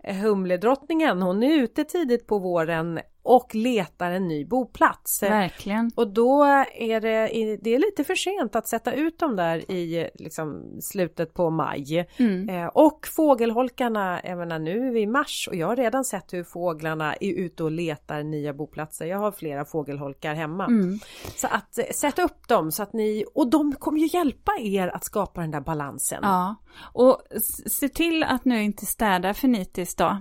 humledrottningen 0.03 1.21
hon 1.21 1.43
är 1.43 1.55
ute 1.55 1.83
tidigt 1.83 2.27
på 2.27 2.39
våren 2.39 2.99
och 3.25 3.55
letar 3.55 4.11
en 4.11 4.27
ny 4.27 4.45
boplats. 4.45 5.23
Verkligen. 5.23 5.91
Och 5.95 6.07
då 6.07 6.43
är 6.73 7.01
det, 7.01 7.27
det 7.61 7.75
är 7.75 7.79
lite 7.79 8.03
för 8.03 8.15
sent 8.15 8.55
att 8.55 8.67
sätta 8.67 8.93
ut 8.93 9.19
dem 9.19 9.35
där 9.35 9.71
i 9.71 10.09
liksom, 10.15 10.77
slutet 10.81 11.33
på 11.33 11.49
maj. 11.49 12.07
Mm. 12.17 12.49
Eh, 12.49 12.67
och 12.67 13.07
fågelholkarna, 13.15 14.21
jag 14.23 14.37
menar 14.37 14.59
nu 14.59 14.87
är 14.87 14.91
vi 14.91 15.01
i 15.01 15.07
mars 15.07 15.47
och 15.51 15.55
jag 15.55 15.67
har 15.67 15.75
redan 15.75 16.05
sett 16.05 16.33
hur 16.33 16.43
fåglarna 16.43 17.13
är 17.13 17.33
ute 17.33 17.63
och 17.63 17.71
letar 17.71 18.23
nya 18.23 18.53
boplatser. 18.53 19.05
Jag 19.05 19.17
har 19.17 19.31
flera 19.31 19.65
fågelholkar 19.65 20.33
hemma. 20.33 20.65
Mm. 20.65 20.99
Så 21.35 21.47
att 21.47 21.77
eh, 21.77 21.85
sätta 21.91 22.23
upp 22.23 22.47
dem 22.47 22.71
så 22.71 22.83
att 22.83 22.93
ni, 22.93 23.25
och 23.35 23.49
de 23.49 23.75
kommer 23.75 23.99
ju 23.99 24.07
hjälpa 24.17 24.51
er 24.59 24.87
att 24.87 25.03
skapa 25.03 25.41
den 25.41 25.51
där 25.51 25.61
balansen. 25.61 26.19
Ja, 26.21 26.55
och 26.93 27.21
se 27.67 27.89
till 27.89 28.23
att 28.23 28.45
nu 28.45 28.63
inte 28.63 28.85
städa 28.85 29.33
för 29.33 29.47
nitiskt 29.47 29.97
då 29.97 30.17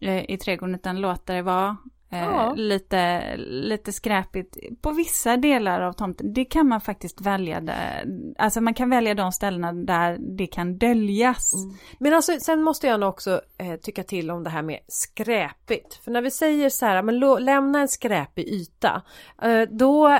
eh, 0.00 0.30
i 0.30 0.38
trädgården 0.38 0.74
utan 0.74 1.00
låta 1.00 1.32
det 1.32 1.42
vara 1.42 1.76
Eh, 2.12 2.54
lite, 2.54 3.36
lite 3.36 3.92
skräpigt 3.92 4.56
på 4.82 4.92
vissa 4.92 5.36
delar 5.36 5.80
av 5.80 5.92
tomten. 5.92 6.32
Det 6.32 6.44
kan 6.44 6.68
man 6.68 6.80
faktiskt 6.80 7.20
välja. 7.20 7.60
Där. 7.60 8.04
Alltså 8.38 8.60
man 8.60 8.74
kan 8.74 8.90
välja 8.90 9.14
de 9.14 9.32
ställena 9.32 9.72
där 9.72 10.18
det 10.36 10.46
kan 10.46 10.78
döljas. 10.78 11.54
Mm. 11.54 11.76
Men 11.98 12.14
alltså 12.14 12.32
sen 12.40 12.62
måste 12.62 12.86
jag 12.86 13.00
nog 13.00 13.08
också 13.08 13.40
eh, 13.58 13.76
tycka 13.76 14.02
till 14.02 14.30
om 14.30 14.44
det 14.44 14.50
här 14.50 14.62
med 14.62 14.78
skräpigt. 14.88 15.94
För 16.04 16.10
när 16.10 16.22
vi 16.22 16.30
säger 16.30 16.68
så 16.68 16.86
här, 16.86 17.02
men 17.02 17.44
lämna 17.44 17.80
en 17.80 17.88
skräpig 17.88 18.48
yta. 18.48 19.02
Eh, 19.42 19.62
då, 19.62 20.18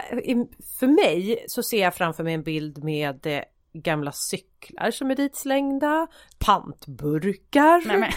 för 0.80 0.86
mig 0.86 1.44
så 1.46 1.62
ser 1.62 1.82
jag 1.82 1.94
framför 1.94 2.24
mig 2.24 2.34
en 2.34 2.42
bild 2.42 2.84
med 2.84 3.26
eh, 3.26 3.42
gamla 3.72 4.12
cyklar 4.12 4.90
som 4.90 5.10
är 5.10 5.16
ditslängda, 5.16 6.06
pantburkar. 6.38 7.86
Nej, 7.86 7.98
men, 7.98 8.10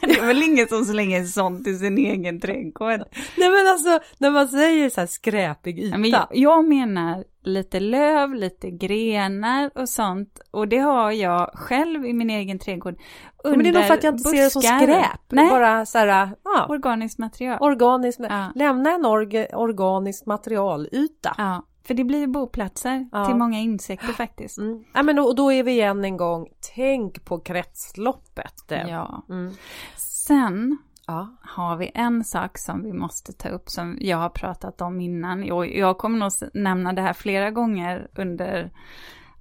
det 0.00 0.18
är 0.18 0.26
väl 0.26 0.42
ingen 0.42 0.68
som 0.68 0.84
slänger 0.84 1.24
sånt 1.24 1.66
i 1.66 1.78
sin 1.78 1.98
egen 1.98 2.40
trädgård? 2.40 3.00
Nej 3.36 3.50
men 3.50 3.66
alltså 3.68 4.00
när 4.18 4.30
man 4.30 4.48
säger 4.48 4.90
så 4.90 5.00
här 5.00 5.06
skräpig 5.06 5.78
yta. 5.78 5.98
men 5.98 6.10
jag, 6.10 6.26
jag 6.30 6.68
menar 6.68 7.24
lite 7.46 7.80
löv, 7.80 8.34
lite 8.34 8.70
grenar 8.70 9.70
och 9.74 9.88
sånt. 9.88 10.40
Och 10.50 10.68
det 10.68 10.78
har 10.78 11.12
jag 11.12 11.50
själv 11.54 12.06
i 12.06 12.12
min 12.12 12.30
egen 12.30 12.58
trädgård. 12.58 12.96
Under 13.44 13.56
men 13.56 13.64
det 13.64 13.70
är 13.70 13.80
nog 13.80 13.84
för 13.84 13.94
att 13.94 14.04
jag 14.04 14.14
inte 14.14 14.22
buskar. 14.22 14.36
ser 14.36 14.44
det 14.44 14.50
som 14.50 14.62
skräp. 14.62 15.20
Nej. 15.28 15.50
Bara 15.50 15.86
så 15.86 15.98
här, 15.98 16.30
ja. 16.44 16.66
Organiskt 16.68 17.18
material. 17.18 17.58
Organiskt, 17.60 18.20
ja. 18.28 18.52
lämna 18.54 18.90
en 18.94 19.06
org, 19.06 19.46
organiskt 19.52 20.26
materialyta. 20.26 21.34
Ja. 21.38 21.66
För 21.86 21.94
det 21.94 22.04
blir 22.04 22.26
boplatser 22.26 23.08
ja. 23.12 23.26
till 23.26 23.34
många 23.34 23.58
insekter 23.58 24.12
faktiskt. 24.12 24.58
Mm. 24.58 24.84
Ja 24.92 25.02
men 25.02 25.18
och 25.18 25.36
då 25.36 25.52
är 25.52 25.62
vi 25.62 25.72
igen 25.72 26.04
en 26.04 26.16
gång, 26.16 26.48
tänk 26.74 27.24
på 27.24 27.40
kretsloppet. 27.40 28.62
Ja. 28.68 29.24
Mm. 29.28 29.54
Sen 29.96 30.78
ja. 31.06 31.36
har 31.42 31.76
vi 31.76 31.90
en 31.94 32.24
sak 32.24 32.58
som 32.58 32.82
vi 32.82 32.92
måste 32.92 33.32
ta 33.32 33.48
upp 33.48 33.68
som 33.70 33.98
jag 34.00 34.16
har 34.16 34.28
pratat 34.28 34.80
om 34.80 35.00
innan. 35.00 35.52
Och 35.52 35.66
jag 35.66 35.98
kommer 35.98 36.18
nog 36.18 36.30
nämna 36.54 36.92
det 36.92 37.02
här 37.02 37.12
flera 37.12 37.50
gånger 37.50 38.08
under 38.14 38.70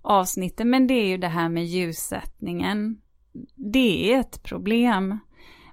avsnittet. 0.01 0.67
Men 0.67 0.87
det 0.87 0.93
är 0.93 1.07
ju 1.07 1.17
det 1.17 1.27
här 1.27 1.49
med 1.49 1.65
ljussättningen. 1.65 3.01
Det 3.55 4.13
är 4.13 4.19
ett 4.19 4.43
problem. 4.43 5.19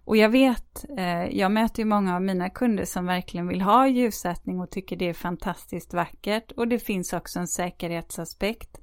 Och 0.04 0.16
jag 0.16 0.28
vet, 0.28 0.84
eh, 0.98 1.24
jag 1.24 1.52
möter 1.52 1.82
ju 1.82 1.84
många 1.84 2.14
av 2.14 2.22
mina 2.22 2.50
kunder 2.50 2.84
som 2.84 3.06
verkligen 3.06 3.48
vill 3.48 3.60
ha 3.60 3.88
ljussättning 3.88 4.60
och 4.60 4.70
tycker 4.70 4.96
det 4.96 5.08
är 5.08 5.14
fantastiskt 5.14 5.94
vackert. 5.94 6.52
Och 6.52 6.68
det 6.68 6.78
finns 6.78 7.12
också 7.12 7.38
en 7.38 7.48
säkerhetsaspekt. 7.48 8.78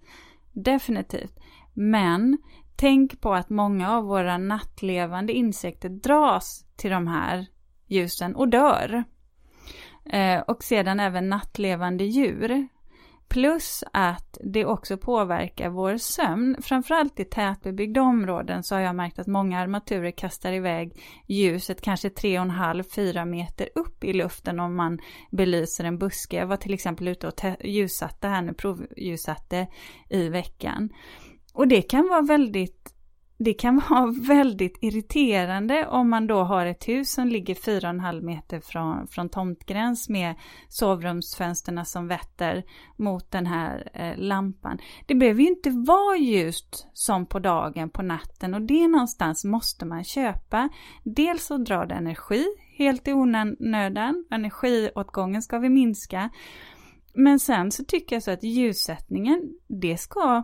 Definitivt. 0.54 1.40
Men 1.74 2.38
tänk 2.76 3.22
på 3.22 3.34
att 3.34 3.50
många 3.50 3.92
av 3.98 4.04
våra 4.04 4.38
nattlevande 4.38 5.34
insekter 5.34 5.90
dras 5.90 6.66
till 6.78 6.92
de 6.92 7.08
här 7.08 7.46
ljusen 7.88 8.36
och 8.36 8.50
dör. 8.50 9.04
Eh, 10.06 10.40
och 10.40 10.64
sedan 10.64 11.00
även 11.00 11.30
nattlevande 11.30 12.04
djur. 12.04 12.68
Plus 13.30 13.84
att 13.94 14.38
det 14.44 14.66
också 14.66 14.98
påverkar 14.98 15.70
vår 15.70 15.98
sömn. 15.98 16.56
Framförallt 16.62 17.20
i 17.20 17.26
tätbebyggda 17.26 18.02
områden 18.02 18.64
så 18.64 18.76
har 18.76 18.82
jag 18.82 18.96
märkt 18.96 19.20
att 19.20 19.28
många 19.28 19.60
armaturer 19.60 20.12
kastar 20.12 20.52
iväg 20.52 21.02
ljuset 21.28 21.82
kanske 21.82 22.10
3,5-4 22.10 23.26
meter 23.26 23.70
upp 23.76 24.04
i 24.04 24.14
luften 24.14 24.60
om 24.60 24.76
man 24.76 25.00
belyser 25.32 25.84
en 25.84 25.98
buske. 25.98 26.38
Jag 26.38 26.48
var 26.48 26.58
till 26.58 26.74
exempel 26.74 27.08
ute 27.08 27.28
och 27.28 27.34
ljussatte 27.64 28.28
här 28.28 28.42
nu, 28.42 28.54
provljussatte 28.54 29.68
i 30.10 30.30
veckan. 30.30 30.90
Och 31.54 31.68
det 31.68 31.82
kan 31.82 32.10
vara 32.10 32.22
väldigt 32.22 32.99
det 33.40 33.54
kan 33.54 33.82
vara 33.90 34.06
väldigt 34.28 34.78
irriterande 34.82 35.88
om 35.88 36.10
man 36.10 36.28
då 36.28 36.44
har 36.44 36.66
ett 36.66 36.88
hus 36.88 37.12
som 37.12 37.28
ligger 37.28 37.56
4,5 37.56 38.22
meter 38.22 38.60
från, 38.60 39.08
från 39.08 39.30
tomtgräns 39.30 40.10
med 40.10 40.36
sovrumsfönsterna 40.70 41.86
som 41.86 42.08
vetter 42.08 42.64
mot 42.98 43.32
den 43.32 43.46
här 43.46 43.90
eh, 43.94 44.18
lampan. 44.18 44.78
Det 45.06 45.16
behöver 45.16 45.42
ju 45.42 45.48
inte 45.48 45.70
vara 45.70 46.18
ljust 46.18 46.88
som 46.94 47.26
på 47.26 47.40
dagen, 47.40 47.90
på 47.90 48.02
natten 48.02 48.54
och 48.54 48.62
det 48.62 48.88
någonstans 48.88 49.46
måste 49.46 49.86
man 49.86 50.04
köpa. 50.04 50.70
Dels 51.04 51.46
så 51.46 51.58
drar 51.58 51.86
det 51.86 51.96
energi 51.96 52.46
helt 52.78 53.08
i 53.08 53.14
onödan, 53.14 54.26
energiåtgången 54.32 55.42
ska 55.42 55.60
vi 55.60 55.70
minska. 55.70 56.30
Men 57.14 57.40
sen 57.40 57.72
så 57.72 57.84
tycker 57.84 58.16
jag 58.16 58.24
så 58.24 58.32
att 58.32 58.44
ljussättningen, 58.44 59.54
det 59.68 59.98
ska 59.98 60.44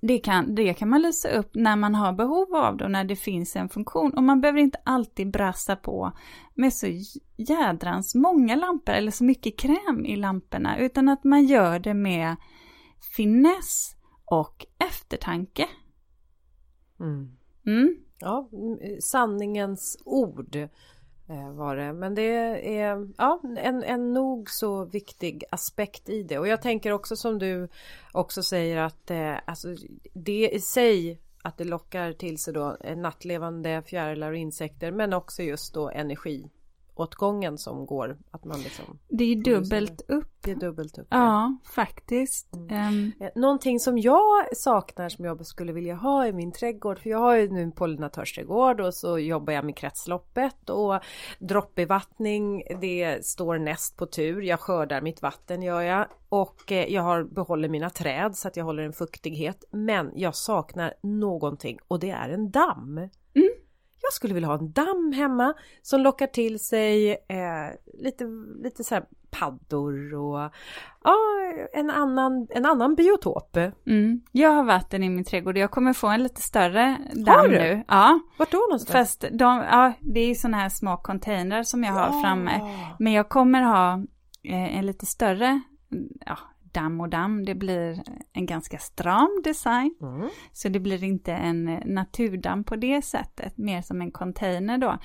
det 0.00 0.18
kan, 0.18 0.54
det 0.54 0.74
kan 0.74 0.88
man 0.88 1.02
lysa 1.02 1.28
upp 1.28 1.50
när 1.54 1.76
man 1.76 1.94
har 1.94 2.12
behov 2.12 2.54
av 2.54 2.76
det 2.76 2.84
och 2.84 2.90
när 2.90 3.04
det 3.04 3.16
finns 3.16 3.56
en 3.56 3.68
funktion. 3.68 4.14
Och 4.14 4.22
man 4.22 4.40
behöver 4.40 4.60
inte 4.60 4.78
alltid 4.84 5.30
brassa 5.30 5.76
på 5.76 6.12
med 6.54 6.72
så 6.72 6.86
jädrans 7.36 8.14
många 8.14 8.56
lampor 8.56 8.94
eller 8.94 9.10
så 9.10 9.24
mycket 9.24 9.58
kräm 9.58 10.06
i 10.06 10.16
lamporna. 10.16 10.78
Utan 10.78 11.08
att 11.08 11.24
man 11.24 11.46
gör 11.46 11.78
det 11.78 11.94
med 11.94 12.36
finess 13.16 13.96
och 14.24 14.66
eftertanke. 14.78 15.66
Mm. 17.00 17.36
Mm. 17.66 17.96
Ja, 18.18 18.48
sanningens 19.00 20.02
ord. 20.04 20.56
Eh, 21.30 21.50
var 21.50 21.76
det. 21.76 21.92
Men 21.92 22.14
det 22.14 22.22
är 22.78 23.08
ja, 23.18 23.40
en, 23.56 23.82
en 23.82 24.12
nog 24.12 24.50
så 24.50 24.84
viktig 24.84 25.44
aspekt 25.50 26.08
i 26.08 26.22
det. 26.22 26.38
Och 26.38 26.48
jag 26.48 26.62
tänker 26.62 26.92
också 26.92 27.16
som 27.16 27.38
du 27.38 27.68
också 28.12 28.42
säger 28.42 28.76
att 28.76 29.10
eh, 29.10 29.34
alltså, 29.44 29.68
det 30.12 30.50
i 30.50 30.60
sig 30.60 31.18
att 31.42 31.58
det 31.58 31.64
lockar 31.64 32.12
till 32.12 32.38
sig 32.38 32.54
då 32.54 32.76
eh, 32.80 32.96
nattlevande 32.96 33.82
fjärilar 33.86 34.30
och 34.30 34.36
insekter 34.36 34.92
men 34.92 35.12
också 35.12 35.42
just 35.42 35.74
då 35.74 35.90
energi 35.90 36.50
åtgången 36.94 37.58
som 37.58 37.86
går. 37.86 38.18
Att 38.30 38.44
man 38.44 38.60
liksom 38.60 38.98
det 39.08 39.24
är 39.24 39.36
dubbelt 39.36 40.02
upp. 40.08 40.26
Det 40.40 40.50
är 40.50 40.56
dubbelt 40.56 40.98
upp. 40.98 41.06
Ja, 41.10 41.16
ja. 41.16 41.56
faktiskt. 41.74 42.56
Mm. 42.56 43.12
Um. 43.20 43.30
Någonting 43.34 43.80
som 43.80 43.98
jag 43.98 44.56
saknar 44.56 45.08
som 45.08 45.24
jag 45.24 45.46
skulle 45.46 45.72
vilja 45.72 45.94
ha 45.94 46.26
i 46.26 46.32
min 46.32 46.52
trädgård. 46.52 46.98
För 46.98 47.10
jag 47.10 47.18
har 47.18 47.36
ju 47.36 47.50
nu 47.50 47.62
en 47.62 47.72
pollinatörsträdgård 47.72 48.80
och 48.80 48.94
så 48.94 49.18
jobbar 49.18 49.52
jag 49.52 49.64
med 49.64 49.76
kretsloppet 49.76 50.70
och 50.70 51.00
droppbevattning. 51.38 52.62
Det 52.80 53.26
står 53.26 53.58
näst 53.58 53.96
på 53.96 54.06
tur. 54.06 54.42
Jag 54.42 54.60
skördar 54.60 55.00
mitt 55.00 55.22
vatten 55.22 55.62
gör 55.62 55.80
jag 55.80 56.06
och 56.28 56.72
eh, 56.72 56.92
jag 56.92 57.02
har 57.02 57.24
behåller 57.24 57.68
mina 57.68 57.90
träd 57.90 58.36
så 58.36 58.48
att 58.48 58.56
jag 58.56 58.64
håller 58.64 58.82
en 58.82 58.92
fuktighet. 58.92 59.64
Men 59.70 60.12
jag 60.14 60.34
saknar 60.34 60.94
någonting 61.02 61.78
och 61.88 62.00
det 62.00 62.10
är 62.10 62.28
en 62.28 62.50
damm. 62.50 63.08
Jag 64.10 64.14
skulle 64.14 64.34
vilja 64.34 64.48
ha 64.48 64.58
en 64.58 64.72
damm 64.72 65.12
hemma 65.12 65.54
som 65.82 66.00
lockar 66.00 66.26
till 66.26 66.58
sig 66.58 67.10
eh, 67.10 67.98
lite, 68.02 68.24
lite 68.62 68.84
så 68.84 68.94
här 68.94 69.04
paddor 69.30 70.14
och 70.14 70.52
ja, 71.04 71.16
en, 71.72 71.90
annan, 71.90 72.46
en 72.50 72.66
annan 72.66 72.94
biotop. 72.94 73.56
Mm. 73.86 74.20
Jag 74.32 74.50
har 74.50 74.64
vatten 74.64 75.02
i 75.02 75.08
min 75.08 75.24
trädgård 75.24 75.56
och 75.56 75.62
jag 75.62 75.70
kommer 75.70 75.92
få 75.92 76.06
en 76.06 76.22
lite 76.22 76.40
större 76.40 76.96
damm 77.14 77.50
nu. 77.50 77.84
Ja. 77.88 78.20
Vart 78.36 78.50
då 78.50 78.58
någonstans? 78.58 78.92
Fast 78.92 79.20
de, 79.32 79.64
ja, 79.70 79.92
det 80.00 80.20
är 80.20 80.34
sådana 80.34 80.56
här 80.56 80.68
små 80.68 80.96
containrar 80.96 81.62
som 81.62 81.84
jag 81.84 81.92
har 81.92 82.16
ja. 82.16 82.22
framme. 82.22 82.60
Men 82.98 83.12
jag 83.12 83.28
kommer 83.28 83.62
ha 83.62 83.92
eh, 84.42 84.78
en 84.78 84.86
lite 84.86 85.06
större, 85.06 85.60
ja, 86.26 86.38
damm 86.72 87.00
och 87.00 87.08
damm. 87.08 87.44
Det 87.44 87.54
blir 87.54 88.02
en 88.32 88.46
ganska 88.46 88.78
stram 88.78 89.40
design. 89.44 89.94
Mm. 90.02 90.28
Så 90.52 90.68
det 90.68 90.80
blir 90.80 91.04
inte 91.04 91.32
en 91.32 91.64
naturdamm 91.84 92.64
på 92.64 92.76
det 92.76 93.02
sättet, 93.02 93.58
mer 93.58 93.82
som 93.82 94.00
en 94.00 94.12
container 94.12 94.78
då. 94.78 94.98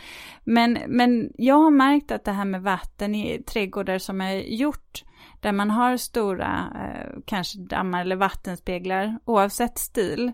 Men, 0.43 0.77
men 0.87 1.31
jag 1.37 1.55
har 1.55 1.71
märkt 1.71 2.11
att 2.11 2.23
det 2.23 2.31
här 2.31 2.45
med 2.45 2.61
vatten 2.61 3.15
i 3.15 3.43
trädgårdar 3.43 3.97
som 3.97 4.21
är 4.21 4.35
gjort 4.35 5.03
där 5.39 5.51
man 5.51 5.71
har 5.71 5.97
stora, 5.97 6.73
eh, 6.75 7.19
kanske 7.25 7.59
dammar 7.59 8.01
eller 8.01 8.15
vattenspeglar, 8.15 9.19
oavsett 9.25 9.77
stil. 9.77 10.31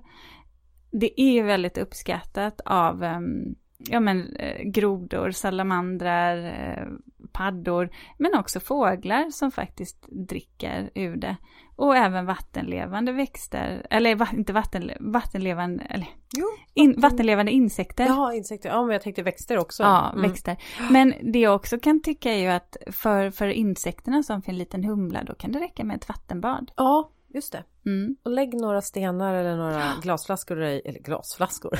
Det 0.91 1.21
är 1.21 1.43
väldigt 1.43 1.77
uppskattat 1.77 2.61
av 2.65 3.03
um, 3.03 3.55
ja, 3.89 3.99
men, 3.99 4.35
eh, 4.35 4.63
grodor, 4.63 5.31
salamandrar, 5.31 6.37
eh, 6.37 6.87
paddor, 7.33 7.89
men 8.17 8.35
också 8.35 8.59
fåglar 8.59 9.29
som 9.29 9.51
faktiskt 9.51 10.05
dricker 10.09 10.89
ur 10.95 11.15
det. 11.15 11.37
Och 11.75 11.95
även 11.97 12.25
vattenlevande 12.25 13.11
växter, 13.11 13.87
eller 13.89 14.33
inte 14.33 14.53
vatten, 14.53 14.91
vattenlevande, 14.99 15.83
eller 15.83 16.07
jo, 16.37 16.47
in, 16.73 17.01
vattenlevande 17.01 17.51
insekter. 17.51 18.05
Ja, 18.05 18.33
insekter, 18.33 18.69
ja 18.69 18.83
men 18.83 18.93
jag 18.93 19.01
tänkte 19.01 19.23
växter 19.23 19.57
också. 19.57 19.83
Ja, 19.83 20.09
mm. 20.09 20.29
växter. 20.29 20.57
Men 20.89 21.13
det 21.21 21.39
jag 21.39 21.55
också 21.55 21.79
kan 21.79 22.01
tycka 22.01 22.31
är 22.31 22.37
ju 22.37 22.47
att 22.47 22.77
för, 22.91 23.31
för 23.31 23.47
insekterna 23.47 24.23
som 24.23 24.41
för 24.41 24.51
en 24.51 24.57
liten 24.57 24.83
humla, 24.83 25.23
då 25.23 25.33
kan 25.33 25.51
det 25.51 25.59
räcka 25.59 25.83
med 25.83 25.95
ett 25.95 26.09
vattenbad. 26.09 26.71
Ja, 26.75 27.11
Just 27.33 27.51
det. 27.51 27.63
Mm. 27.85 28.15
Och 28.23 28.31
lägg 28.31 28.53
några 28.53 28.81
stenar 28.81 29.33
eller 29.33 29.57
några 29.57 29.93
glasflaskor 30.01 30.55
där 30.55 30.67
i, 30.67 30.79
eller 30.79 30.99
glasflaskor, 30.99 31.79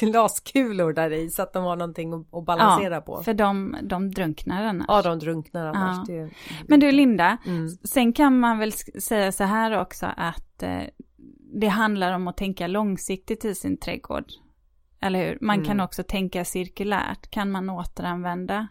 glaskulor 0.00 0.92
där 0.92 1.10
i 1.10 1.30
så 1.30 1.42
att 1.42 1.52
de 1.52 1.64
har 1.64 1.76
någonting 1.76 2.12
att, 2.32 2.44
balansera 2.44 2.94
ja, 2.94 3.00
på. 3.00 3.22
för 3.22 3.34
de, 3.34 3.76
de 3.82 4.10
drunknar 4.10 4.64
annars. 4.64 4.86
Ja, 4.88 5.02
de 5.02 5.18
drunknar 5.18 5.66
annars. 5.66 6.08
Ja. 6.08 6.14
Det, 6.14 6.30
Men 6.68 6.80
du 6.80 6.92
Linda, 6.92 7.36
mm. 7.46 7.68
sen 7.68 8.12
kan 8.12 8.40
man 8.40 8.58
väl 8.58 8.72
säga 8.72 9.32
så 9.32 9.44
här 9.44 9.80
också 9.80 10.06
att 10.16 10.62
eh, 10.62 10.82
det 11.60 11.68
handlar 11.68 12.12
om 12.12 12.28
att 12.28 12.36
tänka 12.36 12.66
långsiktigt 12.66 13.44
i 13.44 13.54
sin 13.54 13.76
trädgård. 13.76 14.24
Eller 15.00 15.26
hur? 15.26 15.38
Man 15.40 15.54
mm. 15.54 15.66
kan 15.66 15.80
också 15.80 16.02
tänka 16.02 16.44
cirkulärt. 16.44 17.30
Kan 17.30 17.50
man 17.50 17.70
återanvända? 17.70 18.68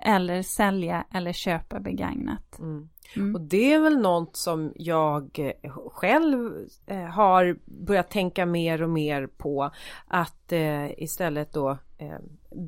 Eller 0.00 0.42
sälja 0.42 1.04
eller 1.10 1.32
köpa 1.32 1.80
begagnat. 1.80 2.58
Mm. 2.58 2.88
Mm. 3.16 3.34
Och 3.34 3.40
det 3.40 3.72
är 3.72 3.80
väl 3.80 3.98
något 3.98 4.36
som 4.36 4.72
jag 4.76 5.38
eh, 5.62 5.70
själv 5.92 6.68
eh, 6.86 7.04
har 7.04 7.58
börjat 7.64 8.10
tänka 8.10 8.46
mer 8.46 8.82
och 8.82 8.90
mer 8.90 9.26
på 9.26 9.70
att 10.06 10.52
eh, 10.52 11.02
istället 11.02 11.52
då 11.52 11.78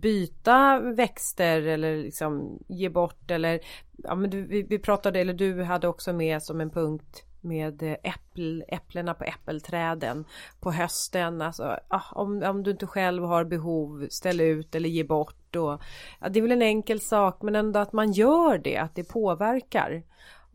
byta 0.02 0.80
växter 0.80 1.62
eller 1.62 1.96
liksom 1.96 2.58
ge 2.68 2.88
bort 2.88 3.30
eller 3.30 3.60
ja 3.96 4.14
men 4.14 4.30
du, 4.30 4.42
vi 4.46 4.78
pratade 4.78 5.20
eller 5.20 5.34
du 5.34 5.62
hade 5.62 5.88
också 5.88 6.12
med 6.12 6.42
som 6.42 6.60
en 6.60 6.70
punkt 6.70 7.24
med 7.40 7.82
eh, 7.82 7.96
äppl, 8.02 8.62
äpplena 8.68 9.14
på 9.14 9.24
äppelträden 9.24 10.24
på 10.60 10.72
hösten. 10.72 11.42
Alltså, 11.42 11.78
ah, 11.88 12.12
om, 12.12 12.42
om 12.42 12.62
du 12.62 12.70
inte 12.70 12.86
själv 12.86 13.24
har 13.24 13.44
behov, 13.44 14.06
ställ 14.10 14.40
ut 14.40 14.74
eller 14.74 14.88
ge 14.88 15.04
bort. 15.04 15.56
Och, 15.56 15.82
ja, 16.20 16.28
det 16.30 16.38
är 16.38 16.42
väl 16.42 16.52
en 16.52 16.62
enkel 16.62 17.00
sak 17.00 17.42
men 17.42 17.56
ändå 17.56 17.80
att 17.80 17.92
man 17.92 18.12
gör 18.12 18.58
det, 18.58 18.76
att 18.76 18.94
det 18.94 19.04
påverkar. 19.04 20.02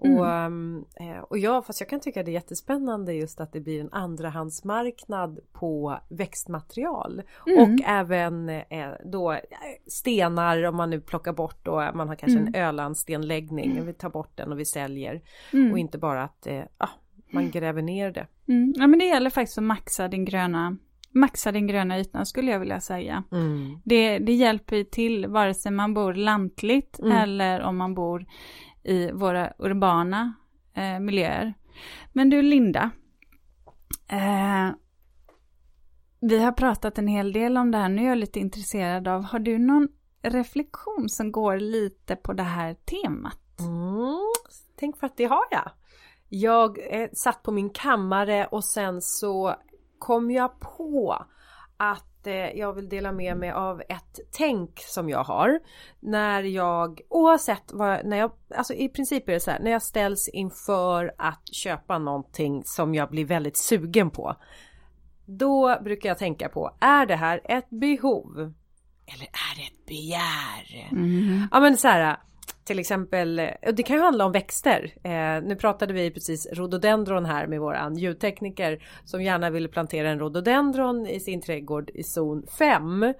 Mm. 0.03 0.17
Och, 0.19 1.01
eh, 1.01 1.19
och 1.19 1.37
ja, 1.37 1.61
fast 1.61 1.79
jag 1.79 1.89
kan 1.89 1.99
tycka 1.99 2.23
det 2.23 2.31
är 2.31 2.33
jättespännande 2.33 3.13
just 3.13 3.41
att 3.41 3.53
det 3.53 3.59
blir 3.59 3.81
en 3.81 3.93
andrahandsmarknad 3.93 5.39
på 5.53 5.99
växtmaterial. 6.09 7.21
Mm. 7.47 7.61
Och 7.61 7.79
även 7.85 8.49
eh, 8.49 8.89
då 9.05 9.37
stenar 9.87 10.63
om 10.63 10.75
man 10.75 10.89
nu 10.89 11.01
plockar 11.01 11.33
bort 11.33 11.65
då 11.65 11.91
man 11.93 12.07
har 12.07 12.15
kanske 12.15 12.39
mm. 12.39 12.53
en 12.53 12.61
Ölandstenläggning. 12.61 13.85
Vi 13.85 13.93
tar 13.93 14.09
bort 14.09 14.37
den 14.37 14.51
och 14.51 14.59
vi 14.59 14.65
säljer. 14.65 15.21
Mm. 15.53 15.71
Och 15.71 15.79
inte 15.79 15.97
bara 15.97 16.23
att 16.23 16.47
eh, 16.47 16.63
ah, 16.77 16.89
man 17.31 17.51
gräver 17.51 17.81
ner 17.81 18.11
det. 18.11 18.27
Mm. 18.47 18.73
Ja 18.77 18.87
men 18.87 18.99
det 18.99 19.05
gäller 19.05 19.29
faktiskt 19.29 19.57
att 19.57 19.63
maxa 19.63 20.07
din 20.07 20.25
gröna 20.25 20.77
maxa 21.13 21.51
den 21.51 21.67
gröna 21.67 21.99
ytan 21.99 22.25
skulle 22.25 22.51
jag 22.51 22.59
vilja 22.59 22.81
säga. 22.81 23.23
Mm. 23.31 23.81
Det, 23.83 24.19
det 24.19 24.33
hjälper 24.33 24.83
till 24.83 25.27
vare 25.27 25.53
sig 25.53 25.71
man 25.71 25.93
bor 25.93 26.13
lantligt 26.13 26.99
mm. 26.99 27.11
eller 27.11 27.61
om 27.61 27.77
man 27.77 27.93
bor 27.95 28.25
i 28.83 29.11
våra 29.11 29.53
urbana 29.57 30.33
eh, 30.73 30.99
miljöer. 30.99 31.53
Men 32.13 32.29
du 32.29 32.41
Linda, 32.41 32.91
eh, 34.07 34.69
vi 36.21 36.43
har 36.43 36.51
pratat 36.51 36.97
en 36.97 37.07
hel 37.07 37.33
del 37.33 37.57
om 37.57 37.71
det 37.71 37.77
här, 37.77 37.89
nu 37.89 38.01
är 38.01 38.09
jag 38.09 38.17
lite 38.17 38.39
intresserad 38.39 39.07
av, 39.07 39.23
har 39.23 39.39
du 39.39 39.57
någon 39.57 39.87
reflektion 40.21 41.09
som 41.09 41.31
går 41.31 41.57
lite 41.57 42.15
på 42.15 42.33
det 42.33 42.43
här 42.43 42.73
temat? 42.73 43.59
Mm, 43.59 44.31
tänk 44.79 44.97
för 44.97 45.07
att 45.07 45.17
det 45.17 45.25
har 45.25 45.43
jag. 45.51 45.71
Jag 46.29 47.01
eh, 47.01 47.09
satt 47.13 47.43
på 47.43 47.51
min 47.51 47.69
kammare 47.69 48.45
och 48.45 48.63
sen 48.63 49.01
så 49.01 49.55
kom 49.99 50.31
jag 50.31 50.59
på 50.59 51.25
att 51.77 52.10
Eh, 52.27 52.33
jag 52.33 52.73
vill 52.73 52.89
dela 52.89 53.11
med 53.11 53.37
mig 53.37 53.51
av 53.51 53.81
ett 53.81 54.19
tänk 54.31 54.79
som 54.79 55.09
jag 55.09 55.23
har. 55.23 55.59
När 55.99 56.43
jag, 56.43 57.01
oavsett 57.09 57.71
vad, 57.73 58.05
när 58.05 58.17
jag, 58.17 58.31
alltså 58.55 58.73
i 58.73 58.89
princip 58.89 59.29
är 59.29 59.33
det 59.33 59.39
så 59.39 59.51
här, 59.51 59.59
när 59.59 59.71
jag 59.71 59.81
ställs 59.81 60.29
inför 60.33 61.13
att 61.17 61.53
köpa 61.53 61.97
någonting 61.97 62.61
som 62.65 62.95
jag 62.95 63.09
blir 63.09 63.25
väldigt 63.25 63.57
sugen 63.57 64.09
på. 64.09 64.35
Då 65.25 65.77
brukar 65.83 66.09
jag 66.09 66.17
tänka 66.17 66.49
på, 66.49 66.77
är 66.79 67.05
det 67.05 67.15
här 67.15 67.41
ett 67.43 67.69
behov? 67.69 68.53
Eller 69.05 69.25
är 69.25 69.55
det 69.55 69.63
ett 69.63 69.85
begär? 69.85 70.89
Mm. 70.91 71.47
Ja 71.51 71.59
men 71.59 71.77
så 71.77 71.87
här, 71.87 72.17
till 72.63 72.79
exempel, 72.79 73.35
det 73.73 73.83
kan 73.83 73.95
ju 73.95 74.01
handla 74.01 74.25
om 74.25 74.31
växter. 74.31 74.93
Eh, 75.03 75.43
nu 75.43 75.55
pratade 75.55 75.93
vi 75.93 76.11
precis 76.11 76.47
rhododendron 76.53 77.25
här 77.25 77.47
med 77.47 77.59
våran 77.59 77.97
ljudtekniker 77.97 78.83
som 79.05 79.21
gärna 79.21 79.49
ville 79.49 79.67
plantera 79.67 80.09
en 80.09 80.19
rhododendron 80.19 81.07
i 81.07 81.19
sin 81.19 81.41
trädgård 81.41 81.89
i 81.93 82.03
zon 82.03 82.43
5. 82.57 83.13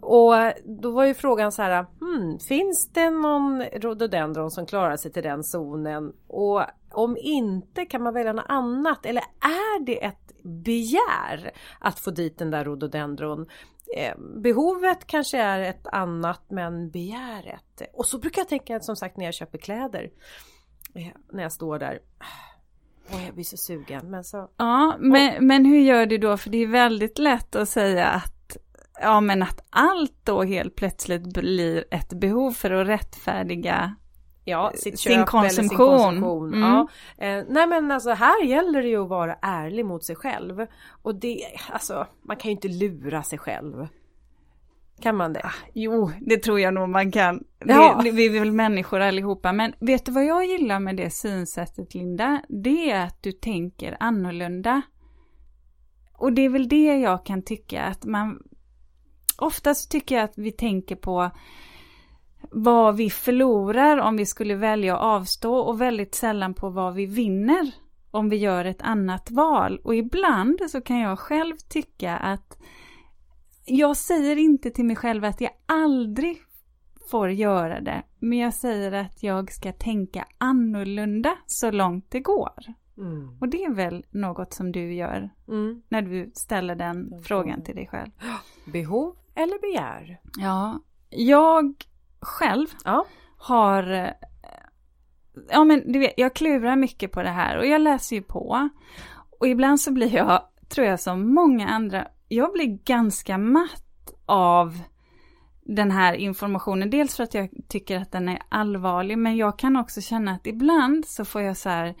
Och 0.00 0.34
då 0.64 0.90
var 0.90 1.04
ju 1.04 1.14
frågan 1.14 1.52
så 1.52 1.62
här, 1.62 1.86
hmm, 2.00 2.38
finns 2.38 2.88
det 2.88 3.10
någon 3.10 3.62
rhododendron 3.62 4.50
som 4.50 4.66
klarar 4.66 4.96
sig 4.96 5.12
till 5.12 5.22
den 5.22 5.44
zonen? 5.44 6.12
Och 6.26 6.62
om 6.90 7.16
inte 7.20 7.84
kan 7.84 8.02
man 8.02 8.14
välja 8.14 8.32
något 8.32 8.44
annat 8.48 9.06
eller 9.06 9.22
är 9.40 9.84
det 9.84 10.04
ett 10.04 10.42
begär 10.42 11.50
att 11.78 12.00
få 12.00 12.10
dit 12.10 12.38
den 12.38 12.50
där 12.50 12.64
rhododendron? 12.64 13.46
Eh, 13.96 14.14
behovet 14.18 15.06
kanske 15.06 15.38
är 15.38 15.60
ett 15.60 15.86
annat 15.86 16.42
men 16.48 16.90
begäret. 16.90 17.82
Och 17.92 18.06
så 18.06 18.18
brukar 18.18 18.40
jag 18.40 18.48
tänka 18.48 18.80
som 18.80 18.96
sagt 18.96 19.16
när 19.16 19.24
jag 19.24 19.34
köper 19.34 19.58
kläder. 19.58 20.10
Eh, 20.94 21.12
när 21.32 21.42
jag 21.42 21.52
står 21.52 21.78
där. 21.78 22.00
Och 23.12 23.20
jag 23.26 23.34
blir 23.34 23.44
så 23.44 23.56
sugen. 23.56 24.10
Men 24.10 24.24
så... 24.24 24.50
Ja, 24.56 24.96
men, 24.98 25.46
men 25.46 25.64
hur 25.64 25.80
gör 25.80 26.06
du 26.06 26.18
då? 26.18 26.36
För 26.36 26.50
det 26.50 26.58
är 26.58 26.66
väldigt 26.66 27.18
lätt 27.18 27.56
att 27.56 27.68
säga 27.68 28.06
att 28.06 28.56
ja 29.00 29.20
men 29.20 29.42
att 29.42 29.60
allt 29.70 30.14
då 30.24 30.42
helt 30.42 30.74
plötsligt 30.74 31.34
blir 31.34 31.84
ett 31.90 32.12
behov 32.12 32.52
för 32.52 32.70
att 32.70 32.88
rättfärdiga 32.88 33.96
ja, 34.44 34.72
sitt 34.74 34.98
sin 34.98 35.24
konsumtion. 35.24 35.68
Sin 35.68 35.76
konsumtion. 35.76 36.54
Mm. 36.54 36.60
Ja. 36.60 36.88
Eh, 37.18 37.44
nej 37.48 37.66
men 37.66 37.90
alltså 37.90 38.10
här 38.10 38.44
gäller 38.44 38.82
det 38.82 38.88
ju 38.88 39.02
att 39.02 39.08
vara 39.08 39.34
ärlig 39.42 39.86
mot 39.86 40.04
sig 40.04 40.16
själv. 40.16 40.66
Och 41.02 41.14
det, 41.14 41.44
alltså 41.70 42.06
man 42.22 42.36
kan 42.36 42.48
ju 42.48 42.54
inte 42.54 42.68
lura 42.68 43.22
sig 43.22 43.38
själv. 43.38 43.86
Kan 45.00 45.16
man 45.16 45.32
det? 45.32 45.40
Ah, 45.44 45.52
jo, 45.72 46.10
det 46.20 46.36
tror 46.36 46.60
jag 46.60 46.74
nog 46.74 46.88
man 46.88 47.12
kan. 47.12 47.44
Ja. 47.58 48.00
Vi 48.12 48.26
är 48.26 48.40
väl 48.40 48.52
människor 48.52 49.00
allihopa. 49.00 49.52
Men 49.52 49.74
vet 49.80 50.06
du 50.06 50.12
vad 50.12 50.24
jag 50.24 50.46
gillar 50.46 50.80
med 50.80 50.96
det 50.96 51.10
synsättet 51.10 51.94
Linda? 51.94 52.42
Det 52.48 52.90
är 52.90 53.06
att 53.06 53.22
du 53.22 53.32
tänker 53.32 53.96
annorlunda. 54.00 54.82
Och 56.12 56.32
det 56.32 56.42
är 56.42 56.48
väl 56.48 56.68
det 56.68 56.98
jag 56.98 57.26
kan 57.26 57.42
tycka 57.42 57.82
att 57.82 58.04
man... 58.04 58.42
Oftast 59.38 59.90
tycker 59.90 60.14
jag 60.14 60.24
att 60.24 60.38
vi 60.38 60.52
tänker 60.52 60.96
på 60.96 61.30
vad 62.50 62.96
vi 62.96 63.10
förlorar 63.10 63.98
om 63.98 64.16
vi 64.16 64.26
skulle 64.26 64.54
välja 64.54 64.96
att 64.96 65.02
avstå 65.02 65.54
och 65.54 65.80
väldigt 65.80 66.14
sällan 66.14 66.54
på 66.54 66.70
vad 66.70 66.94
vi 66.94 67.06
vinner 67.06 67.72
om 68.10 68.28
vi 68.28 68.36
gör 68.36 68.64
ett 68.64 68.82
annat 68.82 69.30
val. 69.30 69.80
Och 69.84 69.94
ibland 69.94 70.58
så 70.70 70.80
kan 70.80 70.98
jag 70.98 71.18
själv 71.18 71.56
tycka 71.68 72.16
att 72.16 72.58
jag 73.66 73.96
säger 73.96 74.36
inte 74.36 74.70
till 74.70 74.84
mig 74.84 74.96
själv 74.96 75.24
att 75.24 75.40
jag 75.40 75.50
aldrig 75.66 76.38
får 77.10 77.30
göra 77.30 77.80
det, 77.80 78.02
men 78.18 78.38
jag 78.38 78.54
säger 78.54 78.92
att 78.92 79.22
jag 79.22 79.52
ska 79.52 79.72
tänka 79.72 80.24
annorlunda 80.38 81.36
så 81.46 81.70
långt 81.70 82.10
det 82.10 82.20
går. 82.20 82.74
Mm. 82.98 83.38
Och 83.40 83.48
det 83.48 83.64
är 83.64 83.74
väl 83.74 84.04
något 84.10 84.52
som 84.52 84.72
du 84.72 84.94
gör 84.94 85.30
mm. 85.48 85.82
när 85.88 86.02
du 86.02 86.30
ställer 86.34 86.74
den 86.74 87.22
frågan 87.22 87.62
till 87.62 87.74
dig 87.74 87.86
själv. 87.86 88.10
Behov 88.72 89.16
eller 89.34 89.60
begär? 89.60 90.20
Ja, 90.38 90.80
jag 91.10 91.74
själv 92.20 92.66
ja. 92.84 93.06
har 93.36 93.92
eh, 93.92 94.10
Ja 95.50 95.64
men 95.64 95.92
du 95.92 95.98
vet, 95.98 96.14
jag 96.16 96.34
klurar 96.34 96.76
mycket 96.76 97.12
på 97.12 97.22
det 97.22 97.30
här 97.30 97.58
och 97.58 97.66
jag 97.66 97.80
läser 97.80 98.16
ju 98.16 98.22
på. 98.22 98.68
Och 99.40 99.48
ibland 99.48 99.80
så 99.80 99.92
blir 99.92 100.14
jag, 100.16 100.42
tror 100.68 100.86
jag 100.86 101.00
som 101.00 101.34
många 101.34 101.68
andra, 101.68 102.08
jag 102.28 102.52
blir 102.52 102.84
ganska 102.84 103.38
matt 103.38 104.14
av 104.26 104.78
den 105.62 105.90
här 105.90 106.14
informationen. 106.14 106.90
Dels 106.90 107.16
för 107.16 107.24
att 107.24 107.34
jag 107.34 107.50
tycker 107.68 107.96
att 107.96 108.12
den 108.12 108.28
är 108.28 108.38
allvarlig, 108.48 109.18
men 109.18 109.36
jag 109.36 109.58
kan 109.58 109.76
också 109.76 110.00
känna 110.00 110.32
att 110.32 110.46
ibland 110.46 111.06
så 111.06 111.24
får 111.24 111.42
jag 111.42 111.56
så 111.56 111.68
här, 111.68 111.94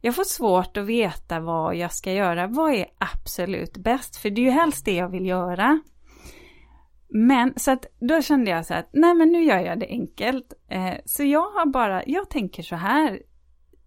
jag 0.00 0.14
får 0.14 0.24
svårt 0.24 0.76
att 0.76 0.86
veta 0.86 1.40
vad 1.40 1.76
jag 1.76 1.92
ska 1.92 2.12
göra. 2.12 2.46
Vad 2.46 2.74
är 2.74 2.86
absolut 2.98 3.76
bäst? 3.76 4.16
För 4.16 4.30
det 4.30 4.40
är 4.40 4.44
ju 4.44 4.50
helst 4.50 4.84
det 4.84 4.94
jag 4.94 5.08
vill 5.08 5.26
göra. 5.26 5.80
Men 7.16 7.52
så 7.56 7.70
att 7.70 7.86
då 8.00 8.22
kände 8.22 8.50
jag 8.50 8.66
så 8.66 8.74
att 8.74 8.88
nej 8.92 9.14
men 9.14 9.32
nu 9.32 9.44
gör 9.44 9.58
jag 9.58 9.80
det 9.80 9.86
enkelt. 9.86 10.52
Eh, 10.68 10.94
så 11.04 11.24
jag 11.24 11.50
har 11.50 11.66
bara, 11.66 12.02
jag 12.06 12.30
tänker 12.30 12.62
så 12.62 12.76
här 12.76 13.20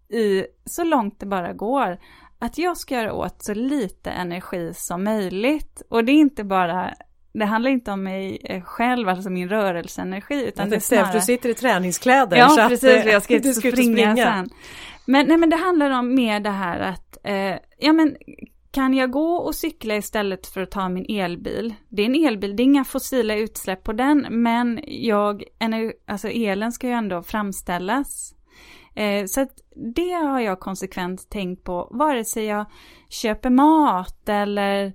i 0.09 0.45
så 0.65 0.84
långt 0.84 1.19
det 1.19 1.25
bara 1.25 1.53
går. 1.53 1.99
Att 2.39 2.57
jag 2.57 2.78
ska 2.78 2.95
göra 2.95 3.13
åt 3.13 3.43
så 3.43 3.53
lite 3.53 4.11
energi 4.11 4.71
som 4.75 5.03
möjligt. 5.03 5.82
Och 5.89 6.05
det 6.05 6.11
är 6.11 6.15
inte 6.15 6.43
bara 6.43 6.93
det 7.34 7.45
handlar 7.45 7.71
inte 7.71 7.91
om 7.91 8.03
mig 8.03 8.41
eh, 8.43 8.61
själv, 8.61 9.09
alltså 9.09 9.30
min 9.30 9.49
rörelseenergi. 9.49 10.47
Utan 10.47 10.69
det 10.69 10.75
är 10.75 10.80
snarare... 10.80 11.13
du 11.13 11.21
sitter 11.21 11.49
i 11.49 11.53
träningskläder. 11.53 12.38
Ja, 12.38 12.49
så 12.49 12.67
precis, 12.67 12.99
att, 12.99 13.11
jag 13.11 13.23
ska 13.23 13.36
inte 13.36 13.53
springa, 13.53 13.75
springa 13.75 14.15
sen. 14.15 14.49
Men, 15.05 15.28
nej, 15.28 15.38
men 15.38 15.49
det 15.49 15.55
handlar 15.55 15.91
om 15.91 16.15
mer 16.15 16.39
det 16.39 16.49
här 16.49 16.80
att, 16.80 17.17
eh, 17.23 17.55
ja 17.80 17.93
men 17.93 18.15
kan 18.78 18.93
jag 18.93 19.11
gå 19.11 19.36
och 19.36 19.55
cykla 19.55 19.95
istället 19.95 20.47
för 20.47 20.61
att 20.61 20.71
ta 20.71 20.89
min 20.89 21.05
elbil? 21.09 21.73
Det 21.89 22.01
är 22.01 22.05
en 22.05 22.25
elbil, 22.28 22.55
det 22.55 22.63
är 22.63 22.65
inga 22.65 22.84
fossila 22.84 23.36
utsläpp 23.36 23.84
på 23.84 23.93
den, 23.93 24.28
men 24.30 24.80
jag, 24.88 25.43
alltså 26.05 26.30
elen 26.30 26.71
ska 26.71 26.88
ju 26.88 26.93
ändå 26.93 27.23
framställas. 27.23 28.36
Eh, 28.95 29.25
så 29.25 29.41
att 29.41 29.51
det 29.95 30.11
har 30.11 30.39
jag 30.39 30.59
konsekvent 30.59 31.30
tänkt 31.30 31.63
på, 31.63 31.88
vare 31.91 32.25
sig 32.25 32.45
jag 32.45 32.65
köper 33.09 33.49
mat 33.49 34.30
eller 34.30 34.93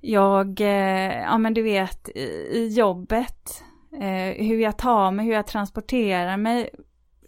jag, 0.00 0.60
eh, 0.60 1.20
ja 1.20 1.38
men 1.38 1.54
du 1.54 1.62
vet, 1.62 2.08
i, 2.08 2.20
i 2.52 2.68
jobbet, 2.68 3.64
eh, 3.92 4.46
hur 4.46 4.58
jag 4.58 4.78
tar 4.78 5.10
mig, 5.10 5.26
hur 5.26 5.32
jag 5.32 5.46
transporterar 5.46 6.36
mig, 6.36 6.70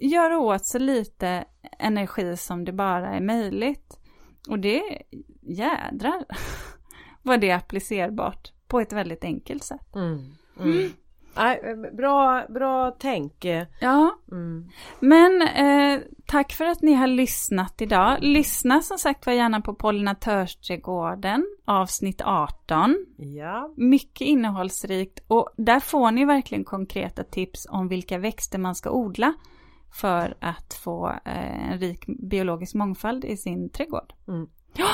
gör 0.01 0.35
åt 0.35 0.67
så 0.67 0.79
lite 0.79 1.45
energi 1.79 2.37
som 2.37 2.65
det 2.65 2.73
bara 2.73 3.09
är 3.09 3.21
möjligt. 3.21 3.99
Och 4.49 4.59
det, 4.59 4.83
jädrar 5.41 6.25
vad 7.23 7.41
det 7.41 7.51
är 7.51 7.57
applicerbart 7.57 8.53
på 8.69 8.81
ett 8.81 8.93
väldigt 8.93 9.25
enkelt 9.25 9.65
sätt. 9.65 9.95
Mm. 9.95 10.19
Mm. 10.61 10.79
Mm. 10.79 10.93
Nej, 11.37 11.77
bra, 11.93 12.47
bra 12.49 12.97
tänk. 12.99 13.45
Ja. 13.81 14.19
Mm. 14.33 14.69
Men 15.01 15.43
eh, 15.43 16.01
tack 16.27 16.53
för 16.53 16.65
att 16.65 16.83
ni 16.83 16.95
har 16.95 17.07
lyssnat 17.07 17.81
idag. 17.81 18.19
Lyssna 18.21 18.81
som 18.81 18.99
sagt 18.99 19.27
var 19.27 19.33
gärna 19.33 19.61
på 19.61 19.75
Pollinatörsträdgården 19.75 21.47
avsnitt 21.65 22.23
18. 22.25 23.07
Ja. 23.17 23.75
Mycket 23.77 24.27
innehållsrikt 24.27 25.21
och 25.27 25.49
där 25.57 25.81
får 25.81 26.11
ni 26.11 26.25
verkligen 26.25 26.65
konkreta 26.65 27.25
tips 27.25 27.67
om 27.71 27.89
vilka 27.89 28.19
växter 28.19 28.59
man 28.59 28.75
ska 28.75 28.91
odla. 28.91 29.35
för 29.93 30.35
att 30.41 30.75
få 30.75 31.09
eh, 31.25 31.73
en 31.73 31.79
rik 31.79 32.05
biologisk 32.07 32.75
mångfald 32.75 33.25
i 33.25 33.37
sin 33.37 33.71
trädgård. 33.71 34.13
Mm. 34.29 34.47
Ja, 34.73 34.89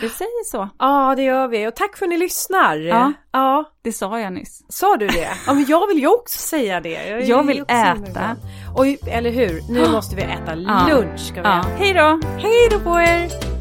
vi 0.00 0.08
säger 0.08 0.44
så. 0.44 0.68
Ja, 0.78 1.14
det 1.16 1.22
gör 1.22 1.48
vi. 1.48 1.66
Och 1.66 1.76
tack 1.76 1.96
för 1.96 2.06
att 2.06 2.10
ni 2.10 2.18
lyssnar. 2.18 2.76
Ja. 2.76 3.12
ja. 3.32 3.64
Det 3.82 3.92
sa 3.92 4.20
jag 4.20 4.32
nyss. 4.32 4.62
Sa 4.68 4.96
du 4.96 5.06
det? 5.06 5.28
Ja, 5.46 5.54
men 5.54 5.64
jag 5.68 5.86
vill 5.86 5.98
ju 5.98 6.06
också 6.06 6.38
säga 6.38 6.80
det. 6.80 6.96
är 6.96 7.30
Jag 7.30 7.46
vill 7.46 7.60
äta. 7.60 8.36
Oj, 8.76 8.98
eller 9.06 9.30
hur? 9.30 9.60
Nu 9.72 9.88
måste 9.92 10.16
vi 10.16 10.22
äta 10.22 10.54
lunch. 10.54 11.20
Ska 11.20 11.34
vi 11.34 11.48
Ja. 11.48 11.64
Hej 11.76 11.92
då! 11.94 12.20
Hej 12.38 12.68
då 12.70 12.80
på 12.80 13.00
er! 13.00 13.51